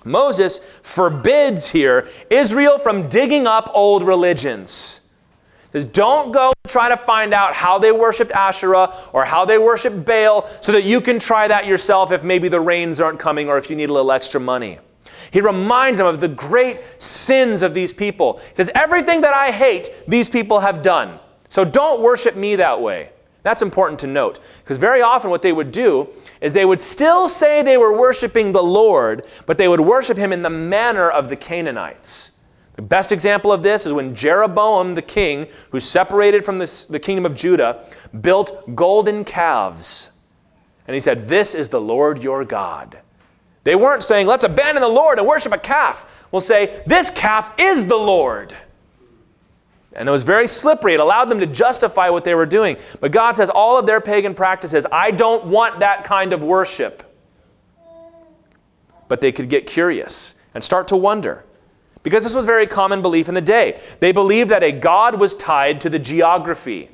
Moses 0.04 0.80
forbids 0.82 1.68
here 1.68 2.08
Israel 2.30 2.78
from 2.78 3.08
digging 3.08 3.46
up 3.46 3.70
old 3.74 4.02
religions. 4.02 5.07
Says, 5.72 5.84
don't 5.84 6.32
go 6.32 6.52
try 6.66 6.88
to 6.88 6.96
find 6.96 7.34
out 7.34 7.52
how 7.52 7.78
they 7.78 7.92
worshiped 7.92 8.32
Asherah 8.32 8.94
or 9.12 9.24
how 9.24 9.44
they 9.44 9.58
worshiped 9.58 10.04
Baal 10.04 10.46
so 10.62 10.72
that 10.72 10.84
you 10.84 11.00
can 11.00 11.18
try 11.18 11.46
that 11.46 11.66
yourself 11.66 12.10
if 12.10 12.24
maybe 12.24 12.48
the 12.48 12.60
rains 12.60 13.00
aren't 13.00 13.18
coming 13.18 13.48
or 13.48 13.58
if 13.58 13.68
you 13.68 13.76
need 13.76 13.90
a 13.90 13.92
little 13.92 14.12
extra 14.12 14.40
money. 14.40 14.78
He 15.30 15.40
reminds 15.40 15.98
them 15.98 16.06
of 16.06 16.20
the 16.20 16.28
great 16.28 16.80
sins 16.96 17.62
of 17.62 17.74
these 17.74 17.92
people. 17.92 18.38
He 18.38 18.54
says, 18.54 18.70
Everything 18.74 19.20
that 19.20 19.34
I 19.34 19.50
hate, 19.50 19.90
these 20.06 20.30
people 20.30 20.60
have 20.60 20.80
done. 20.80 21.18
So 21.50 21.64
don't 21.64 22.00
worship 22.00 22.34
me 22.34 22.56
that 22.56 22.80
way. 22.80 23.10
That's 23.42 23.62
important 23.62 24.00
to 24.00 24.06
note 24.06 24.40
because 24.58 24.78
very 24.78 25.00
often 25.00 25.30
what 25.30 25.42
they 25.42 25.52
would 25.52 25.70
do 25.70 26.08
is 26.40 26.52
they 26.52 26.64
would 26.64 26.80
still 26.80 27.28
say 27.28 27.62
they 27.62 27.76
were 27.76 27.96
worshiping 27.96 28.52
the 28.52 28.62
Lord, 28.62 29.26
but 29.46 29.58
they 29.58 29.68
would 29.68 29.80
worship 29.80 30.16
him 30.16 30.32
in 30.32 30.42
the 30.42 30.50
manner 30.50 31.10
of 31.10 31.28
the 31.28 31.36
Canaanites. 31.36 32.37
The 32.78 32.82
best 32.82 33.10
example 33.10 33.52
of 33.52 33.64
this 33.64 33.86
is 33.86 33.92
when 33.92 34.14
Jeroboam 34.14 34.94
the 34.94 35.02
king, 35.02 35.48
who 35.70 35.80
separated 35.80 36.44
from 36.44 36.60
this, 36.60 36.84
the 36.84 37.00
kingdom 37.00 37.26
of 37.26 37.34
Judah, 37.34 37.84
built 38.20 38.72
golden 38.76 39.24
calves. 39.24 40.12
And 40.86 40.94
he 40.94 41.00
said, 41.00 41.24
This 41.24 41.56
is 41.56 41.70
the 41.70 41.80
Lord 41.80 42.22
your 42.22 42.44
God. 42.44 43.00
They 43.64 43.74
weren't 43.74 44.04
saying, 44.04 44.28
Let's 44.28 44.44
abandon 44.44 44.80
the 44.80 44.88
Lord 44.88 45.18
and 45.18 45.26
worship 45.26 45.52
a 45.52 45.58
calf. 45.58 46.28
We'll 46.30 46.40
say, 46.40 46.80
This 46.86 47.10
calf 47.10 47.52
is 47.58 47.84
the 47.84 47.96
Lord. 47.96 48.56
And 49.92 50.08
it 50.08 50.12
was 50.12 50.22
very 50.22 50.46
slippery. 50.46 50.94
It 50.94 51.00
allowed 51.00 51.30
them 51.30 51.40
to 51.40 51.46
justify 51.46 52.10
what 52.10 52.22
they 52.22 52.36
were 52.36 52.46
doing. 52.46 52.76
But 53.00 53.10
God 53.10 53.34
says, 53.34 53.50
All 53.50 53.76
of 53.76 53.86
their 53.86 54.00
pagan 54.00 54.34
practices, 54.34 54.86
I 54.92 55.10
don't 55.10 55.46
want 55.46 55.80
that 55.80 56.04
kind 56.04 56.32
of 56.32 56.44
worship. 56.44 57.02
But 59.08 59.20
they 59.20 59.32
could 59.32 59.48
get 59.48 59.66
curious 59.66 60.36
and 60.54 60.62
start 60.62 60.86
to 60.88 60.96
wonder. 60.96 61.44
Because 62.08 62.24
this 62.24 62.34
was 62.34 62.46
very 62.46 62.66
common 62.66 63.02
belief 63.02 63.28
in 63.28 63.34
the 63.34 63.42
day. 63.42 63.78
They 64.00 64.12
believed 64.12 64.48
that 64.48 64.62
a 64.62 64.72
god 64.72 65.20
was 65.20 65.34
tied 65.34 65.78
to 65.82 65.90
the 65.90 65.98
geography, 65.98 66.88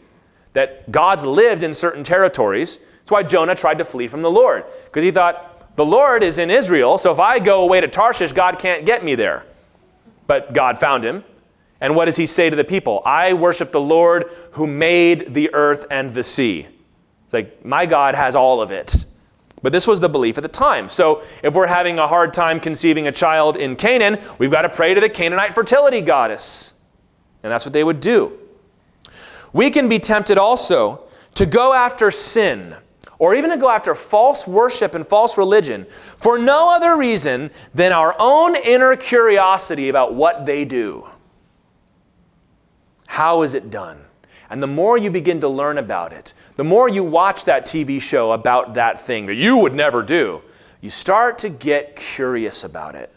that 0.55 0.90
gods 0.90 1.24
lived 1.24 1.62
in 1.62 1.72
certain 1.72 2.03
territories. 2.03 2.81
That's 2.96 3.12
why 3.12 3.22
Jonah 3.22 3.55
tried 3.55 3.79
to 3.79 3.85
flee 3.85 4.09
from 4.09 4.22
the 4.22 4.31
Lord, 4.31 4.64
because 4.87 5.05
he 5.05 5.12
thought, 5.12 5.77
the 5.77 5.85
Lord 5.85 6.24
is 6.24 6.38
in 6.38 6.50
Israel, 6.50 6.98
so 6.98 7.12
if 7.12 7.20
I 7.20 7.38
go 7.38 7.62
away 7.62 7.81
to 7.81 7.87
Tarshish, 7.87 8.33
God 8.33 8.59
can't 8.59 8.85
get 8.85 9.05
me 9.05 9.14
there. 9.14 9.46
But 10.27 10.53
God 10.53 10.81
found 10.81 11.05
him. 11.05 11.22
And 11.81 11.94
what 11.94 12.07
does 12.07 12.16
he 12.16 12.27
say 12.27 12.50
to 12.50 12.57
the 12.57 12.64
people? 12.64 13.00
I 13.07 13.35
worship 13.35 13.70
the 13.70 13.81
Lord 13.81 14.24
who 14.53 14.66
made 14.66 15.33
the 15.33 15.55
earth 15.55 15.87
and 15.92 16.11
the 16.11 16.24
sea. 16.24 16.66
It's 17.24 17.35
like, 17.35 17.64
my 17.64 17.87
God 17.87 18.16
has 18.16 18.35
all 18.35 18.61
of 18.61 18.72
it. 18.72 19.05
But 19.64 19.72
this 19.72 19.87
was 19.87 19.98
the 19.98 20.11
belief 20.11 20.37
at 20.37 20.42
the 20.42 20.48
time. 20.48 20.90
So 20.90 21.22
if 21.42 21.55
we're 21.55 21.66
having 21.66 21.98
a 21.98 22.07
hard 22.07 22.35
time 22.35 22.61
conceiving 22.61 23.09
a 23.09 23.12
child 23.12 23.57
in 23.57 23.77
Canaan, 23.77 24.18
we've 24.38 24.50
got 24.50 24.62
to 24.62 24.68
pray 24.68 24.92
to 24.92 25.00
the 25.00 25.09
Canaanite 25.09 25.55
fertility 25.55 26.03
goddess. 26.03 26.74
And 27.42 27.50
that's 27.50 27.64
what 27.64 27.72
they 27.72 27.83
would 27.83 27.98
do. 27.98 28.38
We 29.55 29.70
can 29.70 29.88
be 29.88 29.98
tempted 29.98 30.37
also 30.37 31.05
to 31.37 31.46
go 31.46 31.72
after 31.72 32.11
sin 32.11 32.77
or 33.18 33.35
even 33.35 33.48
to 33.48 33.57
go 33.57 33.70
after 33.70 33.94
false 33.94 34.46
worship 34.46 34.94
and 34.94 35.07
false 35.07 35.38
religion 35.38 35.87
for 35.87 36.38
no 36.38 36.70
other 36.70 36.98
reason 36.98 37.50
than 37.72 37.90
our 37.90 38.14
own 38.18 38.57
inner 38.57 38.94
curiosity 38.96 39.88
about 39.88 40.12
what 40.12 40.44
they 40.44 40.66
do. 40.66 41.09
How 43.07 43.40
is 43.40 43.55
it 43.55 43.70
done? 43.70 44.05
And 44.50 44.62
the 44.62 44.66
more 44.66 44.98
you 44.98 45.11
begin 45.11 45.40
to 45.40 45.48
learn 45.48 45.78
about 45.78 46.12
it, 46.12 46.35
the 46.57 46.64
more 46.64 46.88
you 46.88 47.02
watch 47.02 47.44
that 47.44 47.66
TV 47.66 48.00
show 48.00 48.33
about 48.33 48.74
that 48.74 48.98
thing 48.98 49.26
that 49.26 49.35
you 49.35 49.59
would 49.59 49.74
never 49.74 50.02
do, 50.02 50.42
you 50.80 50.90
start 50.90 51.38
to 51.38 51.48
get 51.48 51.96
curious 51.96 52.64
about 52.64 52.94
it. 52.94 53.11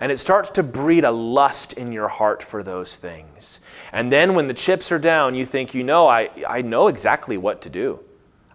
And 0.00 0.12
it 0.12 0.18
starts 0.18 0.50
to 0.50 0.62
breed 0.62 1.04
a 1.04 1.10
lust 1.10 1.72
in 1.72 1.90
your 1.90 2.06
heart 2.06 2.42
for 2.42 2.62
those 2.62 2.96
things. 2.96 3.60
And 3.92 4.12
then 4.12 4.34
when 4.34 4.46
the 4.46 4.54
chips 4.54 4.92
are 4.92 4.98
down, 4.98 5.34
you 5.34 5.44
think, 5.44 5.74
you 5.74 5.82
know, 5.82 6.06
I, 6.06 6.30
I 6.48 6.62
know 6.62 6.88
exactly 6.88 7.36
what 7.36 7.62
to 7.62 7.70
do. 7.70 7.98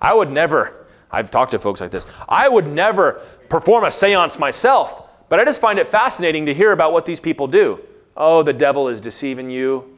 I 0.01 0.13
would 0.13 0.31
never, 0.31 0.85
I've 1.11 1.31
talked 1.31 1.51
to 1.51 1.59
folks 1.59 1.81
like 1.81 1.91
this, 1.91 2.05
I 2.29 2.47
would 2.47 2.67
never 2.67 3.21
perform 3.49 3.83
a 3.83 3.91
seance 3.91 4.39
myself, 4.39 5.09
but 5.29 5.39
I 5.39 5.45
just 5.45 5.59
find 5.59 5.79
it 5.79 5.87
fascinating 5.87 6.45
to 6.45 6.53
hear 6.53 6.71
about 6.71 6.93
what 6.93 7.05
these 7.05 7.19
people 7.19 7.47
do. 7.47 7.81
Oh, 8.15 8.43
the 8.43 8.53
devil 8.53 8.87
is 8.87 9.01
deceiving 9.01 9.49
you. 9.49 9.92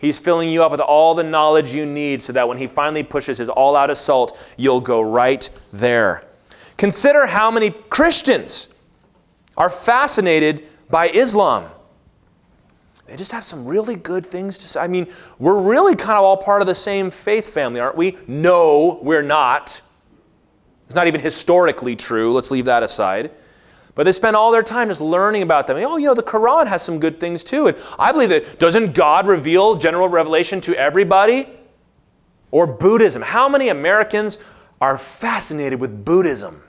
He's 0.00 0.18
filling 0.18 0.48
you 0.48 0.64
up 0.64 0.70
with 0.70 0.80
all 0.80 1.14
the 1.14 1.22
knowledge 1.22 1.74
you 1.74 1.84
need 1.84 2.22
so 2.22 2.32
that 2.32 2.48
when 2.48 2.56
he 2.56 2.66
finally 2.66 3.02
pushes 3.02 3.36
his 3.36 3.50
all 3.50 3.76
out 3.76 3.90
assault, 3.90 4.54
you'll 4.56 4.80
go 4.80 5.02
right 5.02 5.46
there. 5.74 6.22
Consider 6.78 7.26
how 7.26 7.50
many 7.50 7.68
Christians 7.70 8.72
are 9.58 9.68
fascinated 9.68 10.66
by 10.88 11.10
Islam. 11.10 11.70
They 13.06 13.16
just 13.16 13.32
have 13.32 13.44
some 13.44 13.66
really 13.66 13.96
good 13.96 14.24
things 14.24 14.56
to 14.58 14.66
say. 14.66 14.80
I 14.80 14.86
mean, 14.86 15.06
we're 15.38 15.60
really 15.60 15.94
kind 15.94 16.16
of 16.16 16.24
all 16.24 16.38
part 16.38 16.62
of 16.62 16.66
the 16.66 16.74
same 16.74 17.10
faith 17.10 17.52
family, 17.52 17.78
aren't 17.78 17.96
we? 17.96 18.16
No, 18.26 19.00
we're 19.02 19.20
not. 19.20 19.82
It's 20.86 20.96
not 20.96 21.08
even 21.08 21.20
historically 21.20 21.94
true. 21.94 22.32
Let's 22.32 22.50
leave 22.50 22.64
that 22.64 22.82
aside. 22.82 23.32
But 24.00 24.04
they 24.04 24.12
spend 24.12 24.34
all 24.34 24.50
their 24.50 24.62
time 24.62 24.88
just 24.88 25.02
learning 25.02 25.42
about 25.42 25.66
them. 25.66 25.76
Oh, 25.76 25.98
you 25.98 26.06
know, 26.06 26.14
the 26.14 26.22
Quran 26.22 26.66
has 26.68 26.80
some 26.80 27.00
good 27.00 27.14
things 27.14 27.44
too. 27.44 27.66
And 27.66 27.76
I 27.98 28.12
believe 28.12 28.30
that 28.30 28.58
doesn't 28.58 28.94
God 28.94 29.26
reveal 29.26 29.74
general 29.74 30.08
revelation 30.08 30.62
to 30.62 30.74
everybody? 30.74 31.46
Or 32.50 32.66
Buddhism. 32.66 33.20
How 33.20 33.46
many 33.46 33.68
Americans 33.68 34.38
are 34.80 34.96
fascinated 34.96 35.82
with 35.82 36.02
Buddhism? 36.02 36.62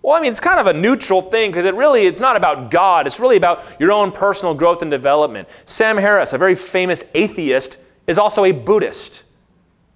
Well, 0.00 0.14
I 0.14 0.20
mean, 0.20 0.30
it's 0.30 0.38
kind 0.38 0.60
of 0.60 0.68
a 0.68 0.72
neutral 0.72 1.22
thing 1.22 1.50
because 1.50 1.64
it 1.64 1.74
really 1.74 2.06
it's 2.06 2.20
not 2.20 2.36
about 2.36 2.70
God. 2.70 3.08
It's 3.08 3.18
really 3.18 3.36
about 3.36 3.64
your 3.80 3.90
own 3.90 4.12
personal 4.12 4.54
growth 4.54 4.82
and 4.82 4.90
development. 4.92 5.48
Sam 5.64 5.96
Harris, 5.96 6.34
a 6.34 6.38
very 6.38 6.54
famous 6.54 7.02
atheist, 7.14 7.80
is 8.06 8.16
also 8.16 8.44
a 8.44 8.52
Buddhist. 8.52 9.24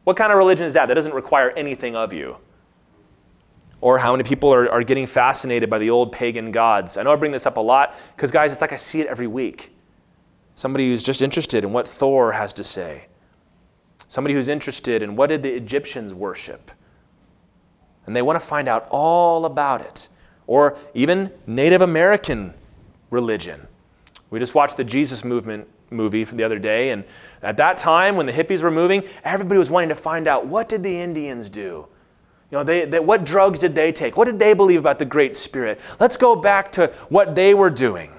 What 0.02 0.16
kind 0.16 0.32
of 0.32 0.38
religion 0.38 0.66
is 0.66 0.74
that? 0.74 0.86
That 0.86 0.94
doesn't 0.94 1.14
require 1.14 1.50
anything 1.50 1.94
of 1.94 2.12
you. 2.12 2.36
Or 3.80 3.98
how 3.98 4.12
many 4.12 4.24
people 4.24 4.52
are, 4.52 4.70
are 4.70 4.82
getting 4.82 5.06
fascinated 5.06 5.70
by 5.70 5.78
the 5.78 5.90
old 5.90 6.12
pagan 6.12 6.50
gods. 6.50 6.96
I 6.96 7.02
know 7.02 7.12
I 7.12 7.16
bring 7.16 7.32
this 7.32 7.46
up 7.46 7.56
a 7.56 7.60
lot 7.60 7.96
because, 8.14 8.30
guys, 8.30 8.52
it's 8.52 8.60
like 8.60 8.72
I 8.72 8.76
see 8.76 9.00
it 9.00 9.06
every 9.06 9.26
week. 9.26 9.74
Somebody 10.54 10.90
who's 10.90 11.02
just 11.02 11.22
interested 11.22 11.64
in 11.64 11.72
what 11.72 11.86
Thor 11.86 12.32
has 12.32 12.52
to 12.54 12.64
say. 12.64 13.06
Somebody 14.08 14.34
who's 14.34 14.48
interested 14.48 15.02
in 15.02 15.16
what 15.16 15.28
did 15.28 15.42
the 15.42 15.52
Egyptians 15.52 16.12
worship. 16.12 16.70
And 18.06 18.14
they 18.14 18.22
want 18.22 18.38
to 18.38 18.44
find 18.44 18.68
out 18.68 18.86
all 18.90 19.46
about 19.46 19.80
it. 19.80 20.08
Or 20.46 20.76
even 20.94 21.32
Native 21.46 21.80
American 21.80 22.52
religion. 23.10 23.66
We 24.30 24.38
just 24.38 24.54
watched 24.54 24.76
the 24.76 24.84
Jesus 24.84 25.24
movement 25.24 25.68
movie 25.90 26.24
the 26.24 26.44
other 26.44 26.58
day 26.58 26.90
and 26.90 27.04
at 27.42 27.56
that 27.56 27.76
time 27.76 28.16
when 28.16 28.26
the 28.26 28.32
hippies 28.32 28.62
were 28.62 28.70
moving 28.70 29.02
everybody 29.24 29.58
was 29.58 29.70
wanting 29.70 29.88
to 29.88 29.94
find 29.94 30.28
out 30.28 30.46
what 30.46 30.68
did 30.68 30.82
the 30.84 31.00
indians 31.00 31.50
do 31.50 31.86
You 32.50 32.58
know, 32.58 32.64
they, 32.64 32.84
they, 32.84 32.98
what 32.98 33.24
drugs 33.24 33.60
did 33.60 33.74
they 33.74 33.92
take? 33.92 34.16
What 34.16 34.24
did 34.24 34.38
they 34.38 34.54
believe 34.54 34.80
about 34.80 34.98
the 34.98 35.04
Great 35.04 35.36
Spirit? 35.36 35.80
Let's 36.00 36.16
go 36.16 36.34
back 36.34 36.72
to 36.72 36.88
what 37.08 37.34
they 37.36 37.54
were 37.54 37.70
doing. 37.70 38.10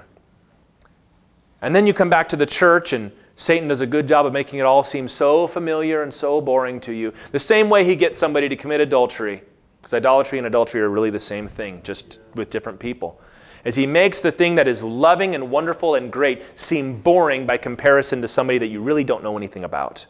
And 1.61 1.75
then 1.75 1.85
you 1.85 1.93
come 1.93 2.09
back 2.09 2.29
to 2.29 2.37
the 2.37 2.45
church, 2.45 2.93
and 2.93 3.11
Satan 3.35 3.67
does 3.67 3.81
a 3.81 3.87
good 3.87 4.07
job 4.07 4.25
of 4.25 4.33
making 4.33 4.59
it 4.59 4.63
all 4.63 4.83
seem 4.83 5.07
so 5.07 5.47
familiar 5.47 6.01
and 6.01 6.13
so 6.13 6.39
boring 6.39 6.79
to 6.81 6.93
you. 6.93 7.13
The 7.31 7.39
same 7.39 7.69
way 7.69 7.83
he 7.83 7.95
gets 7.95 8.17
somebody 8.17 8.47
to 8.47 8.55
commit 8.55 8.79
adultery, 8.79 9.43
because 9.79 9.93
idolatry 9.93 10.37
and 10.37 10.47
adultery 10.47 10.81
are 10.81 10.89
really 10.89 11.09
the 11.09 11.19
same 11.19 11.47
thing, 11.47 11.81
just 11.83 12.21
with 12.33 12.49
different 12.49 12.79
people. 12.79 13.19
As 13.65 13.75
he 13.75 13.85
makes 13.85 14.21
the 14.21 14.31
thing 14.31 14.55
that 14.55 14.67
is 14.67 14.81
loving 14.81 15.35
and 15.35 15.51
wonderful 15.51 15.95
and 15.95 16.11
great 16.11 16.57
seem 16.57 16.99
boring 16.99 17.45
by 17.45 17.57
comparison 17.57 18.21
to 18.21 18.27
somebody 18.27 18.57
that 18.59 18.69
you 18.69 18.81
really 18.81 19.03
don't 19.03 19.23
know 19.23 19.37
anything 19.37 19.65
about. 19.65 20.07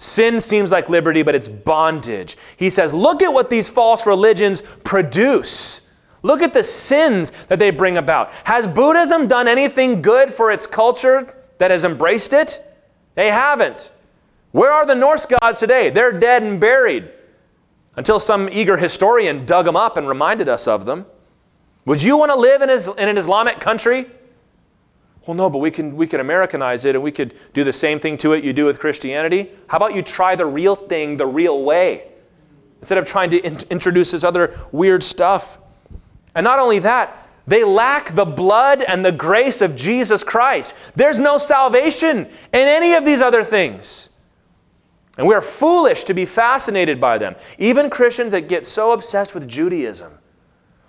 Sin 0.00 0.40
seems 0.40 0.72
like 0.72 0.88
liberty, 0.88 1.22
but 1.22 1.34
it's 1.34 1.46
bondage. 1.46 2.38
He 2.56 2.70
says, 2.70 2.94
Look 2.94 3.22
at 3.22 3.30
what 3.30 3.50
these 3.50 3.68
false 3.68 4.06
religions 4.06 4.62
produce. 4.82 5.92
Look 6.22 6.40
at 6.40 6.54
the 6.54 6.62
sins 6.62 7.28
that 7.48 7.58
they 7.58 7.70
bring 7.70 7.98
about. 7.98 8.32
Has 8.44 8.66
Buddhism 8.66 9.28
done 9.28 9.46
anything 9.46 10.00
good 10.00 10.30
for 10.30 10.50
its 10.50 10.66
culture 10.66 11.28
that 11.58 11.70
has 11.70 11.84
embraced 11.84 12.32
it? 12.32 12.62
They 13.14 13.28
haven't. 13.28 13.92
Where 14.52 14.72
are 14.72 14.86
the 14.86 14.94
Norse 14.94 15.26
gods 15.26 15.58
today? 15.58 15.90
They're 15.90 16.18
dead 16.18 16.44
and 16.44 16.58
buried 16.58 17.10
until 17.96 18.18
some 18.18 18.48
eager 18.50 18.78
historian 18.78 19.44
dug 19.44 19.66
them 19.66 19.76
up 19.76 19.98
and 19.98 20.08
reminded 20.08 20.48
us 20.48 20.66
of 20.66 20.86
them. 20.86 21.04
Would 21.84 22.02
you 22.02 22.16
want 22.16 22.32
to 22.32 22.38
live 22.38 22.62
in, 22.62 22.70
in 22.70 23.08
an 23.10 23.18
Islamic 23.18 23.60
country? 23.60 24.06
Well, 25.26 25.34
no, 25.34 25.50
but 25.50 25.58
we 25.58 25.70
can, 25.70 25.96
we 25.96 26.06
can 26.06 26.20
Americanize 26.20 26.84
it 26.84 26.94
and 26.94 27.04
we 27.04 27.12
could 27.12 27.34
do 27.52 27.62
the 27.62 27.72
same 27.72 27.98
thing 27.98 28.16
to 28.18 28.32
it 28.32 28.42
you 28.42 28.52
do 28.52 28.64
with 28.64 28.80
Christianity. 28.80 29.50
How 29.66 29.76
about 29.76 29.94
you 29.94 30.02
try 30.02 30.34
the 30.34 30.46
real 30.46 30.74
thing 30.74 31.16
the 31.16 31.26
real 31.26 31.62
way 31.62 32.08
instead 32.78 32.98
of 32.98 33.04
trying 33.04 33.30
to 33.30 33.38
in- 33.38 33.58
introduce 33.70 34.12
this 34.12 34.24
other 34.24 34.54
weird 34.72 35.02
stuff? 35.02 35.58
And 36.34 36.44
not 36.44 36.58
only 36.58 36.78
that, 36.80 37.16
they 37.46 37.64
lack 37.64 38.14
the 38.14 38.24
blood 38.24 38.82
and 38.82 39.04
the 39.04 39.12
grace 39.12 39.60
of 39.60 39.74
Jesus 39.76 40.22
Christ. 40.24 40.92
There's 40.94 41.18
no 41.18 41.36
salvation 41.36 42.18
in 42.18 42.28
any 42.52 42.94
of 42.94 43.04
these 43.04 43.20
other 43.20 43.42
things. 43.42 44.10
And 45.18 45.26
we 45.26 45.34
are 45.34 45.42
foolish 45.42 46.04
to 46.04 46.14
be 46.14 46.24
fascinated 46.24 47.00
by 47.00 47.18
them. 47.18 47.34
Even 47.58 47.90
Christians 47.90 48.32
that 48.32 48.48
get 48.48 48.64
so 48.64 48.92
obsessed 48.92 49.34
with 49.34 49.48
Judaism. 49.48 50.12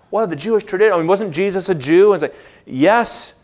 Well, 0.09 0.27
the 0.27 0.35
Jewish 0.35 0.63
tradition, 0.63 0.93
I 0.93 0.97
mean, 0.97 1.07
wasn't 1.07 1.33
Jesus 1.33 1.67
a 1.69 1.75
Jew? 1.75 2.13
And 2.13 2.23
it's 2.23 2.33
like, 2.33 2.41
yes, 2.65 3.40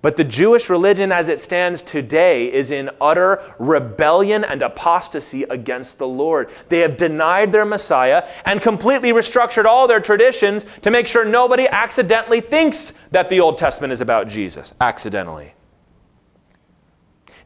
but 0.00 0.16
the 0.16 0.24
Jewish 0.24 0.70
religion 0.70 1.10
as 1.10 1.28
it 1.28 1.40
stands 1.40 1.82
today 1.82 2.52
is 2.52 2.70
in 2.70 2.90
utter 3.00 3.42
rebellion 3.58 4.44
and 4.44 4.62
apostasy 4.62 5.42
against 5.44 5.98
the 5.98 6.06
Lord. 6.06 6.50
They 6.68 6.80
have 6.80 6.96
denied 6.96 7.50
their 7.50 7.64
Messiah 7.64 8.26
and 8.44 8.62
completely 8.62 9.10
restructured 9.10 9.64
all 9.64 9.88
their 9.88 10.00
traditions 10.00 10.64
to 10.80 10.90
make 10.90 11.08
sure 11.08 11.24
nobody 11.24 11.66
accidentally 11.66 12.40
thinks 12.40 12.92
that 13.10 13.28
the 13.28 13.40
Old 13.40 13.58
Testament 13.58 13.92
is 13.92 14.00
about 14.00 14.28
Jesus. 14.28 14.72
Accidentally. 14.80 15.52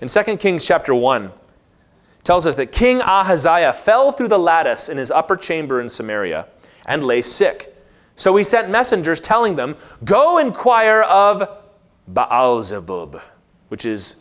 In 0.01 0.09
2 0.09 0.37
Kings 0.37 0.67
chapter 0.67 0.95
1, 0.95 1.33
tells 2.25 2.47
us 2.47 2.57
that 2.57 2.73
King 2.73 3.01
Ahaziah 3.01 3.73
fell 3.73 4.13
through 4.13 4.29
the 4.29 4.39
lattice 4.39 4.89
in 4.89 4.97
his 4.97 5.11
upper 5.11 5.37
chamber 5.37 5.81
in 5.81 5.89
Samaria 5.89 6.47
and 6.87 7.03
lay 7.03 7.23
sick. 7.23 7.75
So 8.15 8.37
he 8.37 8.45
sent 8.45 8.71
messengers 8.71 9.21
telling 9.21 9.57
them, 9.57 9.77
Go 10.05 10.39
inquire 10.39 11.03
of 11.03 11.62
Baalzebub, 12.11 13.21
which 13.69 13.85
is 13.85 14.17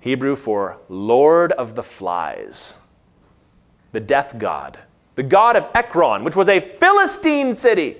Hebrew 0.00 0.36
for 0.36 0.78
Lord 0.88 1.52
of 1.52 1.74
the 1.74 1.82
Flies, 1.82 2.78
the 3.92 4.00
death 4.00 4.38
god, 4.38 4.78
the 5.14 5.22
god 5.22 5.56
of 5.56 5.68
Ekron, 5.74 6.24
which 6.24 6.36
was 6.36 6.48
a 6.48 6.60
Philistine 6.60 7.54
city. 7.54 7.96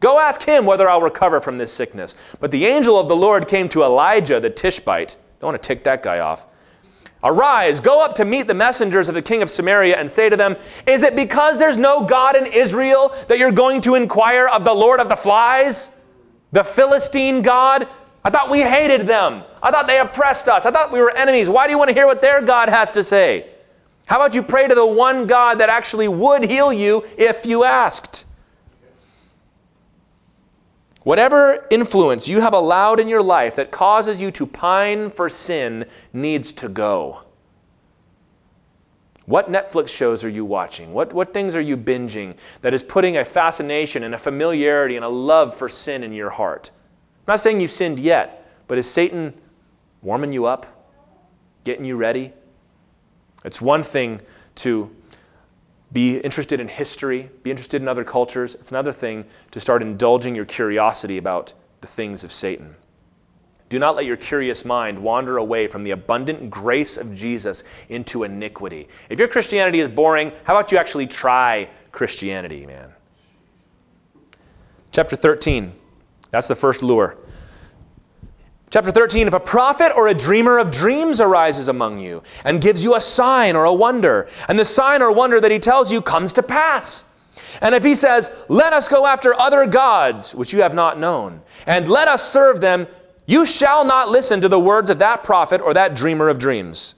Go 0.00 0.18
ask 0.18 0.42
him 0.42 0.64
whether 0.66 0.88
I'll 0.88 1.02
recover 1.02 1.40
from 1.40 1.58
this 1.58 1.72
sickness. 1.72 2.34
But 2.40 2.50
the 2.50 2.66
angel 2.66 2.98
of 2.98 3.08
the 3.08 3.16
Lord 3.16 3.46
came 3.46 3.68
to 3.70 3.82
Elijah 3.82 4.40
the 4.40 4.50
Tishbite. 4.50 5.16
Don't 5.38 5.52
want 5.52 5.62
to 5.62 5.66
tick 5.66 5.84
that 5.84 6.02
guy 6.02 6.20
off. 6.20 6.46
Arise, 7.22 7.80
go 7.80 8.02
up 8.02 8.14
to 8.14 8.24
meet 8.24 8.46
the 8.46 8.54
messengers 8.54 9.10
of 9.10 9.14
the 9.14 9.20
king 9.20 9.42
of 9.42 9.50
Samaria 9.50 9.96
and 9.96 10.10
say 10.10 10.30
to 10.30 10.36
them, 10.36 10.56
Is 10.86 11.02
it 11.02 11.14
because 11.14 11.58
there's 11.58 11.76
no 11.76 12.02
God 12.02 12.34
in 12.34 12.46
Israel 12.46 13.14
that 13.28 13.38
you're 13.38 13.52
going 13.52 13.82
to 13.82 13.94
inquire 13.94 14.48
of 14.48 14.64
the 14.64 14.72
Lord 14.72 15.00
of 15.00 15.10
the 15.10 15.16
flies? 15.16 15.94
The 16.52 16.64
Philistine 16.64 17.42
God 17.42 17.88
I 18.24 18.30
thought 18.30 18.50
we 18.50 18.60
hated 18.60 19.06
them. 19.06 19.42
I 19.62 19.70
thought 19.70 19.86
they 19.86 19.98
oppressed 19.98 20.48
us. 20.48 20.66
I 20.66 20.70
thought 20.70 20.92
we 20.92 21.00
were 21.00 21.16
enemies. 21.16 21.48
Why 21.48 21.66
do 21.66 21.72
you 21.72 21.78
want 21.78 21.88
to 21.88 21.94
hear 21.94 22.06
what 22.06 22.20
their 22.20 22.42
God 22.42 22.68
has 22.68 22.92
to 22.92 23.02
say? 23.02 23.46
How 24.06 24.16
about 24.16 24.34
you 24.34 24.42
pray 24.42 24.66
to 24.68 24.74
the 24.74 24.86
one 24.86 25.26
God 25.26 25.58
that 25.58 25.68
actually 25.68 26.08
would 26.08 26.42
heal 26.42 26.72
you 26.72 27.04
if 27.16 27.46
you 27.46 27.64
asked? 27.64 28.26
Whatever 31.02 31.66
influence 31.70 32.28
you 32.28 32.40
have 32.40 32.52
allowed 32.52 33.00
in 33.00 33.08
your 33.08 33.22
life 33.22 33.56
that 33.56 33.70
causes 33.70 34.20
you 34.20 34.30
to 34.32 34.46
pine 34.46 35.08
for 35.08 35.28
sin 35.28 35.86
needs 36.12 36.52
to 36.54 36.68
go. 36.68 37.22
What 39.24 39.50
Netflix 39.50 39.96
shows 39.96 40.24
are 40.24 40.28
you 40.28 40.44
watching? 40.44 40.92
What, 40.92 41.14
what 41.14 41.32
things 41.32 41.54
are 41.54 41.60
you 41.60 41.76
binging 41.76 42.36
that 42.62 42.74
is 42.74 42.82
putting 42.82 43.16
a 43.16 43.24
fascination 43.24 44.02
and 44.02 44.14
a 44.14 44.18
familiarity 44.18 44.96
and 44.96 45.04
a 45.04 45.08
love 45.08 45.54
for 45.54 45.68
sin 45.68 46.02
in 46.02 46.12
your 46.12 46.30
heart? 46.30 46.70
Not 47.30 47.38
saying 47.38 47.60
you've 47.60 47.70
sinned 47.70 48.00
yet, 48.00 48.44
but 48.66 48.76
is 48.76 48.90
Satan 48.90 49.32
warming 50.02 50.32
you 50.32 50.46
up, 50.46 50.66
getting 51.62 51.84
you 51.84 51.96
ready? 51.96 52.32
It's 53.44 53.62
one 53.62 53.84
thing 53.84 54.20
to 54.56 54.90
be 55.92 56.18
interested 56.18 56.58
in 56.58 56.66
history, 56.66 57.30
be 57.44 57.52
interested 57.52 57.80
in 57.80 57.86
other 57.86 58.02
cultures. 58.02 58.56
It's 58.56 58.72
another 58.72 58.90
thing 58.90 59.24
to 59.52 59.60
start 59.60 59.80
indulging 59.80 60.34
your 60.34 60.44
curiosity 60.44 61.18
about 61.18 61.54
the 61.82 61.86
things 61.86 62.24
of 62.24 62.32
Satan. 62.32 62.74
Do 63.68 63.78
not 63.78 63.94
let 63.94 64.06
your 64.06 64.16
curious 64.16 64.64
mind 64.64 64.98
wander 64.98 65.36
away 65.36 65.68
from 65.68 65.84
the 65.84 65.92
abundant 65.92 66.50
grace 66.50 66.96
of 66.96 67.14
Jesus 67.14 67.62
into 67.88 68.24
iniquity. 68.24 68.88
If 69.08 69.20
your 69.20 69.28
Christianity 69.28 69.78
is 69.78 69.88
boring, 69.88 70.32
how 70.42 70.56
about 70.56 70.72
you 70.72 70.78
actually 70.78 71.06
try 71.06 71.70
Christianity, 71.92 72.66
man? 72.66 72.92
Chapter 74.90 75.14
13. 75.14 75.74
That's 76.30 76.48
the 76.48 76.56
first 76.56 76.82
lure. 76.82 77.16
Chapter 78.70 78.92
13 78.92 79.26
If 79.26 79.34
a 79.34 79.40
prophet 79.40 79.92
or 79.96 80.08
a 80.08 80.14
dreamer 80.14 80.58
of 80.58 80.70
dreams 80.70 81.20
arises 81.20 81.68
among 81.68 82.00
you 82.00 82.22
and 82.44 82.60
gives 82.60 82.84
you 82.84 82.94
a 82.94 83.00
sign 83.00 83.56
or 83.56 83.64
a 83.64 83.74
wonder, 83.74 84.28
and 84.48 84.58
the 84.58 84.64
sign 84.64 85.02
or 85.02 85.12
wonder 85.12 85.40
that 85.40 85.50
he 85.50 85.58
tells 85.58 85.92
you 85.92 86.00
comes 86.00 86.32
to 86.34 86.42
pass, 86.42 87.04
and 87.60 87.74
if 87.74 87.84
he 87.84 87.94
says, 87.94 88.30
Let 88.48 88.72
us 88.72 88.88
go 88.88 89.06
after 89.06 89.34
other 89.34 89.66
gods, 89.66 90.34
which 90.34 90.52
you 90.52 90.62
have 90.62 90.74
not 90.74 90.98
known, 90.98 91.42
and 91.66 91.88
let 91.88 92.08
us 92.08 92.28
serve 92.28 92.60
them, 92.60 92.86
you 93.26 93.44
shall 93.44 93.84
not 93.84 94.08
listen 94.08 94.40
to 94.40 94.48
the 94.48 94.60
words 94.60 94.90
of 94.90 94.98
that 95.00 95.22
prophet 95.22 95.60
or 95.60 95.74
that 95.74 95.94
dreamer 95.94 96.28
of 96.28 96.38
dreams. 96.38 96.94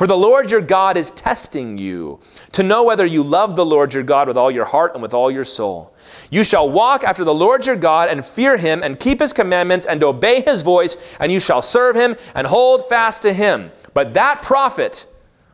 For 0.00 0.06
the 0.06 0.16
Lord 0.16 0.50
your 0.50 0.62
God 0.62 0.96
is 0.96 1.10
testing 1.10 1.76
you 1.76 2.20
to 2.52 2.62
know 2.62 2.84
whether 2.84 3.04
you 3.04 3.22
love 3.22 3.54
the 3.54 3.66
Lord 3.66 3.92
your 3.92 4.02
God 4.02 4.28
with 4.28 4.38
all 4.38 4.50
your 4.50 4.64
heart 4.64 4.94
and 4.94 5.02
with 5.02 5.12
all 5.12 5.30
your 5.30 5.44
soul. 5.44 5.94
You 6.30 6.42
shall 6.42 6.70
walk 6.70 7.04
after 7.04 7.22
the 7.22 7.34
Lord 7.34 7.66
your 7.66 7.76
God 7.76 8.08
and 8.08 8.24
fear 8.24 8.56
him 8.56 8.82
and 8.82 8.98
keep 8.98 9.20
his 9.20 9.34
commandments 9.34 9.84
and 9.84 10.02
obey 10.02 10.40
his 10.40 10.62
voice, 10.62 11.18
and 11.20 11.30
you 11.30 11.38
shall 11.38 11.60
serve 11.60 11.96
him 11.96 12.16
and 12.34 12.46
hold 12.46 12.88
fast 12.88 13.20
to 13.20 13.34
him. 13.34 13.72
But 13.92 14.14
that 14.14 14.40
prophet 14.40 15.06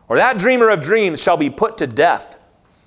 or 0.08 0.14
that 0.14 0.38
dreamer 0.38 0.68
of 0.68 0.80
dreams 0.80 1.20
shall 1.20 1.36
be 1.36 1.50
put 1.50 1.76
to 1.78 1.88
death 1.88 2.38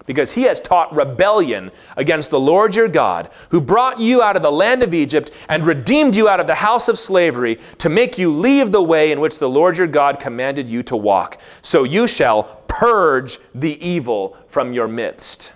because 0.10 0.32
he 0.32 0.42
has 0.42 0.60
taught 0.60 0.96
rebellion 0.96 1.70
against 1.96 2.32
the 2.32 2.40
Lord 2.40 2.76
your 2.76 2.88
God, 2.88 3.32
who 3.52 3.62
brought 3.62 4.00
you 4.00 4.24
out 4.24 4.36
of 4.36 4.42
the 4.42 4.52
land 4.52 4.82
of 4.82 4.92
Egypt 4.92 5.30
and 5.50 5.64
redeemed 5.64 6.16
you 6.16 6.28
out 6.28 6.40
of 6.40 6.48
the 6.48 6.56
house 6.56 6.88
of 6.88 6.98
slavery 6.98 7.60
to 7.78 7.90
make 7.90 8.18
you 8.18 8.32
leave 8.32 8.72
the 8.72 8.82
way 8.82 9.12
in 9.12 9.20
which 9.20 9.38
the 9.38 9.48
Lord 9.48 9.78
your 9.78 9.86
God 9.86 10.20
commanded 10.20 10.68
you 10.68 10.82
to 10.82 10.98
walk. 10.98 11.40
So 11.62 11.84
you 11.84 12.08
shall 12.08 12.64
purge 12.68 13.38
the 13.54 13.78
evil 13.88 14.36
from 14.48 14.74
your 14.74 14.88
midst. 14.88 15.54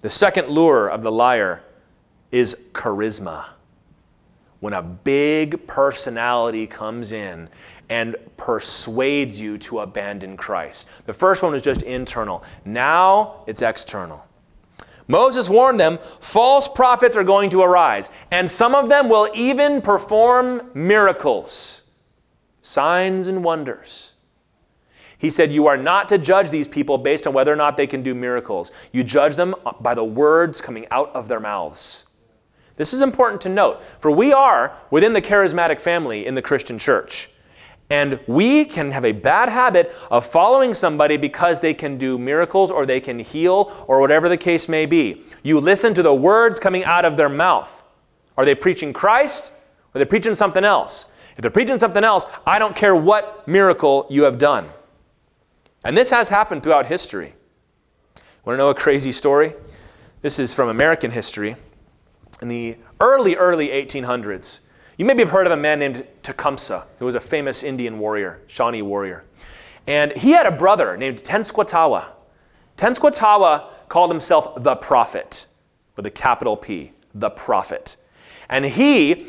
The 0.00 0.08
second 0.08 0.48
lure 0.48 0.88
of 0.88 1.02
the 1.02 1.12
liar 1.12 1.62
is 2.32 2.68
charisma. 2.72 3.44
When 4.60 4.72
a 4.72 4.80
big 4.80 5.66
personality 5.66 6.66
comes 6.66 7.12
in 7.12 7.50
and 7.88 8.16
persuades 8.36 9.40
you 9.40 9.58
to 9.58 9.80
abandon 9.80 10.36
Christ. 10.36 11.06
The 11.06 11.12
first 11.12 11.42
one 11.42 11.52
was 11.52 11.62
just 11.62 11.82
internal. 11.82 12.42
Now 12.64 13.44
it's 13.46 13.62
external. 13.62 14.24
Moses 15.06 15.48
warned 15.50 15.78
them 15.78 15.98
false 16.20 16.66
prophets 16.66 17.16
are 17.16 17.24
going 17.24 17.50
to 17.50 17.62
arise, 17.62 18.10
and 18.30 18.50
some 18.50 18.74
of 18.74 18.88
them 18.88 19.08
will 19.08 19.28
even 19.34 19.82
perform 19.82 20.70
miracles, 20.74 21.90
signs, 22.62 23.26
and 23.26 23.44
wonders. 23.44 24.14
He 25.18 25.30
said, 25.30 25.52
You 25.52 25.66
are 25.66 25.76
not 25.76 26.08
to 26.08 26.18
judge 26.18 26.50
these 26.50 26.68
people 26.68 26.98
based 26.98 27.26
on 27.26 27.34
whether 27.34 27.52
or 27.52 27.56
not 27.56 27.76
they 27.76 27.86
can 27.86 28.02
do 28.02 28.14
miracles. 28.14 28.72
You 28.92 29.02
judge 29.02 29.36
them 29.36 29.54
by 29.80 29.94
the 29.94 30.04
words 30.04 30.60
coming 30.60 30.86
out 30.90 31.14
of 31.14 31.28
their 31.28 31.40
mouths. 31.40 32.06
This 32.76 32.92
is 32.92 33.02
important 33.02 33.40
to 33.42 33.48
note, 33.48 33.84
for 33.84 34.10
we 34.10 34.32
are 34.32 34.76
within 34.90 35.12
the 35.12 35.22
charismatic 35.22 35.80
family 35.80 36.26
in 36.26 36.34
the 36.34 36.42
Christian 36.42 36.78
church. 36.78 37.30
And 37.90 38.18
we 38.26 38.64
can 38.64 38.90
have 38.90 39.04
a 39.04 39.12
bad 39.12 39.48
habit 39.48 39.92
of 40.10 40.24
following 40.24 40.72
somebody 40.72 41.16
because 41.16 41.60
they 41.60 41.74
can 41.74 41.98
do 41.98 42.18
miracles 42.18 42.70
or 42.70 42.86
they 42.86 43.00
can 43.00 43.18
heal 43.18 43.70
or 43.86 44.00
whatever 44.00 44.28
the 44.28 44.36
case 44.36 44.68
may 44.68 44.86
be. 44.86 45.22
You 45.42 45.60
listen 45.60 45.92
to 45.94 46.02
the 46.02 46.14
words 46.14 46.58
coming 46.58 46.84
out 46.84 47.04
of 47.04 47.16
their 47.16 47.28
mouth. 47.28 47.84
Are 48.36 48.44
they 48.44 48.54
preaching 48.54 48.92
Christ 48.92 49.52
or 49.92 49.98
are 49.98 50.04
they 50.04 50.08
preaching 50.08 50.34
something 50.34 50.64
else? 50.64 51.06
If 51.36 51.42
they're 51.42 51.50
preaching 51.50 51.78
something 51.78 52.04
else, 52.04 52.26
I 52.46 52.58
don't 52.58 52.74
care 52.74 52.96
what 52.96 53.46
miracle 53.46 54.06
you 54.08 54.22
have 54.24 54.38
done. 54.38 54.68
And 55.84 55.96
this 55.96 56.10
has 56.10 56.30
happened 56.30 56.62
throughout 56.62 56.86
history. 56.86 57.34
Want 58.44 58.58
to 58.58 58.62
know 58.62 58.70
a 58.70 58.74
crazy 58.74 59.12
story? 59.12 59.52
This 60.22 60.38
is 60.38 60.54
from 60.54 60.68
American 60.68 61.10
history. 61.10 61.56
In 62.40 62.48
the 62.48 62.76
early, 63.00 63.36
early 63.36 63.68
1800s, 63.68 64.60
you 64.96 65.04
maybe 65.04 65.20
have 65.20 65.30
heard 65.30 65.46
of 65.46 65.52
a 65.52 65.56
man 65.56 65.78
named 65.80 66.06
Tecumseh, 66.22 66.86
who 66.98 67.04
was 67.04 67.14
a 67.14 67.20
famous 67.20 67.62
Indian 67.62 67.98
warrior, 67.98 68.40
Shawnee 68.46 68.82
warrior. 68.82 69.24
And 69.86 70.12
he 70.12 70.30
had 70.30 70.46
a 70.46 70.52
brother 70.52 70.96
named 70.96 71.18
Tenskwatawa. 71.18 72.06
Tenskwatawa 72.76 73.70
called 73.88 74.10
himself 74.10 74.62
the 74.62 74.76
prophet, 74.76 75.46
with 75.96 76.06
a 76.06 76.10
capital 76.10 76.56
P, 76.56 76.92
the 77.14 77.30
prophet. 77.30 77.96
And 78.48 78.64
he 78.64 79.26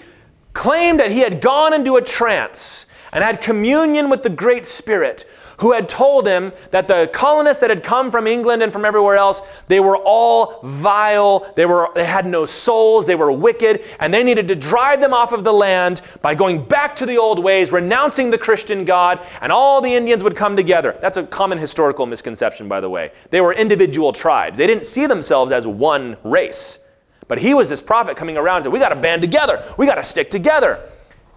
claimed 0.54 1.00
that 1.00 1.12
he 1.12 1.20
had 1.20 1.42
gone 1.42 1.74
into 1.74 1.96
a 1.98 2.02
trance 2.02 2.88
and 3.12 3.24
had 3.24 3.42
communion 3.42 4.10
with 4.10 4.24
the 4.24 4.30
Great 4.30 4.66
Spirit, 4.66 5.26
who 5.60 5.74
had 5.74 5.88
told 5.88 6.28
him 6.28 6.52
that 6.72 6.88
the 6.88 7.10
colonists 7.14 7.62
that 7.62 7.70
had 7.70 7.84
come 7.84 8.12
from 8.12 8.28
England 8.28 8.62
and 8.62 8.72
from 8.72 8.86
everywhere 8.86 9.16
else, 9.16 9.64
they 9.68 9.80
were 9.80 9.98
all 10.06 10.60
vile, 10.64 11.52
they, 11.56 11.66
were, 11.66 11.90
they 11.96 12.06
had 12.06 12.26
no 12.26 12.46
souls, 12.46 13.06
they 13.06 13.16
were 13.16 13.32
wicked, 13.32 13.84
and 14.00 14.14
they 14.14 14.24
needed 14.24 14.48
to 14.48 14.56
drive 14.56 15.00
them 15.00 15.14
off 15.14 15.32
of 15.32 15.44
the 15.44 15.54
land 15.54 16.02
by 16.22 16.36
going 16.36 16.64
back 16.64 16.96
to 16.96 17.06
the 17.06 17.18
old 17.18 17.44
ways, 17.44 17.72
renouncing 17.72 18.30
the 18.32 18.38
Christian 18.38 18.86
God, 18.86 19.26
and 19.42 19.52
all 19.52 19.82
the 19.82 19.94
Indians 19.94 20.24
would 20.24 20.36
come 20.36 20.56
together. 20.56 20.98
That's 21.02 21.18
a 21.18 21.26
common 21.26 21.58
historical 21.58 22.06
misconception, 22.06 22.68
by 22.68 22.82
the 22.82 22.90
way. 22.90 23.12
They 23.30 23.42
were 23.42 23.54
individual 23.54 24.12
tribes, 24.12 24.58
they 24.58 24.68
didn't 24.68 24.86
see 24.86 25.06
themselves 25.06 25.52
as 25.52 25.68
one 25.68 26.18
race. 26.24 26.82
But 27.28 27.40
he 27.40 27.54
was 27.54 27.70
this 27.70 27.82
prophet 27.82 28.18
coming 28.18 28.38
around 28.38 28.58
and 28.58 28.64
said, 28.66 28.74
We 28.74 28.80
got 28.80 28.90
to 28.90 28.96
band 28.96 29.22
together. 29.22 29.64
We 29.78 29.86
got 29.86 29.96
to 29.96 30.04
stick 30.04 30.30
together. 30.30 30.88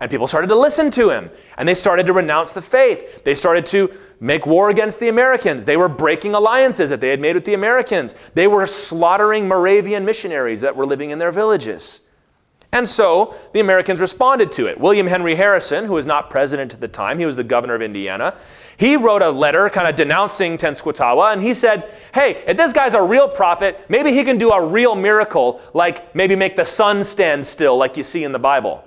And 0.00 0.10
people 0.10 0.28
started 0.28 0.48
to 0.48 0.54
listen 0.54 0.90
to 0.92 1.10
him. 1.10 1.30
And 1.56 1.68
they 1.68 1.74
started 1.74 2.06
to 2.06 2.12
renounce 2.12 2.54
the 2.54 2.62
faith. 2.62 3.24
They 3.24 3.34
started 3.34 3.66
to 3.66 3.90
make 4.20 4.46
war 4.46 4.70
against 4.70 5.00
the 5.00 5.08
Americans. 5.08 5.64
They 5.64 5.76
were 5.76 5.88
breaking 5.88 6.34
alliances 6.34 6.90
that 6.90 7.00
they 7.00 7.10
had 7.10 7.20
made 7.20 7.34
with 7.34 7.44
the 7.44 7.54
Americans. 7.54 8.14
They 8.34 8.46
were 8.46 8.66
slaughtering 8.66 9.46
Moravian 9.46 10.04
missionaries 10.04 10.60
that 10.62 10.76
were 10.76 10.86
living 10.86 11.10
in 11.10 11.18
their 11.18 11.32
villages. 11.32 12.02
And 12.70 12.86
so 12.86 13.34
the 13.54 13.60
Americans 13.60 14.00
responded 14.00 14.52
to 14.52 14.66
it. 14.66 14.78
William 14.78 15.06
Henry 15.06 15.34
Harrison, 15.34 15.86
who 15.86 15.94
was 15.94 16.04
not 16.04 16.28
president 16.28 16.74
at 16.74 16.80
the 16.80 16.88
time, 16.88 17.18
he 17.18 17.24
was 17.24 17.36
the 17.36 17.44
governor 17.44 17.74
of 17.74 17.80
Indiana, 17.80 18.36
he 18.76 18.96
wrote 18.96 19.22
a 19.22 19.30
letter 19.30 19.70
kind 19.70 19.88
of 19.88 19.96
denouncing 19.96 20.58
Tenskwatawa, 20.58 21.32
and 21.32 21.40
he 21.40 21.54
said, 21.54 21.90
Hey, 22.12 22.42
if 22.46 22.58
this 22.58 22.74
guy's 22.74 22.92
a 22.92 23.02
real 23.02 23.26
prophet, 23.26 23.86
maybe 23.88 24.12
he 24.12 24.22
can 24.22 24.36
do 24.36 24.50
a 24.50 24.66
real 24.66 24.94
miracle, 24.94 25.62
like 25.72 26.14
maybe 26.14 26.36
make 26.36 26.56
the 26.56 26.64
sun 26.64 27.02
stand 27.02 27.44
still, 27.46 27.78
like 27.78 27.96
you 27.96 28.02
see 28.02 28.24
in 28.24 28.32
the 28.32 28.38
Bible. 28.38 28.84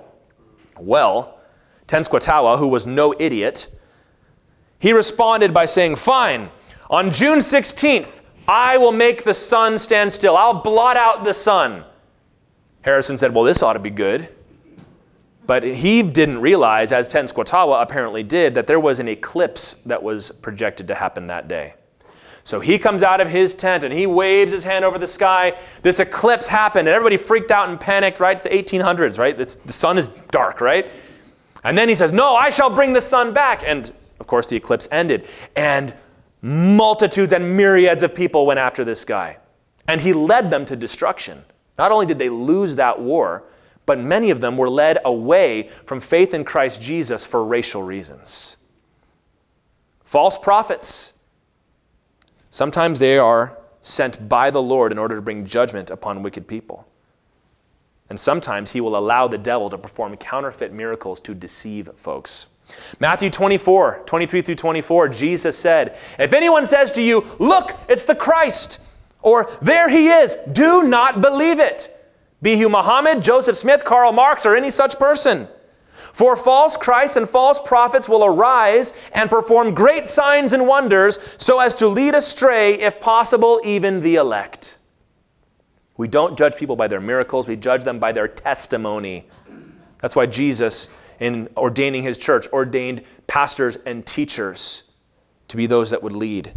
Well, 0.78 1.40
Tenskwatawa, 1.88 2.58
who 2.58 2.68
was 2.68 2.86
no 2.86 3.14
idiot, 3.18 3.68
he 4.82 4.92
responded 4.92 5.54
by 5.54 5.64
saying, 5.64 5.94
Fine, 5.94 6.50
on 6.90 7.12
June 7.12 7.38
16th, 7.38 8.20
I 8.48 8.78
will 8.78 8.90
make 8.90 9.22
the 9.22 9.32
sun 9.32 9.78
stand 9.78 10.12
still. 10.12 10.36
I'll 10.36 10.60
blot 10.60 10.96
out 10.96 11.22
the 11.22 11.32
sun. 11.32 11.84
Harrison 12.80 13.16
said, 13.16 13.32
Well, 13.32 13.44
this 13.44 13.62
ought 13.62 13.74
to 13.74 13.78
be 13.78 13.90
good. 13.90 14.28
But 15.46 15.62
he 15.62 16.02
didn't 16.02 16.40
realize, 16.40 16.90
as 16.90 17.14
Tenskwatawa 17.14 17.80
apparently 17.80 18.24
did, 18.24 18.56
that 18.56 18.66
there 18.66 18.80
was 18.80 18.98
an 18.98 19.06
eclipse 19.06 19.74
that 19.86 20.02
was 20.02 20.32
projected 20.32 20.88
to 20.88 20.96
happen 20.96 21.28
that 21.28 21.46
day. 21.46 21.74
So 22.42 22.58
he 22.58 22.76
comes 22.76 23.04
out 23.04 23.20
of 23.20 23.28
his 23.28 23.54
tent 23.54 23.84
and 23.84 23.94
he 23.94 24.08
waves 24.08 24.50
his 24.50 24.64
hand 24.64 24.84
over 24.84 24.98
the 24.98 25.06
sky. 25.06 25.56
This 25.82 26.00
eclipse 26.00 26.48
happened, 26.48 26.88
and 26.88 26.94
everybody 26.94 27.16
freaked 27.16 27.52
out 27.52 27.68
and 27.68 27.78
panicked, 27.78 28.18
right? 28.18 28.32
It's 28.32 28.42
the 28.42 28.48
1800s, 28.48 29.16
right? 29.16 29.38
It's, 29.38 29.54
the 29.54 29.72
sun 29.72 29.96
is 29.96 30.08
dark, 30.08 30.60
right? 30.60 30.90
And 31.62 31.78
then 31.78 31.88
he 31.88 31.94
says, 31.94 32.10
No, 32.10 32.34
I 32.34 32.50
shall 32.50 32.70
bring 32.70 32.92
the 32.92 33.00
sun 33.00 33.32
back. 33.32 33.62
And 33.64 33.92
of 34.22 34.28
course, 34.28 34.46
the 34.46 34.54
eclipse 34.54 34.86
ended. 34.92 35.26
And 35.56 35.92
multitudes 36.42 37.32
and 37.32 37.56
myriads 37.56 38.04
of 38.04 38.14
people 38.14 38.46
went 38.46 38.60
after 38.60 38.84
this 38.84 39.04
guy. 39.04 39.38
And 39.88 40.00
he 40.00 40.12
led 40.12 40.48
them 40.48 40.64
to 40.66 40.76
destruction. 40.76 41.42
Not 41.76 41.90
only 41.90 42.06
did 42.06 42.20
they 42.20 42.28
lose 42.28 42.76
that 42.76 43.00
war, 43.00 43.42
but 43.84 43.98
many 43.98 44.30
of 44.30 44.40
them 44.40 44.56
were 44.56 44.70
led 44.70 44.98
away 45.04 45.64
from 45.86 45.98
faith 45.98 46.34
in 46.34 46.44
Christ 46.44 46.80
Jesus 46.80 47.26
for 47.26 47.44
racial 47.44 47.82
reasons. 47.82 48.58
False 50.04 50.38
prophets 50.38 51.18
Sometimes 52.50 53.00
they 53.00 53.16
are 53.16 53.56
sent 53.80 54.28
by 54.28 54.50
the 54.50 54.62
Lord 54.62 54.92
in 54.92 54.98
order 54.98 55.16
to 55.16 55.22
bring 55.22 55.46
judgment 55.46 55.90
upon 55.90 56.22
wicked 56.22 56.46
people. 56.46 56.86
And 58.10 58.20
sometimes 58.20 58.70
he 58.70 58.82
will 58.82 58.94
allow 58.94 59.26
the 59.26 59.38
devil 59.38 59.70
to 59.70 59.78
perform 59.78 60.18
counterfeit 60.18 60.70
miracles 60.70 61.18
to 61.20 61.34
deceive 61.34 61.88
folks. 61.96 62.48
Matthew 63.00 63.30
24, 63.30 64.02
23 64.06 64.42
through 64.42 64.54
24, 64.54 65.08
Jesus 65.08 65.58
said, 65.58 65.96
If 66.18 66.32
anyone 66.32 66.64
says 66.64 66.92
to 66.92 67.02
you, 67.02 67.26
Look, 67.38 67.72
it's 67.88 68.04
the 68.04 68.14
Christ, 68.14 68.80
or 69.22 69.50
there 69.60 69.88
he 69.88 70.08
is, 70.08 70.36
do 70.52 70.88
not 70.88 71.20
believe 71.20 71.60
it. 71.60 71.96
Be 72.42 72.54
you 72.54 72.68
Muhammad, 72.68 73.22
Joseph 73.22 73.56
Smith, 73.56 73.84
Karl 73.84 74.12
Marx, 74.12 74.44
or 74.44 74.56
any 74.56 74.70
such 74.70 74.98
person. 74.98 75.48
For 76.12 76.36
false 76.36 76.76
Christs 76.76 77.16
and 77.16 77.28
false 77.28 77.60
prophets 77.60 78.08
will 78.08 78.24
arise 78.24 79.08
and 79.14 79.30
perform 79.30 79.72
great 79.72 80.04
signs 80.04 80.52
and 80.52 80.66
wonders 80.66 81.36
so 81.38 81.60
as 81.60 81.74
to 81.76 81.88
lead 81.88 82.14
astray, 82.14 82.74
if 82.74 83.00
possible, 83.00 83.60
even 83.64 84.00
the 84.00 84.16
elect. 84.16 84.76
We 85.96 86.08
don't 86.08 86.36
judge 86.36 86.56
people 86.56 86.76
by 86.76 86.88
their 86.88 87.00
miracles, 87.00 87.46
we 87.46 87.56
judge 87.56 87.84
them 87.84 87.98
by 87.98 88.12
their 88.12 88.28
testimony. 88.28 89.26
That's 89.98 90.16
why 90.16 90.26
Jesus, 90.26 90.90
in 91.22 91.48
ordaining 91.56 92.02
his 92.02 92.18
church, 92.18 92.48
ordained 92.52 93.02
pastors 93.28 93.76
and 93.86 94.04
teachers 94.04 94.90
to 95.48 95.56
be 95.56 95.66
those 95.66 95.90
that 95.90 96.02
would 96.02 96.12
lead. 96.12 96.52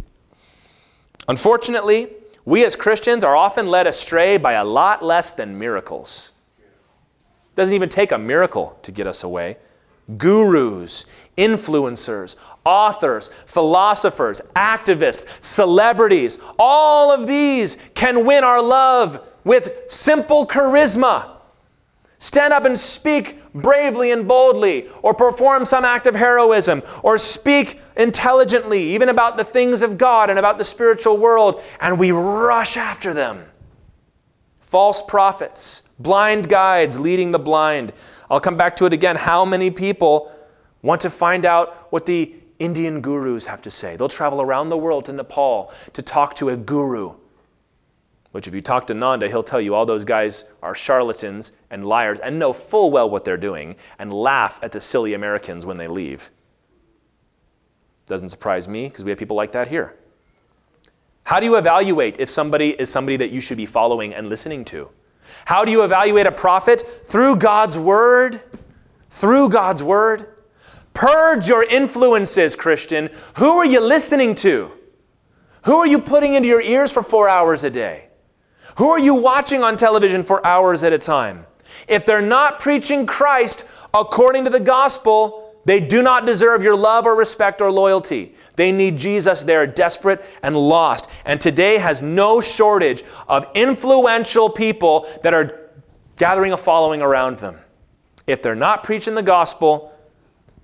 Unfortunately, 1.28 2.08
we 2.44 2.64
as 2.64 2.74
Christians 2.74 3.22
are 3.22 3.36
often 3.36 3.68
led 3.68 3.86
astray 3.86 4.38
by 4.38 4.54
a 4.54 4.64
lot 4.64 5.04
less 5.04 5.32
than 5.32 5.58
miracles. 5.58 6.32
It 6.58 7.54
Doesn't 7.54 7.74
even 7.74 7.88
take 7.88 8.10
a 8.10 8.18
miracle 8.18 8.78
to 8.82 8.92
get 8.92 9.06
us 9.06 9.22
away. 9.22 9.56
Gurus, 10.16 11.06
influencers, 11.36 12.36
authors, 12.64 13.28
philosophers, 13.46 14.40
activists, 14.54 15.42
celebrities, 15.42 16.38
all 16.58 17.12
of 17.12 17.26
these 17.26 17.76
can 17.94 18.24
win 18.24 18.44
our 18.44 18.62
love 18.62 19.24
with 19.44 19.72
simple 19.88 20.46
charisma. 20.46 21.30
Stand 22.18 22.52
up 22.52 22.64
and 22.64 22.78
speak 22.78 23.40
bravely 23.62 24.12
and 24.12 24.26
boldly, 24.28 24.88
or 25.02 25.14
perform 25.14 25.64
some 25.64 25.84
act 25.84 26.06
of 26.06 26.14
heroism, 26.14 26.82
or 27.02 27.18
speak 27.18 27.80
intelligently, 27.96 28.80
even 28.80 29.08
about 29.08 29.36
the 29.36 29.44
things 29.44 29.82
of 29.82 29.98
God 29.98 30.30
and 30.30 30.38
about 30.38 30.58
the 30.58 30.64
spiritual 30.64 31.16
world, 31.16 31.62
and 31.80 31.98
we 31.98 32.12
rush 32.12 32.76
after 32.76 33.12
them 33.12 33.44
false 34.66 35.00
prophets, 35.00 35.88
blind 36.00 36.48
guides 36.48 36.98
leading 36.98 37.30
the 37.30 37.38
blind. 37.38 37.92
I'll 38.28 38.40
come 38.40 38.56
back 38.56 38.74
to 38.76 38.84
it 38.86 38.92
again. 38.92 39.14
How 39.14 39.44
many 39.44 39.70
people 39.70 40.32
want 40.82 41.00
to 41.02 41.10
find 41.10 41.46
out 41.46 41.86
what 41.92 42.04
the 42.04 42.34
Indian 42.58 43.00
gurus 43.00 43.46
have 43.46 43.62
to 43.62 43.70
say? 43.70 43.96
They'll 43.96 44.08
travel 44.08 44.42
around 44.42 44.68
the 44.68 44.76
world 44.76 45.04
to 45.04 45.12
Nepal 45.12 45.72
to 45.92 46.02
talk 46.02 46.34
to 46.36 46.48
a 46.48 46.56
guru. 46.56 47.14
Which, 48.36 48.46
if 48.46 48.54
you 48.54 48.60
talk 48.60 48.86
to 48.88 48.92
Nanda, 48.92 49.28
he'll 49.28 49.42
tell 49.42 49.62
you 49.62 49.74
all 49.74 49.86
those 49.86 50.04
guys 50.04 50.44
are 50.62 50.74
charlatans 50.74 51.52
and 51.70 51.86
liars 51.86 52.20
and 52.20 52.38
know 52.38 52.52
full 52.52 52.90
well 52.90 53.08
what 53.08 53.24
they're 53.24 53.38
doing 53.38 53.76
and 53.98 54.12
laugh 54.12 54.60
at 54.62 54.72
the 54.72 54.80
silly 54.82 55.14
Americans 55.14 55.64
when 55.64 55.78
they 55.78 55.88
leave. 55.88 56.28
Doesn't 58.04 58.28
surprise 58.28 58.68
me 58.68 58.90
because 58.90 59.04
we 59.04 59.10
have 59.10 59.18
people 59.18 59.38
like 59.38 59.52
that 59.52 59.68
here. 59.68 59.96
How 61.24 61.40
do 61.40 61.46
you 61.46 61.56
evaluate 61.56 62.20
if 62.20 62.28
somebody 62.28 62.78
is 62.78 62.90
somebody 62.90 63.16
that 63.16 63.30
you 63.30 63.40
should 63.40 63.56
be 63.56 63.64
following 63.64 64.12
and 64.12 64.28
listening 64.28 64.66
to? 64.66 64.90
How 65.46 65.64
do 65.64 65.70
you 65.70 65.82
evaluate 65.82 66.26
a 66.26 66.32
prophet? 66.32 66.82
Through 67.06 67.36
God's 67.36 67.78
word. 67.78 68.42
Through 69.08 69.48
God's 69.48 69.82
word. 69.82 70.42
Purge 70.92 71.48
your 71.48 71.64
influences, 71.64 72.54
Christian. 72.54 73.08
Who 73.36 73.48
are 73.56 73.64
you 73.64 73.80
listening 73.80 74.34
to? 74.34 74.72
Who 75.64 75.76
are 75.76 75.86
you 75.86 75.98
putting 75.98 76.34
into 76.34 76.50
your 76.50 76.60
ears 76.60 76.92
for 76.92 77.02
four 77.02 77.30
hours 77.30 77.64
a 77.64 77.70
day? 77.70 78.05
Who 78.76 78.90
are 78.90 78.98
you 78.98 79.14
watching 79.14 79.62
on 79.62 79.76
television 79.76 80.22
for 80.22 80.44
hours 80.46 80.84
at 80.84 80.92
a 80.92 80.98
time? 80.98 81.46
If 81.88 82.06
they're 82.06 82.22
not 82.22 82.60
preaching 82.60 83.06
Christ 83.06 83.66
according 83.92 84.44
to 84.44 84.50
the 84.50 84.60
gospel, 84.60 85.54
they 85.64 85.80
do 85.80 86.02
not 86.02 86.26
deserve 86.26 86.62
your 86.62 86.76
love 86.76 87.06
or 87.06 87.16
respect 87.16 87.60
or 87.60 87.72
loyalty. 87.72 88.34
They 88.54 88.70
need 88.70 88.96
Jesus. 88.96 89.42
They 89.42 89.56
are 89.56 89.66
desperate 89.66 90.24
and 90.42 90.56
lost. 90.56 91.10
And 91.24 91.40
today 91.40 91.78
has 91.78 92.02
no 92.02 92.40
shortage 92.40 93.02
of 93.28 93.46
influential 93.54 94.48
people 94.48 95.08
that 95.22 95.34
are 95.34 95.70
gathering 96.16 96.52
a 96.52 96.56
following 96.56 97.02
around 97.02 97.38
them. 97.38 97.58
If 98.26 98.42
they're 98.42 98.54
not 98.54 98.84
preaching 98.84 99.14
the 99.14 99.22
gospel, 99.22 99.92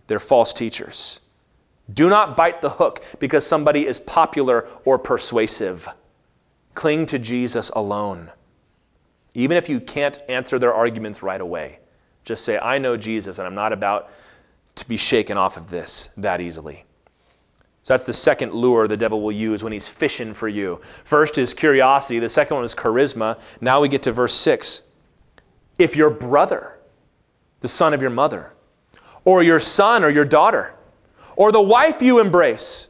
They're 0.07 0.19
false 0.19 0.53
teachers. 0.53 1.21
Do 1.93 2.11
not 2.11 2.37
bite 2.37 2.61
the 2.61 2.71
hook 2.71 3.03
because 3.19 3.47
somebody 3.47 3.87
is 3.87 3.99
popular 3.99 4.69
or 4.85 4.99
persuasive. 4.99 5.89
Cling 6.75 7.07
to 7.07 7.19
Jesus 7.19 7.71
alone. 7.71 8.31
Even 9.35 9.57
if 9.57 9.69
you 9.69 9.81
can't 9.81 10.21
answer 10.29 10.59
their 10.59 10.75
arguments 10.75 11.23
right 11.23 11.41
away, 11.41 11.79
just 12.25 12.45
say, 12.45 12.59
I 12.59 12.79
know 12.79 12.97
Jesus 12.97 13.39
and 13.39 13.47
I'm 13.47 13.55
not 13.55 13.73
about 13.73 14.11
to 14.77 14.89
be 14.89 14.97
shaken 14.97 15.37
off 15.37 15.57
of 15.57 15.69
this 15.69 16.11
that 16.17 16.41
easily. 16.41 16.85
So 17.83 17.95
that's 17.95 18.07
the 18.07 18.13
second 18.13 18.53
lure 18.53 18.87
the 18.87 18.97
devil 18.97 19.21
will 19.23 19.33
use 19.33 19.65
when 19.65 19.73
he's 19.73 19.89
fishing 19.89 20.35
for 20.35 20.49
you. 20.49 20.77
First 21.05 21.37
is 21.37 21.53
curiosity, 21.53 22.21
the 22.21 22.29
second 22.29 22.57
one 22.57 22.65
is 22.65 22.75
charisma. 22.75 23.41
Now 23.61 23.81
we 23.81 23.89
get 23.89 24.03
to 24.05 24.13
verse 24.13 24.35
6. 24.35 24.83
If 25.79 25.97
your 25.97 26.11
brother, 26.11 26.79
the 27.61 27.69
son 27.69 27.93
of 27.93 28.01
your 28.01 28.11
mother, 28.11 28.53
or 29.25 29.43
your 29.43 29.59
son 29.59 30.05
or 30.05 30.11
your 30.11 30.25
daughter, 30.25 30.75
or 31.35 31.51
the 31.51 31.61
wife 31.61 32.01
you 32.01 32.21
embrace, 32.21 32.89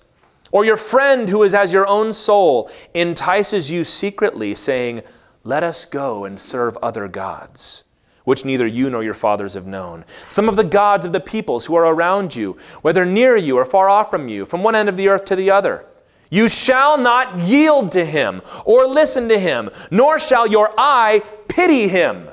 or 0.52 0.64
your 0.64 0.76
friend 0.76 1.28
who 1.28 1.42
is 1.42 1.54
as 1.54 1.72
your 1.72 1.88
own 1.88 2.12
soul 2.12 2.70
entices 2.94 3.70
you 3.70 3.82
secretly, 3.82 4.54
saying, 4.54 5.02
Let 5.42 5.64
us 5.64 5.84
go 5.84 6.24
and 6.24 6.38
serve 6.38 6.78
other 6.80 7.08
gods 7.08 7.84
which 8.24 8.44
neither 8.44 8.66
you 8.66 8.88
nor 8.88 9.02
your 9.02 9.14
fathers 9.14 9.54
have 9.54 9.66
known. 9.66 10.04
Some 10.28 10.48
of 10.48 10.56
the 10.56 10.64
gods 10.64 11.06
of 11.06 11.12
the 11.12 11.20
peoples 11.20 11.66
who 11.66 11.74
are 11.74 11.92
around 11.92 12.34
you, 12.34 12.56
whether 12.82 13.04
near 13.04 13.36
you 13.36 13.56
or 13.56 13.64
far 13.64 13.88
off 13.88 14.10
from 14.10 14.28
you, 14.28 14.44
from 14.44 14.62
one 14.62 14.74
end 14.74 14.88
of 14.88 14.96
the 14.96 15.08
earth 15.08 15.24
to 15.26 15.36
the 15.36 15.50
other. 15.50 15.88
You 16.30 16.48
shall 16.48 16.96
not 16.96 17.40
yield 17.40 17.92
to 17.92 18.04
him 18.04 18.40
or 18.64 18.86
listen 18.86 19.28
to 19.28 19.38
him, 19.38 19.70
nor 19.90 20.18
shall 20.18 20.46
your 20.46 20.72
eye 20.78 21.22
pity 21.48 21.88
him. 21.88 22.28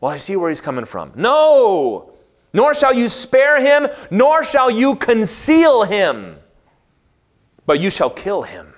Well, 0.00 0.10
I 0.10 0.16
see 0.16 0.34
where 0.34 0.48
he's 0.48 0.60
coming 0.60 0.84
from. 0.84 1.12
No! 1.14 2.12
Nor 2.52 2.74
shall 2.74 2.92
you 2.92 3.08
spare 3.08 3.60
him, 3.60 3.88
nor 4.10 4.42
shall 4.42 4.70
you 4.70 4.96
conceal 4.96 5.84
him, 5.84 6.36
but 7.70 7.78
you 7.78 7.88
shall 7.88 8.10
kill 8.10 8.42
him. 8.42 8.74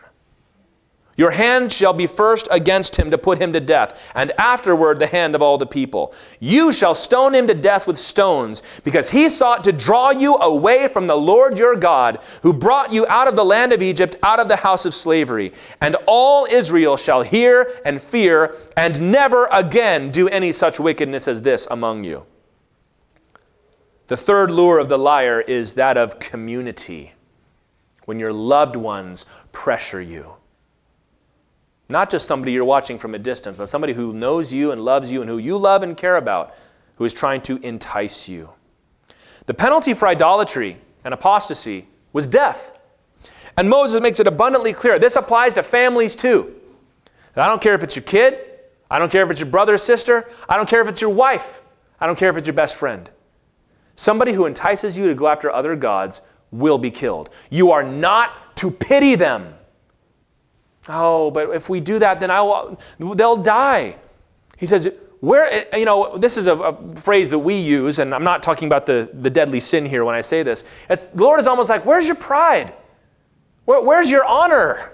Your 1.17 1.31
hand 1.31 1.73
shall 1.73 1.95
be 1.95 2.07
first 2.07 2.47
against 2.51 2.95
him 2.95 3.11
to 3.11 3.17
put 3.17 3.39
him 3.39 3.51
to 3.55 3.59
death, 3.59 4.13
and 4.15 4.33
afterward 4.37 4.99
the 4.99 5.07
hand 5.07 5.35
of 5.35 5.41
all 5.41 5.57
the 5.57 5.65
people. 5.65 6.15
You 6.41 6.73
shall 6.73 6.95
stone 6.95 7.35
him 7.35 7.47
to 7.47 7.55
death 7.55 7.87
with 7.87 7.97
stones, 7.97 8.63
because 8.85 9.09
he 9.09 9.31
sought 9.31 9.65
to 9.65 9.73
draw 9.73 10.11
you 10.11 10.35
away 10.35 10.89
from 10.89 11.07
the 11.07 11.17
Lord 11.17 11.59
your 11.59 11.75
God, 11.75 12.23
who 12.43 12.53
brought 12.53 12.93
you 12.93 13.07
out 13.09 13.29
of 13.29 13.35
the 13.35 13.47
land 13.47 13.73
of 13.73 13.81
Egypt, 13.81 14.17
out 14.23 14.41
of 14.41 14.49
the 14.49 14.57
house 14.57 14.85
of 14.85 14.93
slavery. 14.93 15.55
And 15.81 15.97
all 16.07 16.45
Israel 16.45 16.99
shall 16.99 17.23
hear 17.23 17.73
and 17.87 17.99
fear, 17.99 18.55
and 18.77 19.11
never 19.11 19.49
again 19.53 20.11
do 20.11 20.29
any 20.29 20.53
such 20.53 20.79
wickedness 20.79 21.29
as 21.29 21.41
this 21.41 21.67
among 21.71 22.05
you. 22.05 22.27
The 24.09 24.19
third 24.19 24.51
lure 24.51 24.79
of 24.79 24.91
the 24.91 24.99
liar 24.99 25.41
is 25.41 25.77
that 25.77 25.97
of 25.97 26.19
community, 26.19 27.12
when 28.05 28.19
your 28.19 28.33
loved 28.33 28.77
ones 28.77 29.27
pressure 29.53 30.01
you. 30.01 30.35
Not 31.89 32.11
just 32.11 32.27
somebody 32.27 32.53
you're 32.53 32.65
watching 32.65 32.99
from 32.99 33.15
a 33.15 33.19
distance, 33.19 33.57
but 33.57 33.69
somebody 33.69 33.93
who 33.93 34.13
knows 34.13 34.53
you 34.53 34.73
and 34.73 34.81
loves 34.81 35.13
you 35.13 35.21
and 35.21 35.29
who 35.29 35.39
you 35.39 35.59
love 35.59 35.83
and 35.83 35.97
care 35.97 36.17
about, 36.17 36.55
who 36.97 37.05
is 37.05 37.13
trying 37.13 37.41
to 37.43 37.59
entice 37.59 38.29
you. 38.29 38.49
The 39.47 39.55
penalty 39.55 39.93
for 39.93 40.09
idolatry 40.09 40.77
and 41.05 41.13
apostasy 41.13 41.87
was 42.13 42.27
death. 42.27 42.79
And 43.57 43.69
Moses 43.69 44.01
makes 44.01 44.21
it 44.21 44.27
abundantly 44.27 44.73
clear 44.73 44.99
this 44.99 45.17
applies 45.17 45.55
to 45.55 45.63
families 45.63 46.17
too. 46.17 46.55
I 47.37 47.49
don't 47.49 47.63
care 47.63 47.75
if 47.75 47.83
it's 47.83 47.97
your 47.97 48.05
kid, 48.05 48.39
I 48.91 48.99
don't 48.99 49.11
care 49.11 49.25
if 49.25 49.31
it's 49.31 49.41
your 49.41 49.49
brother 49.49 49.75
or 49.75 49.79
sister, 49.79 50.29
I 50.49 50.57
don't 50.57 50.69
care 50.69 50.83
if 50.83 50.89
it's 50.89 51.01
your 51.01 51.11
wife, 51.11 51.63
I 52.01 52.07
don't 52.07 52.19
care 52.19 52.31
if 52.31 52.37
it's 52.37 52.47
your 52.47 52.55
best 52.55 52.77
friend. 52.77 53.09
Somebody 53.95 54.33
who 54.33 54.47
entices 54.47 54.99
you 54.99 55.09
to 55.09 55.15
go 55.15 55.29
after 55.29 55.51
other 55.51 55.77
gods 55.77 56.23
will 56.53 56.79
be 56.79 56.91
killed. 56.91 57.31
You 57.51 57.73
are 57.73 57.83
not 57.83 58.57
to 58.57 58.71
pity 58.71 59.17
them. 59.17 59.55
Oh, 60.89 61.31
but 61.31 61.51
if 61.51 61.69
we 61.69 61.81
do 61.81 61.99
that, 61.99 62.21
then 62.21 62.31
I 62.31 62.43
will, 62.43 62.79
they'll 62.99 63.37
die. 63.37 63.97
He 64.59 64.67
says, 64.67 64.93
where, 65.21 65.65
you 65.77 65.85
know, 65.85 66.19
this 66.19 66.37
is 66.37 66.49
a, 66.49 66.57
a, 66.57 66.97
phrase 66.97 67.31
that 67.31 67.39
we 67.39 67.55
use, 67.55 68.01
and 68.01 68.13
I'm 68.13 68.25
not 68.25 68.43
talking 68.43 68.67
about 68.67 68.87
the, 68.87 69.09
the 69.13 69.31
deadly 69.31 69.61
sin 69.61 69.87
here 69.87 70.05
when 70.05 70.17
I 70.17 70.21
say 70.21 70.43
this. 70.43 70.65
It's, 70.91 71.09
the 71.09 71.23
Lord 71.23 71.39
is 71.39 71.47
almost 71.47 71.71
like, 71.71 71.87
where's 71.87 72.09
your 72.09 72.17
pride? 72.17 72.75
Where, 73.65 73.85
where's 73.85 74.11
your 74.11 74.25
honor? 74.25 74.93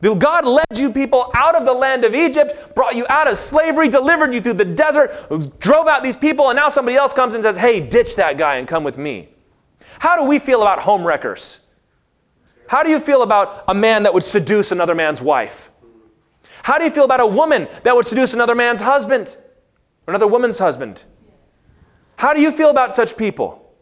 God 0.00 0.44
led 0.44 0.76
you 0.76 0.90
people 0.92 1.30
out 1.34 1.54
of 1.54 1.64
the 1.64 1.72
land 1.72 2.04
of 2.04 2.14
Egypt, 2.14 2.74
brought 2.74 2.96
you 2.96 3.06
out 3.08 3.28
of 3.28 3.36
slavery, 3.36 3.88
delivered 3.88 4.34
you 4.34 4.40
through 4.40 4.54
the 4.54 4.64
desert, 4.64 5.12
drove 5.60 5.86
out 5.86 6.02
these 6.02 6.16
people, 6.16 6.50
and 6.50 6.56
now 6.56 6.68
somebody 6.68 6.96
else 6.96 7.14
comes 7.14 7.34
and 7.34 7.42
says, 7.42 7.56
hey, 7.56 7.80
ditch 7.80 8.16
that 8.16 8.36
guy 8.36 8.56
and 8.56 8.66
come 8.66 8.82
with 8.82 8.98
me. 8.98 9.28
How 9.98 10.16
do 10.16 10.28
we 10.28 10.38
feel 10.38 10.62
about 10.62 10.80
home 10.80 11.04
wreckers? 11.06 11.66
How 12.68 12.82
do 12.82 12.90
you 12.90 13.00
feel 13.00 13.22
about 13.22 13.64
a 13.66 13.74
man 13.74 14.02
that 14.02 14.14
would 14.14 14.22
seduce 14.22 14.72
another 14.72 14.94
man's 14.94 15.22
wife? 15.22 15.70
How 16.62 16.78
do 16.78 16.84
you 16.84 16.90
feel 16.90 17.04
about 17.04 17.20
a 17.20 17.26
woman 17.26 17.68
that 17.82 17.94
would 17.94 18.06
seduce 18.06 18.34
another 18.34 18.54
man's 18.54 18.80
husband? 18.80 19.36
Or 20.06 20.12
another 20.12 20.26
woman's 20.26 20.58
husband? 20.58 21.04
How 22.16 22.34
do 22.34 22.40
you 22.40 22.50
feel 22.50 22.70
about 22.70 22.94
such 22.94 23.16
people? 23.16 23.72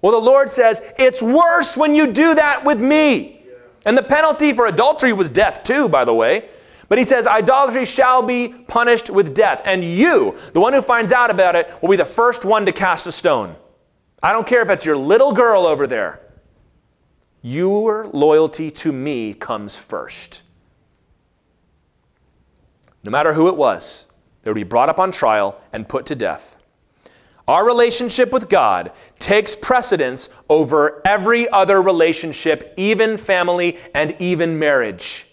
Well, 0.00 0.12
the 0.12 0.26
Lord 0.26 0.48
says, 0.48 0.80
it's 0.98 1.22
worse 1.22 1.76
when 1.76 1.94
you 1.94 2.12
do 2.12 2.34
that 2.34 2.64
with 2.64 2.80
me. 2.80 3.42
And 3.84 3.96
the 3.96 4.02
penalty 4.02 4.52
for 4.52 4.66
adultery 4.66 5.12
was 5.12 5.28
death, 5.28 5.62
too, 5.62 5.88
by 5.88 6.04
the 6.04 6.14
way. 6.14 6.48
But 6.88 6.98
he 6.98 7.04
says, 7.04 7.26
idolatry 7.26 7.84
shall 7.84 8.22
be 8.22 8.48
punished 8.48 9.10
with 9.10 9.34
death. 9.34 9.60
And 9.64 9.84
you, 9.84 10.36
the 10.54 10.60
one 10.60 10.72
who 10.72 10.82
finds 10.82 11.12
out 11.12 11.30
about 11.30 11.56
it, 11.56 11.70
will 11.82 11.90
be 11.90 11.96
the 11.96 12.04
first 12.04 12.44
one 12.44 12.64
to 12.66 12.72
cast 12.72 13.06
a 13.06 13.12
stone. 13.12 13.56
I 14.22 14.32
don't 14.32 14.46
care 14.46 14.62
if 14.62 14.70
it's 14.70 14.84
your 14.84 14.96
little 14.96 15.32
girl 15.32 15.66
over 15.66 15.86
there. 15.86 16.20
Your 17.42 18.08
loyalty 18.08 18.70
to 18.72 18.92
me 18.92 19.32
comes 19.34 19.78
first. 19.78 20.42
No 23.04 23.10
matter 23.10 23.32
who 23.32 23.48
it 23.48 23.56
was, 23.56 24.08
they 24.42 24.50
would 24.50 24.56
be 24.56 24.64
brought 24.64 24.88
up 24.88 24.98
on 24.98 25.12
trial 25.12 25.60
and 25.72 25.88
put 25.88 26.06
to 26.06 26.14
death. 26.14 26.56
Our 27.46 27.64
relationship 27.64 28.32
with 28.32 28.48
God 28.50 28.92
takes 29.18 29.56
precedence 29.56 30.28
over 30.50 31.00
every 31.06 31.48
other 31.48 31.80
relationship, 31.80 32.74
even 32.76 33.16
family 33.16 33.78
and 33.94 34.14
even 34.18 34.58
marriage. 34.58 35.26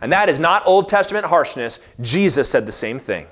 And 0.00 0.12
that 0.12 0.28
is 0.28 0.38
not 0.38 0.66
Old 0.66 0.88
Testament 0.88 1.26
harshness. 1.26 1.80
Jesus 2.00 2.48
said 2.48 2.66
the 2.66 2.72
same 2.72 2.98
thing. 2.98 3.26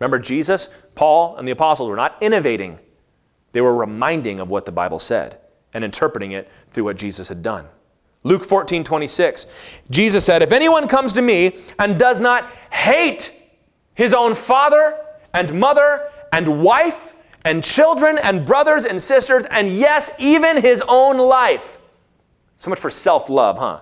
Remember, 0.00 0.18
Jesus, 0.18 0.70
Paul, 0.94 1.36
and 1.36 1.46
the 1.46 1.52
apostles 1.52 1.90
were 1.90 1.96
not 1.96 2.16
innovating, 2.22 2.78
they 3.52 3.60
were 3.60 3.74
reminding 3.74 4.40
of 4.40 4.50
what 4.50 4.66
the 4.66 4.72
Bible 4.72 4.98
said 4.98 5.38
and 5.74 5.84
interpreting 5.84 6.32
it 6.32 6.50
through 6.68 6.84
what 6.84 6.96
Jesus 6.96 7.28
had 7.28 7.42
done. 7.42 7.66
Luke 8.24 8.44
14, 8.44 8.84
26. 8.84 9.46
Jesus 9.90 10.24
said, 10.24 10.42
If 10.42 10.52
anyone 10.52 10.88
comes 10.88 11.12
to 11.14 11.22
me 11.22 11.56
and 11.78 11.98
does 11.98 12.20
not 12.20 12.50
hate 12.72 13.34
his 13.94 14.12
own 14.12 14.34
father 14.34 14.98
and 15.32 15.58
mother 15.58 16.10
and 16.32 16.62
wife 16.62 17.14
and 17.44 17.62
children 17.62 18.18
and 18.18 18.44
brothers 18.44 18.84
and 18.84 19.00
sisters, 19.00 19.46
and 19.46 19.68
yes, 19.68 20.10
even 20.18 20.60
his 20.60 20.82
own 20.88 21.16
life. 21.16 21.78
So 22.56 22.70
much 22.70 22.80
for 22.80 22.90
self 22.90 23.30
love, 23.30 23.58
huh? 23.58 23.80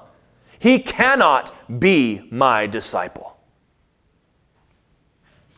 He 0.58 0.78
cannot 0.78 1.52
be 1.80 2.28
my 2.30 2.66
disciple. 2.66 3.36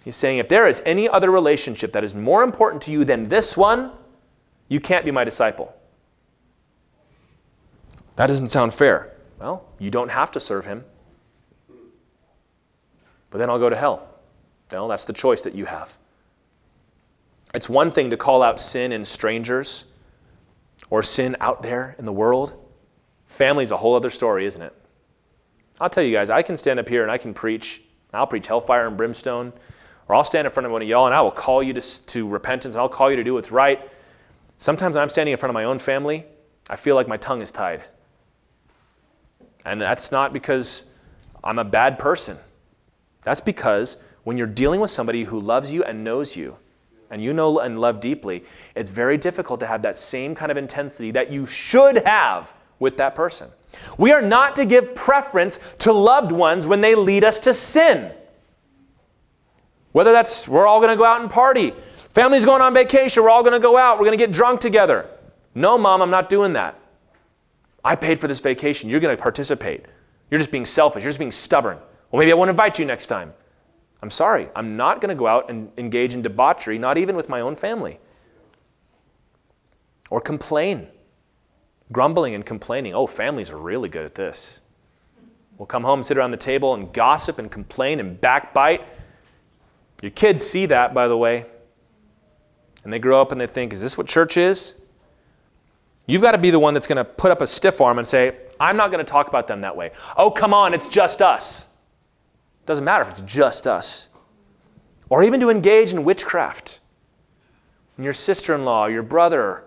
He's 0.04 0.16
saying, 0.16 0.38
if 0.38 0.48
there 0.48 0.66
is 0.66 0.82
any 0.86 1.08
other 1.08 1.30
relationship 1.30 1.92
that 1.92 2.02
is 2.02 2.14
more 2.14 2.42
important 2.42 2.80
to 2.82 2.92
you 2.92 3.04
than 3.04 3.24
this 3.24 3.56
one, 3.56 3.92
you 4.68 4.80
can't 4.80 5.04
be 5.04 5.10
my 5.10 5.24
disciple. 5.24 5.74
That 8.16 8.26
doesn't 8.26 8.48
sound 8.48 8.74
fair. 8.74 9.12
Well, 9.38 9.64
you 9.78 9.90
don't 9.90 10.10
have 10.10 10.30
to 10.32 10.40
serve 10.40 10.66
him. 10.66 10.84
But 13.30 13.38
then 13.38 13.50
I'll 13.50 13.58
go 13.58 13.70
to 13.70 13.76
hell. 13.76 14.08
Well, 14.70 14.88
that's 14.88 15.04
the 15.04 15.12
choice 15.12 15.42
that 15.42 15.54
you 15.54 15.66
have. 15.66 15.96
It's 17.54 17.68
one 17.68 17.90
thing 17.90 18.10
to 18.10 18.16
call 18.16 18.42
out 18.42 18.60
sin 18.60 18.92
in 18.92 19.04
strangers 19.04 19.86
or 20.90 21.02
sin 21.02 21.36
out 21.40 21.62
there 21.62 21.94
in 21.98 22.04
the 22.04 22.12
world. 22.12 22.52
Family's 23.26 23.70
a 23.70 23.76
whole 23.76 23.94
other 23.94 24.10
story, 24.10 24.44
isn't 24.46 24.60
it? 24.60 24.74
I'll 25.80 25.90
tell 25.90 26.02
you 26.02 26.12
guys, 26.12 26.28
I 26.28 26.42
can 26.42 26.56
stand 26.56 26.78
up 26.78 26.88
here 26.88 27.02
and 27.02 27.10
I 27.10 27.18
can 27.18 27.32
preach. 27.32 27.82
I'll 28.12 28.26
preach 28.26 28.46
hellfire 28.46 28.86
and 28.86 28.96
brimstone, 28.96 29.52
or 30.08 30.16
I'll 30.16 30.24
stand 30.24 30.46
in 30.46 30.52
front 30.52 30.66
of 30.66 30.72
one 30.72 30.82
of 30.82 30.88
y'all 30.88 31.06
and 31.06 31.14
I 31.14 31.20
will 31.20 31.30
call 31.30 31.62
you 31.62 31.72
to, 31.74 32.06
to 32.06 32.28
repentance 32.28 32.74
and 32.74 32.80
I'll 32.80 32.88
call 32.88 33.10
you 33.10 33.16
to 33.16 33.24
do 33.24 33.34
what's 33.34 33.52
right. 33.52 33.88
Sometimes 34.58 34.96
I'm 34.96 35.08
standing 35.08 35.32
in 35.32 35.38
front 35.38 35.50
of 35.50 35.54
my 35.54 35.64
own 35.64 35.78
family, 35.78 36.26
I 36.68 36.76
feel 36.76 36.94
like 36.94 37.08
my 37.08 37.16
tongue 37.16 37.40
is 37.40 37.50
tied. 37.50 37.82
And 39.64 39.80
that's 39.80 40.12
not 40.12 40.32
because 40.32 40.92
I'm 41.42 41.58
a 41.58 41.64
bad 41.64 41.98
person. 41.98 42.36
That's 43.22 43.40
because 43.40 43.98
when 44.24 44.36
you're 44.36 44.46
dealing 44.46 44.80
with 44.80 44.90
somebody 44.90 45.24
who 45.24 45.40
loves 45.40 45.72
you 45.72 45.84
and 45.84 46.04
knows 46.04 46.36
you, 46.36 46.56
and 47.10 47.22
you 47.22 47.32
know 47.32 47.60
and 47.60 47.80
love 47.80 48.00
deeply, 48.00 48.44
it's 48.74 48.90
very 48.90 49.16
difficult 49.16 49.60
to 49.60 49.66
have 49.66 49.82
that 49.82 49.96
same 49.96 50.34
kind 50.34 50.50
of 50.50 50.56
intensity 50.56 51.10
that 51.12 51.30
you 51.30 51.46
should 51.46 52.04
have 52.06 52.58
with 52.78 52.96
that 52.98 53.14
person. 53.14 53.48
We 53.96 54.12
are 54.12 54.22
not 54.22 54.56
to 54.56 54.66
give 54.66 54.94
preference 54.94 55.74
to 55.80 55.92
loved 55.92 56.32
ones 56.32 56.66
when 56.66 56.80
they 56.80 56.94
lead 56.94 57.24
us 57.24 57.40
to 57.40 57.54
sin. 57.54 58.12
Whether 59.92 60.12
that's 60.12 60.46
we're 60.46 60.66
all 60.66 60.80
going 60.80 60.90
to 60.90 60.96
go 60.96 61.04
out 61.04 61.20
and 61.20 61.30
party, 61.30 61.72
family's 62.10 62.44
going 62.44 62.62
on 62.62 62.74
vacation, 62.74 63.22
we're 63.22 63.30
all 63.30 63.42
going 63.42 63.52
to 63.52 63.60
go 63.60 63.76
out, 63.76 63.98
we're 63.98 64.06
going 64.06 64.18
to 64.18 64.24
get 64.24 64.32
drunk 64.32 64.60
together. 64.60 65.08
No, 65.54 65.78
mom, 65.78 66.02
I'm 66.02 66.10
not 66.10 66.28
doing 66.28 66.52
that. 66.54 66.78
I 67.84 67.96
paid 67.96 68.18
for 68.18 68.28
this 68.28 68.40
vacation. 68.40 68.90
You're 68.90 69.00
going 69.00 69.16
to 69.16 69.22
participate. 69.22 69.86
You're 70.30 70.38
just 70.38 70.50
being 70.50 70.64
selfish. 70.64 71.02
You're 71.02 71.10
just 71.10 71.18
being 71.18 71.30
stubborn. 71.30 71.78
Well, 72.10 72.20
maybe 72.20 72.32
I 72.32 72.34
won't 72.34 72.50
invite 72.50 72.78
you 72.78 72.84
next 72.84 73.06
time. 73.06 73.32
I'm 74.02 74.10
sorry. 74.10 74.48
I'm 74.54 74.76
not 74.76 75.00
going 75.00 75.08
to 75.08 75.14
go 75.18 75.26
out 75.26 75.50
and 75.50 75.70
engage 75.78 76.14
in 76.14 76.22
debauchery, 76.22 76.78
not 76.78 76.98
even 76.98 77.16
with 77.16 77.28
my 77.28 77.40
own 77.40 77.56
family. 77.56 77.98
Or 80.10 80.20
complain. 80.20 80.88
Grumbling 81.90 82.34
and 82.34 82.44
complaining. 82.44 82.94
Oh, 82.94 83.06
families 83.06 83.50
are 83.50 83.56
really 83.56 83.88
good 83.88 84.04
at 84.04 84.14
this. 84.14 84.62
We'll 85.56 85.66
come 85.66 85.82
home, 85.82 86.02
sit 86.02 86.16
around 86.16 86.30
the 86.30 86.36
table, 86.36 86.74
and 86.74 86.92
gossip 86.92 87.38
and 87.38 87.50
complain 87.50 87.98
and 87.98 88.20
backbite. 88.20 88.82
Your 90.02 90.12
kids 90.12 90.46
see 90.46 90.66
that, 90.66 90.94
by 90.94 91.08
the 91.08 91.16
way. 91.16 91.46
And 92.88 92.92
they 92.94 92.98
grow 92.98 93.20
up 93.20 93.32
and 93.32 93.38
they 93.38 93.46
think, 93.46 93.74
is 93.74 93.82
this 93.82 93.98
what 93.98 94.06
church 94.06 94.38
is? 94.38 94.80
You've 96.06 96.22
got 96.22 96.32
to 96.32 96.38
be 96.38 96.48
the 96.48 96.58
one 96.58 96.72
that's 96.72 96.86
going 96.86 96.96
to 96.96 97.04
put 97.04 97.30
up 97.30 97.42
a 97.42 97.46
stiff 97.46 97.82
arm 97.82 97.98
and 97.98 98.06
say, 98.06 98.34
I'm 98.58 98.78
not 98.78 98.90
going 98.90 99.04
to 99.04 99.12
talk 99.12 99.28
about 99.28 99.46
them 99.46 99.60
that 99.60 99.76
way. 99.76 99.90
Oh, 100.16 100.30
come 100.30 100.54
on, 100.54 100.72
it's 100.72 100.88
just 100.88 101.20
us. 101.20 101.68
Doesn't 102.64 102.86
matter 102.86 103.02
if 103.02 103.10
it's 103.10 103.20
just 103.20 103.66
us. 103.66 104.08
Or 105.10 105.22
even 105.22 105.38
to 105.40 105.50
engage 105.50 105.92
in 105.92 106.02
witchcraft. 106.02 106.80
And 107.98 108.04
your 108.04 108.14
sister 108.14 108.54
in 108.54 108.64
law, 108.64 108.86
your 108.86 109.02
brother, 109.02 109.64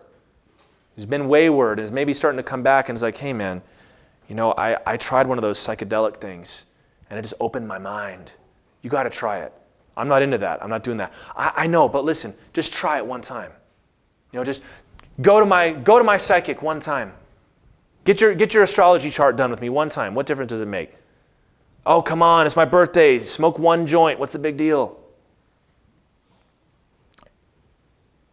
who's 0.96 1.06
been 1.06 1.28
wayward, 1.28 1.78
is 1.78 1.92
maybe 1.92 2.16
starting 2.16 2.38
to 2.38 2.44
come 2.44 2.64
back 2.64 2.90
and 2.90 2.96
is 2.96 3.04
like, 3.04 3.18
hey, 3.18 3.34
man, 3.34 3.62
you 4.30 4.34
know, 4.34 4.56
I, 4.58 4.80
I 4.88 4.98
tried 4.98 5.28
one 5.28 5.38
of 5.38 5.44
those 5.44 5.60
psychedelic 5.60 6.18
things 6.18 6.66
and 7.12 7.20
it 7.20 7.22
just 7.22 7.36
opened 7.40 7.68
my 7.68 7.78
mind. 7.78 8.36
You 8.82 8.90
got 8.90 9.04
to 9.04 9.12
try 9.12 9.42
it. 9.42 9.54
I'm 10.02 10.08
not 10.08 10.24
into 10.24 10.40
that. 10.40 10.64
I'm 10.64 10.70
not 10.70 10.82
doing 10.82 10.98
that. 10.98 11.14
I, 11.36 11.54
I 11.56 11.68
know, 11.68 11.88
but 11.88 12.04
listen, 12.04 12.34
just 12.54 12.74
try 12.74 12.98
it 12.98 13.06
one 13.06 13.22
time. 13.22 13.52
You 14.32 14.40
know, 14.40 14.44
just 14.44 14.64
go 15.22 15.40
to 15.40 15.46
my 15.46 15.74
go 15.74 16.00
to 16.00 16.04
my 16.04 16.18
psychic 16.18 16.64
one 16.64 16.80
time. 16.80 17.14
Get 18.04 18.20
your 18.20 18.34
get 18.34 18.56
your 18.56 18.64
astrology 18.64 19.12
chart 19.12 19.36
done 19.36 19.52
with 19.52 19.62
me 19.62 19.70
one 19.70 19.90
time. 19.90 20.16
What 20.16 20.26
difference 20.26 20.50
does 20.50 20.62
it 20.62 20.68
make? 20.68 20.96
Oh, 21.86 22.02
come 22.02 22.24
on, 22.24 22.48
it's 22.48 22.56
my 22.56 22.66
birthday. 22.66 23.20
Smoke 23.20 23.60
one 23.60 23.86
joint. 23.86 24.18
What's 24.18 24.34
the 24.34 24.40
big 24.40 24.58
deal? 24.58 25.00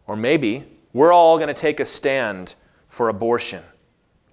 Or 0.07 0.15
maybe 0.15 0.65
we're 0.93 1.13
all 1.13 1.37
going 1.37 1.49
to 1.49 1.53
take 1.53 1.79
a 1.79 1.85
stand 1.85 2.55
for 2.87 3.09
abortion. 3.09 3.61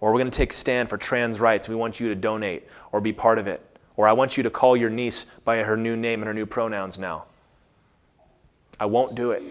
Or 0.00 0.10
we're 0.10 0.20
going 0.20 0.30
to 0.30 0.36
take 0.36 0.52
a 0.52 0.54
stand 0.54 0.88
for 0.88 0.96
trans 0.96 1.38
rights. 1.38 1.68
We 1.68 1.74
want 1.74 2.00
you 2.00 2.08
to 2.08 2.14
donate 2.14 2.66
or 2.92 3.02
be 3.02 3.12
part 3.12 3.38
of 3.38 3.46
it. 3.46 3.65
Or 3.96 4.06
I 4.06 4.12
want 4.12 4.36
you 4.36 4.42
to 4.42 4.50
call 4.50 4.76
your 4.76 4.90
niece 4.90 5.24
by 5.44 5.58
her 5.58 5.76
new 5.76 5.96
name 5.96 6.20
and 6.20 6.26
her 6.26 6.34
new 6.34 6.46
pronouns 6.46 6.98
now. 6.98 7.24
I 8.78 8.86
won't 8.86 9.14
do 9.14 9.30
it. 9.30 9.42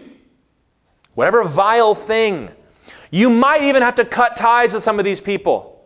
Whatever 1.14 1.44
vile 1.44 1.94
thing. 1.94 2.50
You 3.10 3.30
might 3.30 3.64
even 3.64 3.82
have 3.82 3.96
to 3.96 4.04
cut 4.04 4.36
ties 4.36 4.74
with 4.74 4.82
some 4.82 4.98
of 4.98 5.04
these 5.04 5.20
people. 5.20 5.84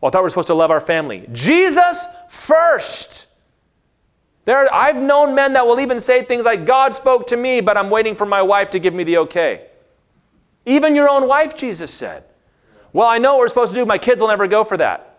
Well, 0.00 0.08
I 0.08 0.10
thought 0.10 0.20
we 0.20 0.24
were 0.24 0.30
supposed 0.30 0.48
to 0.48 0.54
love 0.54 0.70
our 0.70 0.80
family. 0.80 1.28
Jesus 1.32 2.06
first. 2.28 3.28
There, 4.44 4.72
I've 4.72 5.02
known 5.02 5.34
men 5.34 5.54
that 5.54 5.66
will 5.66 5.80
even 5.80 5.98
say 5.98 6.22
things 6.22 6.44
like, 6.44 6.64
God 6.64 6.94
spoke 6.94 7.26
to 7.28 7.36
me, 7.36 7.60
but 7.60 7.76
I'm 7.76 7.90
waiting 7.90 8.14
for 8.14 8.26
my 8.26 8.40
wife 8.42 8.70
to 8.70 8.78
give 8.78 8.94
me 8.94 9.02
the 9.02 9.18
okay. 9.18 9.66
Even 10.64 10.94
your 10.94 11.08
own 11.08 11.26
wife, 11.26 11.54
Jesus 11.54 11.92
said. 11.92 12.24
Well, 12.92 13.08
I 13.08 13.18
know 13.18 13.32
what 13.34 13.40
we're 13.40 13.48
supposed 13.48 13.74
to 13.74 13.80
do. 13.80 13.84
My 13.84 13.98
kids 13.98 14.20
will 14.20 14.28
never 14.28 14.46
go 14.46 14.64
for 14.64 14.76
that. 14.76 15.18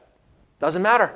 Doesn't 0.60 0.82
matter. 0.82 1.14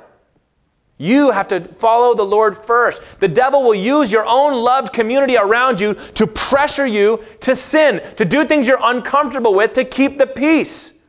You 0.98 1.30
have 1.30 1.48
to 1.48 1.60
follow 1.60 2.14
the 2.14 2.22
Lord 2.22 2.56
first. 2.56 3.18
The 3.18 3.28
devil 3.28 3.62
will 3.62 3.74
use 3.74 4.12
your 4.12 4.24
own 4.24 4.62
loved 4.62 4.92
community 4.92 5.36
around 5.36 5.80
you 5.80 5.94
to 5.94 6.26
pressure 6.26 6.86
you 6.86 7.20
to 7.40 7.56
sin, 7.56 8.00
to 8.16 8.24
do 8.24 8.44
things 8.44 8.68
you're 8.68 8.78
uncomfortable 8.80 9.54
with, 9.54 9.72
to 9.72 9.84
keep 9.84 10.18
the 10.18 10.26
peace. 10.26 11.02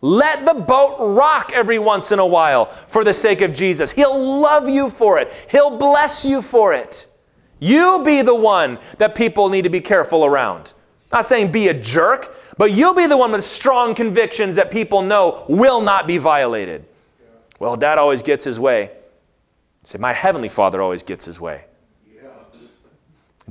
Let 0.00 0.44
the 0.44 0.54
boat 0.54 0.96
rock 0.98 1.52
every 1.54 1.78
once 1.78 2.10
in 2.10 2.18
a 2.18 2.26
while 2.26 2.66
for 2.66 3.04
the 3.04 3.14
sake 3.14 3.40
of 3.40 3.52
Jesus. 3.52 3.92
He'll 3.92 4.40
love 4.40 4.68
you 4.68 4.90
for 4.90 5.18
it, 5.18 5.32
He'll 5.50 5.78
bless 5.78 6.24
you 6.24 6.42
for 6.42 6.74
it. 6.74 7.06
You 7.60 8.02
be 8.04 8.22
the 8.22 8.34
one 8.34 8.80
that 8.98 9.14
people 9.14 9.48
need 9.48 9.62
to 9.62 9.70
be 9.70 9.80
careful 9.80 10.24
around. 10.24 10.72
Not 11.12 11.26
saying 11.26 11.52
be 11.52 11.68
a 11.68 11.74
jerk, 11.74 12.34
but 12.58 12.72
you'll 12.72 12.94
be 12.94 13.06
the 13.06 13.16
one 13.16 13.30
with 13.30 13.44
strong 13.44 13.94
convictions 13.94 14.56
that 14.56 14.72
people 14.72 15.02
know 15.02 15.44
will 15.48 15.80
not 15.80 16.08
be 16.08 16.18
violated. 16.18 16.84
Well, 17.60 17.76
dad 17.76 17.98
always 17.98 18.22
gets 18.22 18.42
his 18.42 18.58
way. 18.58 18.90
Say, 19.84 19.98
my 19.98 20.12
heavenly 20.12 20.48
father 20.48 20.80
always 20.80 21.02
gets 21.02 21.24
his 21.24 21.40
way. 21.40 21.64
Yeah. 22.14 22.28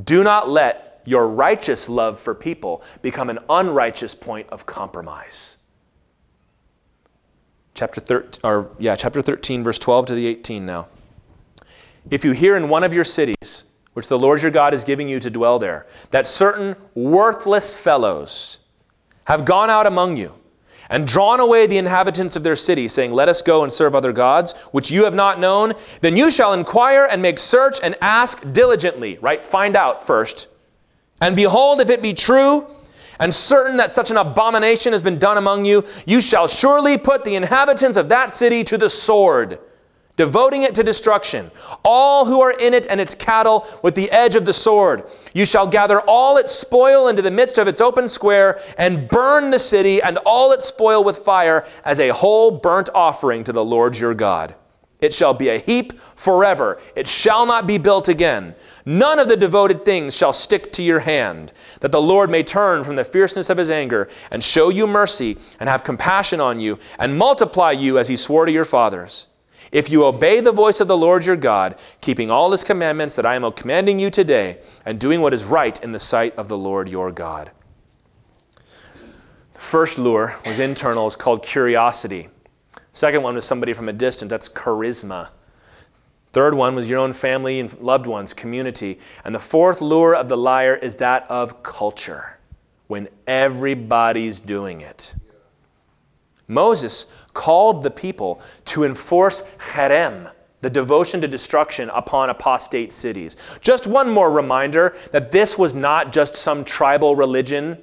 Do 0.04 0.24
not 0.24 0.50
let 0.50 1.02
your 1.06 1.28
righteous 1.28 1.90
love 1.90 2.20
for 2.20 2.34
people 2.34 2.84
become 3.02 3.30
an 3.30 3.40
unrighteous 3.50 4.16
point 4.16 4.48
of 4.50 4.66
compromise 4.66 5.58
chapter 7.74 8.02
13, 8.02 8.42
or 8.44 8.70
yeah, 8.80 8.96
chapter 8.96 9.22
13, 9.22 9.64
verse 9.64 9.80
12 9.80 10.08
to 10.08 10.16
the 10.16 10.28
18 10.28 10.66
now. 10.66 10.88
If 12.10 12.26
you 12.26 12.32
hear 12.32 12.56
in 12.56 12.70
one 12.70 12.84
of 12.84 12.94
your 12.94 13.04
cities, 13.04 13.66
which 13.94 14.08
the 14.08 14.18
Lord 14.18 14.42
your 14.42 14.52
God 14.52 14.74
is 14.74 14.84
giving 14.84 15.10
you 15.10 15.20
to 15.20 15.30
dwell 15.30 15.60
there, 15.60 15.88
that 16.12 16.28
certain 16.28 16.76
worthless 16.96 17.80
fellows 17.80 18.60
have 19.26 19.46
gone 19.46 19.70
out 19.70 19.88
among 19.88 20.18
you 20.18 20.34
and 20.92 21.08
drawn 21.08 21.40
away 21.40 21.66
the 21.66 21.78
inhabitants 21.78 22.36
of 22.36 22.44
their 22.44 22.56
city, 22.56 22.88
saying, 22.88 23.12
Let 23.14 23.30
us 23.30 23.42
go 23.42 23.64
and 23.64 23.72
serve 23.72 23.96
other 23.96 24.12
gods, 24.12 24.52
which 24.72 24.92
you 24.92 25.06
have 25.06 25.16
not 25.16 25.40
known, 25.40 25.74
then 26.02 26.18
you 26.18 26.30
shall 26.30 26.54
inquire 26.54 27.08
and 27.10 27.22
make 27.22 27.40
search 27.40 27.80
and 27.82 27.96
ask 28.02 28.52
diligently, 28.52 29.18
right? 29.22 29.44
Find 29.44 29.76
out 29.76 30.06
first. 30.06 30.50
And 31.22 31.36
behold, 31.36 31.80
if 31.80 31.90
it 31.90 32.04
be 32.04 32.14
true, 32.14 32.68
and 33.22 33.34
certain 33.34 33.78
that 33.78 33.94
such 33.94 34.12
an 34.12 34.18
abomination 34.18 34.92
has 34.92 35.02
been 35.02 35.18
done 35.18 35.38
among 35.38 35.64
you, 35.64 35.84
you 36.06 36.20
shall 36.20 36.48
surely 36.48 36.98
put 36.98 37.24
the 37.24 37.36
inhabitants 37.36 37.98
of 37.98 38.10
that 38.10 38.34
city 38.34 38.64
to 38.66 38.78
the 38.78 38.90
sword, 38.90 39.60
devoting 40.18 40.64
it 40.64 40.76
to 40.76 40.84
destruction. 40.84 41.52
All 41.84 42.26
who 42.26 42.42
are 42.42 42.52
in 42.52 42.74
it 42.74 42.88
and 42.88 43.00
its 43.02 43.16
cattle 43.16 43.68
with 43.84 43.96
the 43.96 44.10
edge 44.12 44.36
of 44.36 44.46
the 44.46 44.54
sword. 44.54 45.10
You 45.34 45.46
shall 45.46 45.68
gather 45.68 46.02
all 46.02 46.38
its 46.38 46.52
spoil 46.52 47.08
into 47.08 47.22
the 47.22 47.32
midst 47.32 47.58
of 47.58 47.68
its 47.68 47.82
open 47.82 48.08
square 48.08 48.60
and 48.78 49.08
burn 49.08 49.52
the 49.52 49.60
city 49.60 50.02
and 50.02 50.18
all 50.26 50.52
its 50.52 50.66
spoil 50.66 51.04
with 51.04 51.18
fire 51.18 51.66
as 51.86 52.00
a 52.00 52.10
whole 52.10 52.52
burnt 52.52 52.90
offering 52.94 53.44
to 53.46 53.54
the 53.54 53.66
Lord 53.66 53.98
your 53.98 54.14
God. 54.14 54.56
It 55.02 55.12
shall 55.12 55.34
be 55.34 55.50
a 55.50 55.58
heap 55.58 56.00
forever. 56.00 56.80
It 56.96 57.08
shall 57.08 57.48
not 57.48 57.66
be 57.66 57.80
built 57.80 58.08
again. 58.08 58.54
None 58.86 59.18
of 59.18 59.28
the 59.28 59.36
devoted 59.36 59.84
things 59.84 60.16
shall 60.16 60.32
stick 60.32 60.72
to 60.74 60.84
your 60.84 61.00
hand, 61.00 61.52
that 61.80 61.92
the 61.92 62.02
Lord 62.02 62.30
may 62.30 62.44
turn 62.44 62.84
from 62.84 62.96
the 62.96 63.04
fierceness 63.04 63.50
of 63.50 63.58
his 63.58 63.72
anger 63.72 64.08
and 64.30 64.44
show 64.44 64.70
you 64.70 64.86
mercy 64.86 65.40
and 65.60 65.68
have 65.68 65.84
compassion 65.84 66.40
on 66.40 66.60
you 66.60 66.78
and 67.00 67.18
multiply 67.18 67.72
you 67.72 67.98
as 67.98 68.08
he 68.10 68.16
swore 68.16 68.46
to 68.46 68.52
your 68.52 68.66
fathers. 68.66 69.28
If 69.72 69.90
you 69.90 70.06
obey 70.06 70.42
the 70.42 70.52
voice 70.52 70.82
of 70.82 70.88
the 70.88 70.98
Lord 70.98 71.26
your 71.26 71.38
God, 71.38 71.80
keeping 72.02 72.30
all 72.30 72.52
his 72.52 72.64
commandments 72.64 73.16
that 73.16 73.26
I 73.26 73.36
am 73.36 73.50
commanding 73.54 74.00
you 74.00 74.10
today, 74.10 74.60
and 74.86 75.00
doing 75.00 75.22
what 75.22 75.34
is 75.34 75.46
right 75.46 75.82
in 75.82 75.94
the 75.94 76.00
sight 76.00 76.36
of 76.36 76.50
the 76.50 76.58
Lord 76.58 76.90
your 76.90 77.12
God. 77.12 77.52
The 79.54 79.60
first 79.60 79.98
lure 79.98 80.36
was 80.46 80.60
internal, 80.60 81.08
it's 81.08 81.16
called 81.16 81.44
curiosity. 81.44 82.28
Second 82.92 83.24
one 83.24 83.36
was 83.36 83.46
somebody 83.46 83.72
from 83.72 83.88
a 83.88 83.94
distance, 83.94 84.30
that's 84.30 84.50
charisma. 84.50 85.30
Third 86.34 86.54
one 86.54 86.76
was 86.76 86.90
your 86.90 87.00
own 87.00 87.14
family 87.14 87.60
and 87.60 87.78
loved 87.80 88.08
ones, 88.08 88.34
community. 88.34 89.00
And 89.24 89.34
the 89.34 89.40
fourth 89.40 89.82
lure 89.82 90.16
of 90.16 90.30
the 90.30 90.38
liar 90.38 90.76
is 90.76 90.96
that 90.96 91.30
of 91.30 91.64
culture, 91.64 92.38
when 92.88 93.08
everybody's 93.28 94.42
doing 94.42 94.82
it. 94.82 95.14
Moses 96.48 97.06
called 97.34 97.84
the 97.84 97.92
people 97.92 98.42
to 98.66 98.84
enforce 98.84 99.44
cherem, 99.58 100.32
the 100.60 100.70
devotion 100.70 101.22
to 101.22 101.28
destruction 101.28 101.90
upon 101.94 102.30
apostate 102.30 102.94
cities. 102.94 103.38
Just 103.62 103.88
one 103.88 104.10
more 104.10 104.32
reminder 104.32 104.96
that 105.12 105.32
this 105.32 105.58
was 105.58 105.74
not 105.74 106.12
just 106.12 106.36
some 106.36 106.64
tribal 106.64 107.16
religion 107.16 107.78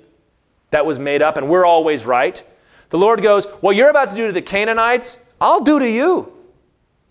that 0.71 0.85
was 0.85 0.99
made 0.99 1.23
up 1.23 1.37
and 1.37 1.49
we're 1.49 1.65
always 1.65 2.07
right. 2.07 2.43
The 2.91 2.99
Lord 2.99 3.23
goes, 3.23 3.47
What 3.61 3.77
you're 3.77 3.91
about 3.91 4.11
to 4.11 4.17
do 4.17 4.27
to 4.27 4.33
the 4.33 4.43
Canaanites, 4.43 5.33
I'll 5.41 5.63
do 5.63 5.79
to 5.79 5.89
you. 5.89 6.33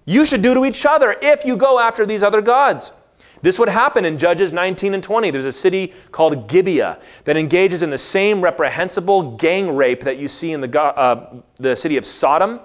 You 0.06 0.26
should 0.26 0.42
do 0.42 0.54
to 0.54 0.66
each 0.66 0.86
other 0.86 1.16
if 1.22 1.44
you 1.44 1.58
go 1.58 1.80
after 1.80 2.06
these 2.06 2.24
other 2.24 2.42
gods. 2.42 2.94
This 3.42 3.60
would 3.60 3.70
happen 3.70 4.06
in 4.06 4.18
Judges 4.18 4.54
19 4.54 4.94
and 4.94 5.04
20. 5.04 5.32
There's 5.32 5.46
a 5.46 5.52
city 5.52 5.94
called 6.12 6.48
Gibeah 6.48 7.00
that 7.26 7.38
engages 7.38 7.82
in 7.84 7.90
the 7.90 7.98
same 7.98 8.42
reprehensible 8.42 9.38
gang 9.38 9.76
rape 9.76 10.02
that 10.02 10.18
you 10.18 10.28
see 10.28 10.54
in 10.54 10.62
the, 10.62 10.82
uh, 10.82 11.42
the 11.58 11.76
city 11.76 11.98
of 11.98 12.06
Sodom. 12.06 12.60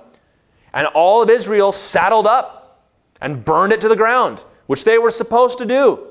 And 0.74 0.86
all 0.88 1.22
of 1.22 1.30
Israel 1.30 1.72
saddled 1.72 2.26
up 2.26 2.88
and 3.20 3.44
burned 3.44 3.72
it 3.72 3.80
to 3.82 3.88
the 3.88 3.96
ground, 3.96 4.44
which 4.66 4.84
they 4.84 4.98
were 4.98 5.10
supposed 5.10 5.58
to 5.58 5.66
do. 5.66 6.08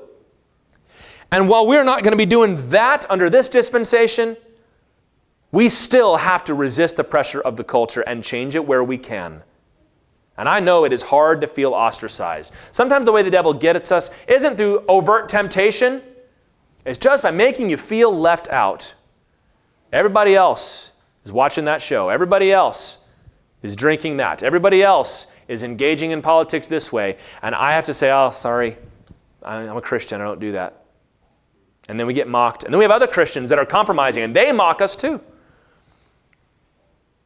And 1.30 1.48
while 1.48 1.66
we're 1.66 1.84
not 1.84 2.02
going 2.02 2.12
to 2.12 2.18
be 2.18 2.26
doing 2.26 2.56
that 2.70 3.10
under 3.10 3.30
this 3.30 3.48
dispensation, 3.48 4.36
we 5.50 5.68
still 5.68 6.16
have 6.16 6.44
to 6.44 6.54
resist 6.54 6.96
the 6.96 7.04
pressure 7.04 7.40
of 7.40 7.56
the 7.56 7.64
culture 7.64 8.02
and 8.02 8.22
change 8.22 8.54
it 8.54 8.66
where 8.66 8.84
we 8.84 8.98
can. 8.98 9.42
And 10.38 10.48
I 10.48 10.60
know 10.60 10.84
it 10.84 10.92
is 10.92 11.02
hard 11.02 11.40
to 11.42 11.46
feel 11.46 11.72
ostracized. 11.72 12.54
Sometimes 12.70 13.04
the 13.04 13.12
way 13.12 13.22
the 13.22 13.30
devil 13.30 13.52
gets 13.52 13.92
us 13.92 14.10
isn't 14.26 14.56
through 14.56 14.84
overt 14.88 15.28
temptation, 15.28 16.02
it's 16.84 16.98
just 16.98 17.22
by 17.22 17.30
making 17.30 17.70
you 17.70 17.76
feel 17.76 18.10
left 18.12 18.48
out. 18.48 18.94
Everybody 19.92 20.34
else 20.34 20.92
is 21.24 21.32
watching 21.32 21.66
that 21.66 21.82
show. 21.82 22.08
Everybody 22.08 22.50
else 22.50 23.06
is 23.62 23.76
drinking 23.76 24.16
that. 24.16 24.42
Everybody 24.42 24.82
else 24.82 25.28
is 25.48 25.62
engaging 25.62 26.10
in 26.10 26.22
politics 26.22 26.66
this 26.66 26.92
way. 26.92 27.18
And 27.42 27.54
I 27.54 27.72
have 27.72 27.84
to 27.84 27.94
say, 27.94 28.10
oh, 28.10 28.30
sorry, 28.30 28.76
I'm 29.44 29.76
a 29.76 29.80
Christian. 29.80 30.20
I 30.20 30.24
don't 30.24 30.40
do 30.40 30.52
that. 30.52 30.84
And 31.88 32.00
then 32.00 32.06
we 32.06 32.14
get 32.14 32.26
mocked. 32.26 32.64
And 32.64 32.72
then 32.72 32.78
we 32.78 32.84
have 32.84 32.90
other 32.90 33.06
Christians 33.06 33.50
that 33.50 33.58
are 33.58 33.66
compromising, 33.66 34.22
and 34.22 34.34
they 34.34 34.50
mock 34.52 34.80
us 34.80 34.96
too. 34.96 35.20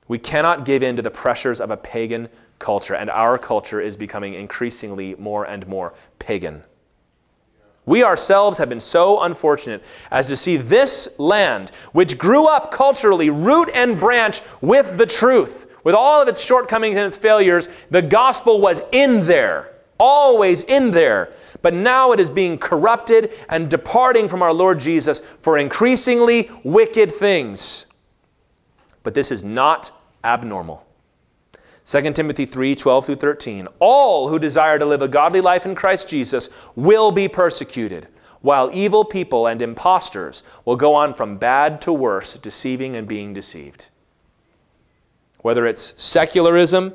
We 0.08 0.18
cannot 0.18 0.64
give 0.64 0.82
in 0.82 0.96
to 0.96 1.02
the 1.02 1.10
pressures 1.10 1.60
of 1.60 1.70
a 1.70 1.76
pagan 1.76 2.28
culture, 2.58 2.94
and 2.94 3.10
our 3.10 3.38
culture 3.38 3.80
is 3.80 3.96
becoming 3.96 4.34
increasingly 4.34 5.14
more 5.16 5.44
and 5.44 5.66
more 5.66 5.94
pagan. 6.18 6.62
We 7.84 8.02
ourselves 8.02 8.58
have 8.58 8.68
been 8.68 8.80
so 8.80 9.22
unfortunate 9.22 9.82
as 10.10 10.26
to 10.26 10.36
see 10.36 10.56
this 10.56 11.18
land, 11.18 11.70
which 11.92 12.18
grew 12.18 12.46
up 12.46 12.72
culturally, 12.72 13.30
root 13.30 13.70
and 13.72 13.98
branch 13.98 14.40
with 14.60 14.98
the 14.98 15.06
truth, 15.06 15.80
with 15.84 15.94
all 15.94 16.20
of 16.20 16.26
its 16.26 16.44
shortcomings 16.44 16.96
and 16.96 17.06
its 17.06 17.16
failures, 17.16 17.68
the 17.90 18.02
gospel 18.02 18.60
was 18.60 18.82
in 18.90 19.24
there, 19.24 19.72
always 19.98 20.64
in 20.64 20.90
there. 20.90 21.32
But 21.62 21.74
now 21.74 22.10
it 22.10 22.18
is 22.18 22.28
being 22.28 22.58
corrupted 22.58 23.32
and 23.48 23.70
departing 23.70 24.28
from 24.28 24.42
our 24.42 24.52
Lord 24.52 24.80
Jesus 24.80 25.20
for 25.20 25.58
increasingly 25.58 26.50
wicked 26.64 27.12
things. 27.12 27.86
But 29.04 29.14
this 29.14 29.30
is 29.30 29.44
not 29.44 29.92
abnormal. 30.26 30.84
2 31.84 32.12
Timothy 32.12 32.44
3 32.46 32.74
12 32.74 33.06
through 33.06 33.14
13. 33.14 33.68
All 33.78 34.28
who 34.28 34.40
desire 34.40 34.78
to 34.78 34.84
live 34.84 35.02
a 35.02 35.08
godly 35.08 35.40
life 35.40 35.64
in 35.64 35.76
Christ 35.76 36.08
Jesus 36.08 36.50
will 36.74 37.12
be 37.12 37.28
persecuted, 37.28 38.08
while 38.40 38.70
evil 38.72 39.04
people 39.04 39.46
and 39.46 39.62
impostors 39.62 40.42
will 40.64 40.74
go 40.74 40.94
on 40.94 41.14
from 41.14 41.36
bad 41.36 41.80
to 41.82 41.92
worse, 41.92 42.34
deceiving 42.34 42.96
and 42.96 43.06
being 43.06 43.32
deceived. 43.32 43.90
Whether 45.42 45.64
it's 45.64 46.02
secularism, 46.02 46.92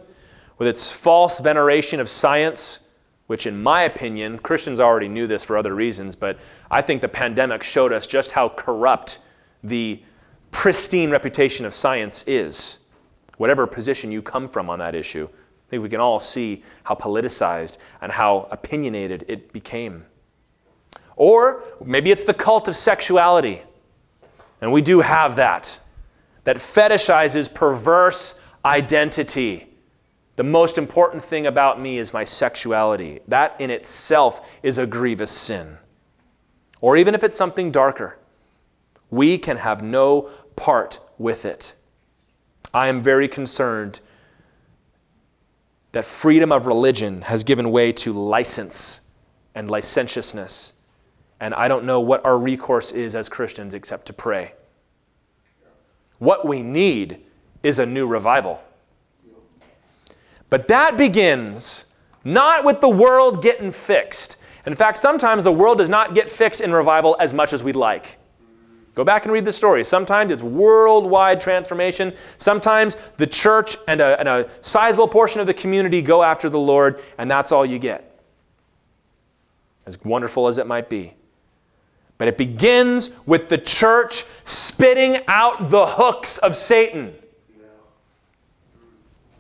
with 0.58 0.68
its 0.68 0.92
false 0.92 1.40
veneration 1.40 2.02
of 2.02 2.10
science, 2.10 2.82
which, 3.28 3.48
in 3.48 3.64
my 3.64 3.84
opinion, 3.84 4.38
Christians 4.40 4.82
already 4.82 5.08
knew 5.08 5.26
this 5.26 5.44
for 5.44 5.58
other 5.58 5.74
reasons, 5.74 6.18
but 6.18 6.38
I 6.70 6.82
think 6.82 7.02
the 7.02 7.08
pandemic 7.08 7.64
showed 7.64 7.94
us 7.94 8.06
just 8.06 8.32
how 8.32 8.50
corrupt 8.50 9.20
the 9.64 10.04
pristine 10.52 11.10
reputation 11.10 11.66
of 11.66 11.74
science 11.74 12.26
is 12.28 12.81
whatever 13.42 13.66
position 13.66 14.12
you 14.12 14.22
come 14.22 14.48
from 14.48 14.70
on 14.70 14.78
that 14.78 14.94
issue. 14.94 15.28
I 15.28 15.68
think 15.68 15.82
we 15.82 15.90
can 15.90 16.00
all 16.00 16.20
see 16.20 16.62
how 16.84 16.94
politicized 16.94 17.80
and 18.00 18.12
how 18.12 18.48
opinionated 18.52 19.26
it 19.28 19.52
became. 19.52 20.06
Or 21.16 21.64
maybe 21.84 22.12
it's 22.12 22.24
the 22.24 22.36
cult 22.36 22.68
of 22.68 22.76
sexuality. 22.76 23.64
And 24.62 24.72
we 24.72 24.84
do 24.84 25.02
have 25.02 25.38
that, 25.38 25.80
that 26.44 26.58
fetishizes 26.58 27.52
perverse 27.52 28.40
identity. 28.64 29.68
The 30.36 30.44
most 30.44 30.78
important 30.78 31.24
thing 31.24 31.48
about 31.48 31.82
me 31.82 31.98
is 31.98 32.14
my 32.14 32.24
sexuality. 32.24 33.22
That 33.28 33.60
in 33.60 33.72
itself 33.72 34.60
is 34.62 34.78
a 34.78 34.86
grievous 34.86 35.32
sin. 35.32 35.80
Or 36.80 36.96
even 36.96 37.16
if 37.16 37.24
it's 37.24 37.38
something 37.38 37.72
darker, 37.72 38.20
we 39.10 39.40
can 39.40 39.58
have 39.58 39.82
no 39.82 40.30
part 40.56 41.00
with 41.18 41.46
it. 41.46 41.74
I 42.74 42.88
am 42.88 43.02
very 43.04 43.28
concerned 43.28 44.00
that 45.92 46.06
freedom 46.06 46.52
of 46.52 46.68
religion 46.68 47.22
has 47.24 47.44
given 47.44 47.72
way 47.72 47.92
to 47.92 48.14
license 48.14 49.10
and 49.56 49.70
licentiousness. 49.70 50.74
And 51.40 51.54
I 51.54 51.68
don't 51.68 51.86
know 51.86 52.00
what 52.00 52.24
our 52.26 52.38
recourse 52.38 52.92
is 52.92 53.16
as 53.16 53.28
Christians 53.28 53.74
except 53.74 54.06
to 54.06 54.14
pray. 54.14 54.54
What 56.20 56.48
we 56.48 56.62
need 56.62 57.20
is 57.64 57.80
a 57.80 57.86
new 57.86 58.08
revival. 58.08 58.64
But 60.50 60.68
that 60.68 60.98
begins 60.98 61.86
not 62.24 62.64
with 62.64 62.80
the 62.80 62.90
world 62.90 63.42
getting 63.42 63.72
fixed. 63.72 64.38
In 64.66 64.76
fact, 64.76 64.98
sometimes 64.98 65.44
the 65.44 65.52
world 65.52 65.80
does 65.80 65.90
not 65.90 66.14
get 66.14 66.30
fixed 66.30 66.62
in 66.62 66.72
revival 66.72 67.18
as 67.20 67.34
much 67.34 67.52
as 67.54 67.64
we'd 67.64 67.76
like. 67.76 68.18
Go 68.94 69.06
back 69.06 69.24
and 69.24 69.32
read 69.32 69.46
the 69.46 69.54
story. 69.54 69.84
Sometimes 69.84 70.32
it's 70.32 70.44
worldwide 70.44 71.40
transformation. 71.40 72.14
Sometimes 72.38 72.96
the 73.18 73.28
church 73.28 73.78
and 73.88 74.02
a, 74.02 74.20
and 74.20 74.28
a, 74.28 74.50
sizable 74.62 75.08
portion 75.08 75.40
of 75.40 75.48
the 75.48 75.54
community 75.54 76.02
go 76.02 76.24
after 76.24 76.50
the 76.50 76.60
Lord, 76.60 77.00
and 77.18 77.32
that's 77.32 77.52
all 77.52 77.66
you 77.66 77.80
get. 77.80 78.20
As 79.86 80.04
wonderful 80.04 80.48
as 80.48 80.58
it 80.58 80.68
might 80.68 80.90
be. 80.90 81.14
But 82.18 82.28
it 82.28 82.38
begins 82.38 83.12
with 83.26 83.48
the 83.48 83.58
church 83.58 84.26
spitting 84.44 85.22
out 85.28 85.70
the 85.70 85.86
hooks 85.86 86.38
of 86.40 86.56
Satan. 86.56 87.16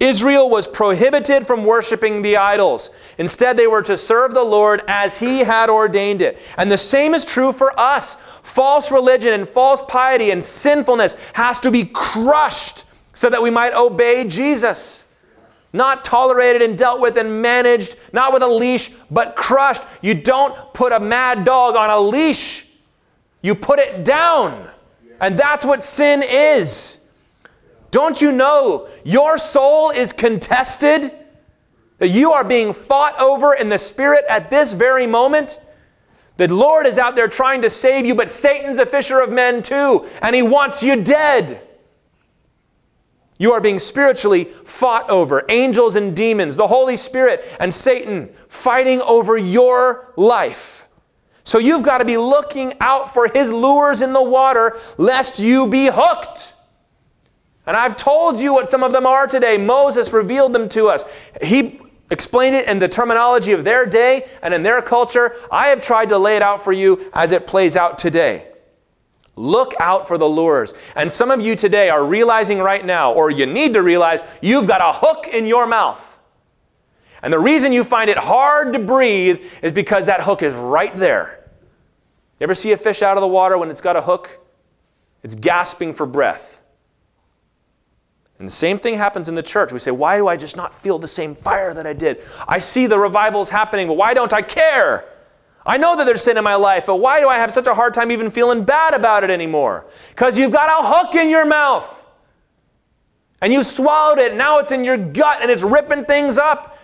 Israel 0.02 0.49
was 0.49 0.68
prohibited 0.68 1.45
from 1.45 1.64
worshiping 1.64 2.24
the 2.24 2.36
idols. 2.36 2.89
Instead, 3.20 3.56
they 3.56 3.68
were 3.68 3.84
to 3.84 3.95
serve 3.95 4.34
the 4.34 4.43
Lord 4.43 4.82
as 4.88 5.20
He 5.20 5.39
had 5.39 5.70
ordained 5.70 6.24
it. 6.24 6.39
And 6.58 6.72
the 6.72 6.78
same 6.78 7.14
is 7.14 7.24
true 7.24 7.52
for 7.52 7.80
us. 7.80 8.16
False 8.16 8.91
religion 8.91 9.34
and 9.34 9.47
false 9.47 9.84
piety 9.84 10.32
and 10.32 10.43
sinfulness 10.43 11.32
has 11.34 11.60
to 11.60 11.70
be 11.70 11.86
crushed 11.93 12.86
so 13.14 13.30
that 13.30 13.43
we 13.43 13.52
might 13.52 13.74
obey 13.74 14.26
Jesus. 14.28 15.08
Not 15.72 16.04
tolerated 16.04 16.64
and 16.64 16.76
dealt 16.76 16.99
with 16.99 17.18
and 17.18 17.39
managed, 17.39 17.95
not 18.12 18.34
with 18.34 18.41
a 18.41 18.47
leash, 18.47 18.89
but 19.12 19.36
crushed. 19.36 19.84
You 20.02 20.16
don't 20.16 20.74
put 20.74 20.93
a 20.93 20.99
mad 20.99 21.45
dog 21.45 21.76
on 21.76 21.91
a 21.91 21.99
leash, 21.99 22.68
you 23.43 23.54
put 23.54 23.78
it 23.78 24.04
down. 24.04 24.68
And 25.20 25.38
that's 25.38 25.64
what 25.64 25.84
sin 25.84 26.24
is. 26.28 27.01
Don't 27.92 28.22
you 28.22 28.32
know 28.32 28.88
your 29.04 29.38
soul 29.38 29.92
is 29.92 30.14
contested? 30.14 31.14
That 32.00 32.08
you 32.08 32.32
are 32.32 32.44
being 32.44 32.74
fought 32.74 33.20
over 33.22 33.54
in 33.54 33.70
the 33.70 33.78
spirit 33.78 34.26
at 34.28 34.50
this 34.50 34.74
very 34.74 35.06
moment? 35.06 35.60
The 36.38 36.52
Lord 36.52 36.88
is 36.88 36.98
out 36.98 37.16
there 37.16 37.28
trying 37.28 37.62
to 37.62 37.70
save 37.70 38.06
you, 38.06 38.16
but 38.16 38.28
Satan's 38.28 38.80
a 38.80 38.86
fisher 38.86 39.20
of 39.20 39.32
men 39.32 39.62
too, 39.62 40.08
and 40.24 40.36
he 40.36 40.42
wants 40.42 40.82
you 40.82 41.04
dead. 41.04 41.62
You 43.38 43.54
are 43.54 43.62
being 43.62 43.80
spiritually 43.80 44.46
fought 44.46 45.10
over. 45.10 45.44
Angels 45.50 45.96
and 45.96 46.16
demons, 46.16 46.56
the 46.56 46.68
Holy 46.68 46.96
Spirit 46.96 47.44
and 47.60 47.74
Satan 47.74 48.30
fighting 48.48 49.02
over 49.02 49.38
your 49.38 50.14
life. 50.16 50.88
So 51.44 51.58
you've 51.58 51.84
got 51.84 51.98
to 51.98 52.06
be 52.06 52.18
looking 52.18 52.74
out 52.80 53.14
for 53.14 53.28
his 53.28 53.52
lures 53.52 54.02
in 54.02 54.14
the 54.14 54.24
water 54.24 54.78
lest 54.98 55.39
you 55.39 55.68
be 55.68 55.89
hooked. 55.92 56.54
And 57.66 57.78
I've 57.78 57.95
told 57.95 58.39
you 58.39 58.53
what 58.53 58.70
some 58.70 58.84
of 58.84 58.91
them 58.91 59.05
are 59.05 59.28
today. 59.28 59.57
Moses 59.57 60.14
revealed 60.14 60.53
them 60.53 60.68
to 60.70 60.88
us. 60.88 61.05
He 61.41 61.80
explained 62.09 62.55
it 62.55 62.68
in 62.68 62.80
the 62.80 62.88
terminology 62.88 63.51
of 63.53 63.64
their 63.64 63.86
day 63.86 64.28
and 64.41 64.53
in 64.53 64.64
their 64.64 64.82
culture. 64.82 65.36
I 65.51 65.68
have 65.68 65.80
tried 65.80 66.09
to 66.09 66.18
lay 66.18 66.36
it 66.36 66.41
out 66.41 66.62
for 66.62 66.74
you 66.74 67.09
as 67.14 67.32
it 67.32 67.47
plays 67.47 67.78
out 67.78 67.97
today. 67.97 68.47
Look 69.36 69.74
out 69.80 70.07
for 70.07 70.18
the 70.18 70.28
lures. 70.28 70.74
And 70.95 71.12
some 71.12 71.32
of 71.32 71.39
you 71.39 71.55
today 71.55 71.89
are 71.89 72.05
realizing 72.05 72.59
right 72.59 72.86
now, 72.86 73.14
or 73.14 73.32
you 73.32 73.45
need 73.45 73.74
to 73.74 73.82
realize, 73.82 74.22
you've 74.41 74.68
got 74.68 74.82
a 74.82 74.99
hook 74.99 75.28
in 75.28 75.45
your 75.45 75.66
mouth. 75.66 76.20
And 77.24 77.32
the 77.32 77.39
reason 77.39 77.72
you 77.72 77.84
find 77.84 78.09
it 78.09 78.18
hard 78.18 78.74
to 78.74 78.80
breathe 78.80 79.45
is 79.62 79.72
because 79.72 80.07
that 80.07 80.22
hook 80.22 80.41
is 80.41 80.53
right 80.55 80.93
there. 80.95 81.47
You 82.39 82.45
ever 82.45 82.55
see 82.55 82.72
a 82.72 82.78
fish 82.78 83.01
out 83.01 83.18
of 83.18 83.22
the 83.22 83.28
water 83.28 83.57
when 83.57 83.70
it's 83.70 83.82
got 83.82 83.95
a 83.95 84.01
hook? 84.01 84.39
It's 85.24 85.36
gasping 85.36 85.93
for 85.93 86.07
breath. 86.07 86.61
And 88.42 88.48
the 88.48 88.52
same 88.52 88.80
thing 88.80 88.96
happens 88.96 89.30
in 89.30 89.36
the 89.36 89.44
church. 89.44 89.72
We 89.72 89.78
say, 89.78 89.92
Why 89.92 90.18
do 90.18 90.28
I 90.28 90.36
just 90.36 90.58
not 90.58 90.74
feel 90.74 90.98
the 90.98 91.06
same 91.06 91.36
fire 91.36 91.76
that 91.76 91.86
I 91.86 91.94
did? 91.94 92.24
I 92.48 92.58
see 92.58 92.88
the 92.88 92.98
revivals 92.98 93.52
happening, 93.52 93.88
but 93.88 93.98
why 93.98 94.16
don't 94.16 94.34
I 94.34 94.42
care? 94.42 95.06
I 95.64 95.78
know 95.78 95.96
that 95.96 96.06
there's 96.06 96.24
sin 96.24 96.39
in 96.39 96.44
my 96.44 96.56
life, 96.56 96.88
but 96.88 96.96
why 96.96 97.20
do 97.20 97.28
I 97.28 97.36
have 97.36 97.52
such 97.52 97.68
a 97.68 97.76
hard 97.76 97.94
time 97.94 98.12
even 98.12 98.32
feeling 98.32 98.64
bad 98.64 98.96
about 98.96 99.24
it 99.24 99.30
anymore? 99.30 99.86
Because 100.10 100.39
you've 100.39 100.52
got 100.52 100.70
a 100.70 100.88
hook 100.88 101.14
in 101.14 101.30
your 101.30 101.46
mouth. 101.46 102.08
And 103.44 103.54
you 103.54 103.62
swallowed 103.62 104.18
it, 104.18 104.34
now 104.34 104.58
it's 104.58 104.72
in 104.72 104.84
your 104.84 104.98
gut 104.98 105.44
and 105.44 105.52
it's 105.52 105.62
ripping 105.62 106.06
things 106.06 106.39
up. 106.39 106.80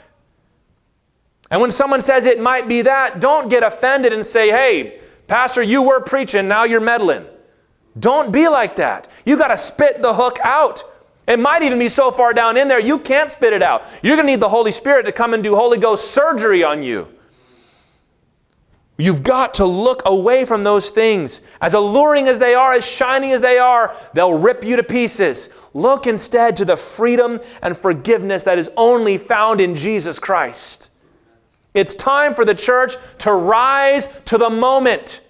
And 1.50 1.60
when 1.60 1.72
someone 1.72 2.02
says 2.02 2.28
it 2.28 2.40
might 2.40 2.68
be 2.68 2.84
that, 2.84 3.20
don't 3.20 3.50
get 3.50 3.64
offended 3.64 4.14
and 4.14 4.24
say, 4.24 4.50
hey, 4.50 5.00
Pastor, 5.26 5.64
you 5.64 5.82
were 5.82 6.02
preaching, 6.02 6.48
now 6.48 6.66
you're 6.66 6.80
meddling. 6.80 7.26
Don't 7.98 8.32
be 8.32 8.48
like 8.48 8.76
that. 8.76 9.08
You 9.26 9.40
got 9.40 9.48
to 9.48 9.58
spit 9.58 10.04
the 10.04 10.14
hook 10.14 10.38
out. 10.44 10.84
It 11.28 11.40
might 11.40 11.62
even 11.62 11.78
be 11.78 11.90
so 11.90 12.10
far 12.10 12.34
down 12.34 12.56
in 12.56 12.68
there 12.68 12.80
you 12.80 13.00
can't 13.00 13.30
spit 13.30 13.54
it 13.54 13.62
out. 13.62 13.84
You're 14.02 14.16
going 14.16 14.26
to 14.26 14.32
need 14.32 14.40
the 14.40 14.50
Holy 14.50 14.72
Spirit 14.72 15.06
to 15.06 15.12
come 15.12 15.34
and 15.34 15.44
do 15.44 15.56
Holy 15.56 15.78
Ghost 15.78 16.12
surgery 16.12 16.64
on 16.64 16.82
you. 16.82 17.08
You've 19.00 19.22
got 19.22 19.54
to 19.56 19.66
look 19.66 20.02
away 20.06 20.44
from 20.44 20.64
those 20.64 20.90
things. 20.90 21.42
As 21.62 21.76
alluring 21.76 22.28
as 22.28 22.40
they 22.40 22.56
are, 22.56 22.74
as 22.74 22.90
shiny 22.90 23.32
as 23.32 23.42
they 23.42 23.60
are, 23.60 23.96
they'll 24.14 24.38
rip 24.38 24.64
you 24.64 24.76
to 24.76 24.84
pieces. 24.84 25.52
Look 25.76 26.08
instead 26.08 26.56
to 26.56 26.66
the 26.66 26.78
freedom 26.78 27.40
and 27.62 27.78
forgiveness 27.78 28.44
that 28.44 28.58
is 28.58 28.72
only 28.76 29.20
found 29.20 29.62
in 29.62 29.76
Jesus 29.76 30.18
Christ. 30.18 30.92
It's 31.76 31.94
time 31.94 32.34
for 32.34 32.44
the 32.44 32.56
church 32.56 32.96
to 33.20 33.34
rise 33.34 34.08
to 34.26 34.38
the 34.40 34.50
moment. 34.50 35.22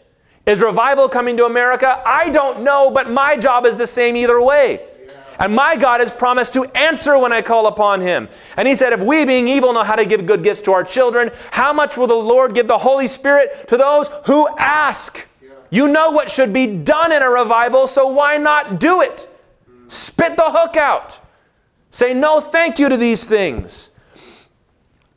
Is 0.45 0.61
revival 0.61 1.09
coming 1.09 1.35
to 1.35 1.45
America? 1.45 2.01
I 2.05 2.29
don't 2.29 2.61
know, 2.61 2.89
but 2.89 3.11
my 3.11 3.35
job 3.35 3.65
is 3.65 3.75
the 3.75 3.87
same 3.87 4.15
either 4.15 4.41
way. 4.41 4.81
And 5.39 5.55
my 5.55 5.75
God 5.75 5.99
has 5.99 6.11
promised 6.11 6.53
to 6.53 6.63
answer 6.75 7.17
when 7.17 7.31
I 7.31 7.41
call 7.41 7.67
upon 7.67 8.01
him. 8.01 8.27
And 8.57 8.67
he 8.67 8.75
said, 8.75 8.93
If 8.93 9.03
we, 9.03 9.25
being 9.25 9.47
evil, 9.47 9.73
know 9.73 9.83
how 9.83 9.95
to 9.95 10.05
give 10.05 10.25
good 10.25 10.43
gifts 10.43 10.61
to 10.61 10.71
our 10.71 10.83
children, 10.83 11.29
how 11.51 11.73
much 11.73 11.97
will 11.97 12.07
the 12.07 12.15
Lord 12.15 12.53
give 12.53 12.67
the 12.67 12.77
Holy 12.77 13.07
Spirit 13.07 13.67
to 13.67 13.77
those 13.77 14.09
who 14.25 14.47
ask? 14.57 15.27
You 15.69 15.87
know 15.87 16.11
what 16.11 16.29
should 16.29 16.53
be 16.53 16.65
done 16.65 17.11
in 17.11 17.21
a 17.21 17.29
revival, 17.29 17.87
so 17.87 18.07
why 18.07 18.37
not 18.37 18.79
do 18.79 19.01
it? 19.01 19.27
Spit 19.87 20.35
the 20.37 20.43
hook 20.43 20.77
out. 20.77 21.19
Say 21.89 22.13
no 22.13 22.39
thank 22.39 22.79
you 22.79 22.89
to 22.89 22.97
these 22.97 23.25
things. 23.25 23.91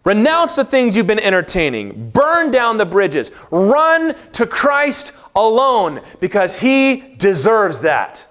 Renounce 0.05 0.57
the 0.57 0.64
things 0.64 0.97
you've 0.97 1.07
been 1.07 1.21
entertaining. 1.21 2.11
Burn 2.11 2.51
down 2.51 2.79
the 2.79 2.87
bridges. 2.87 3.33
Run 3.51 4.14
to 4.33 4.47
Christ 4.47 5.12
alone 5.37 6.01
because 6.21 6.59
He 6.59 7.14
deserves 7.18 7.83
that. 7.83 8.27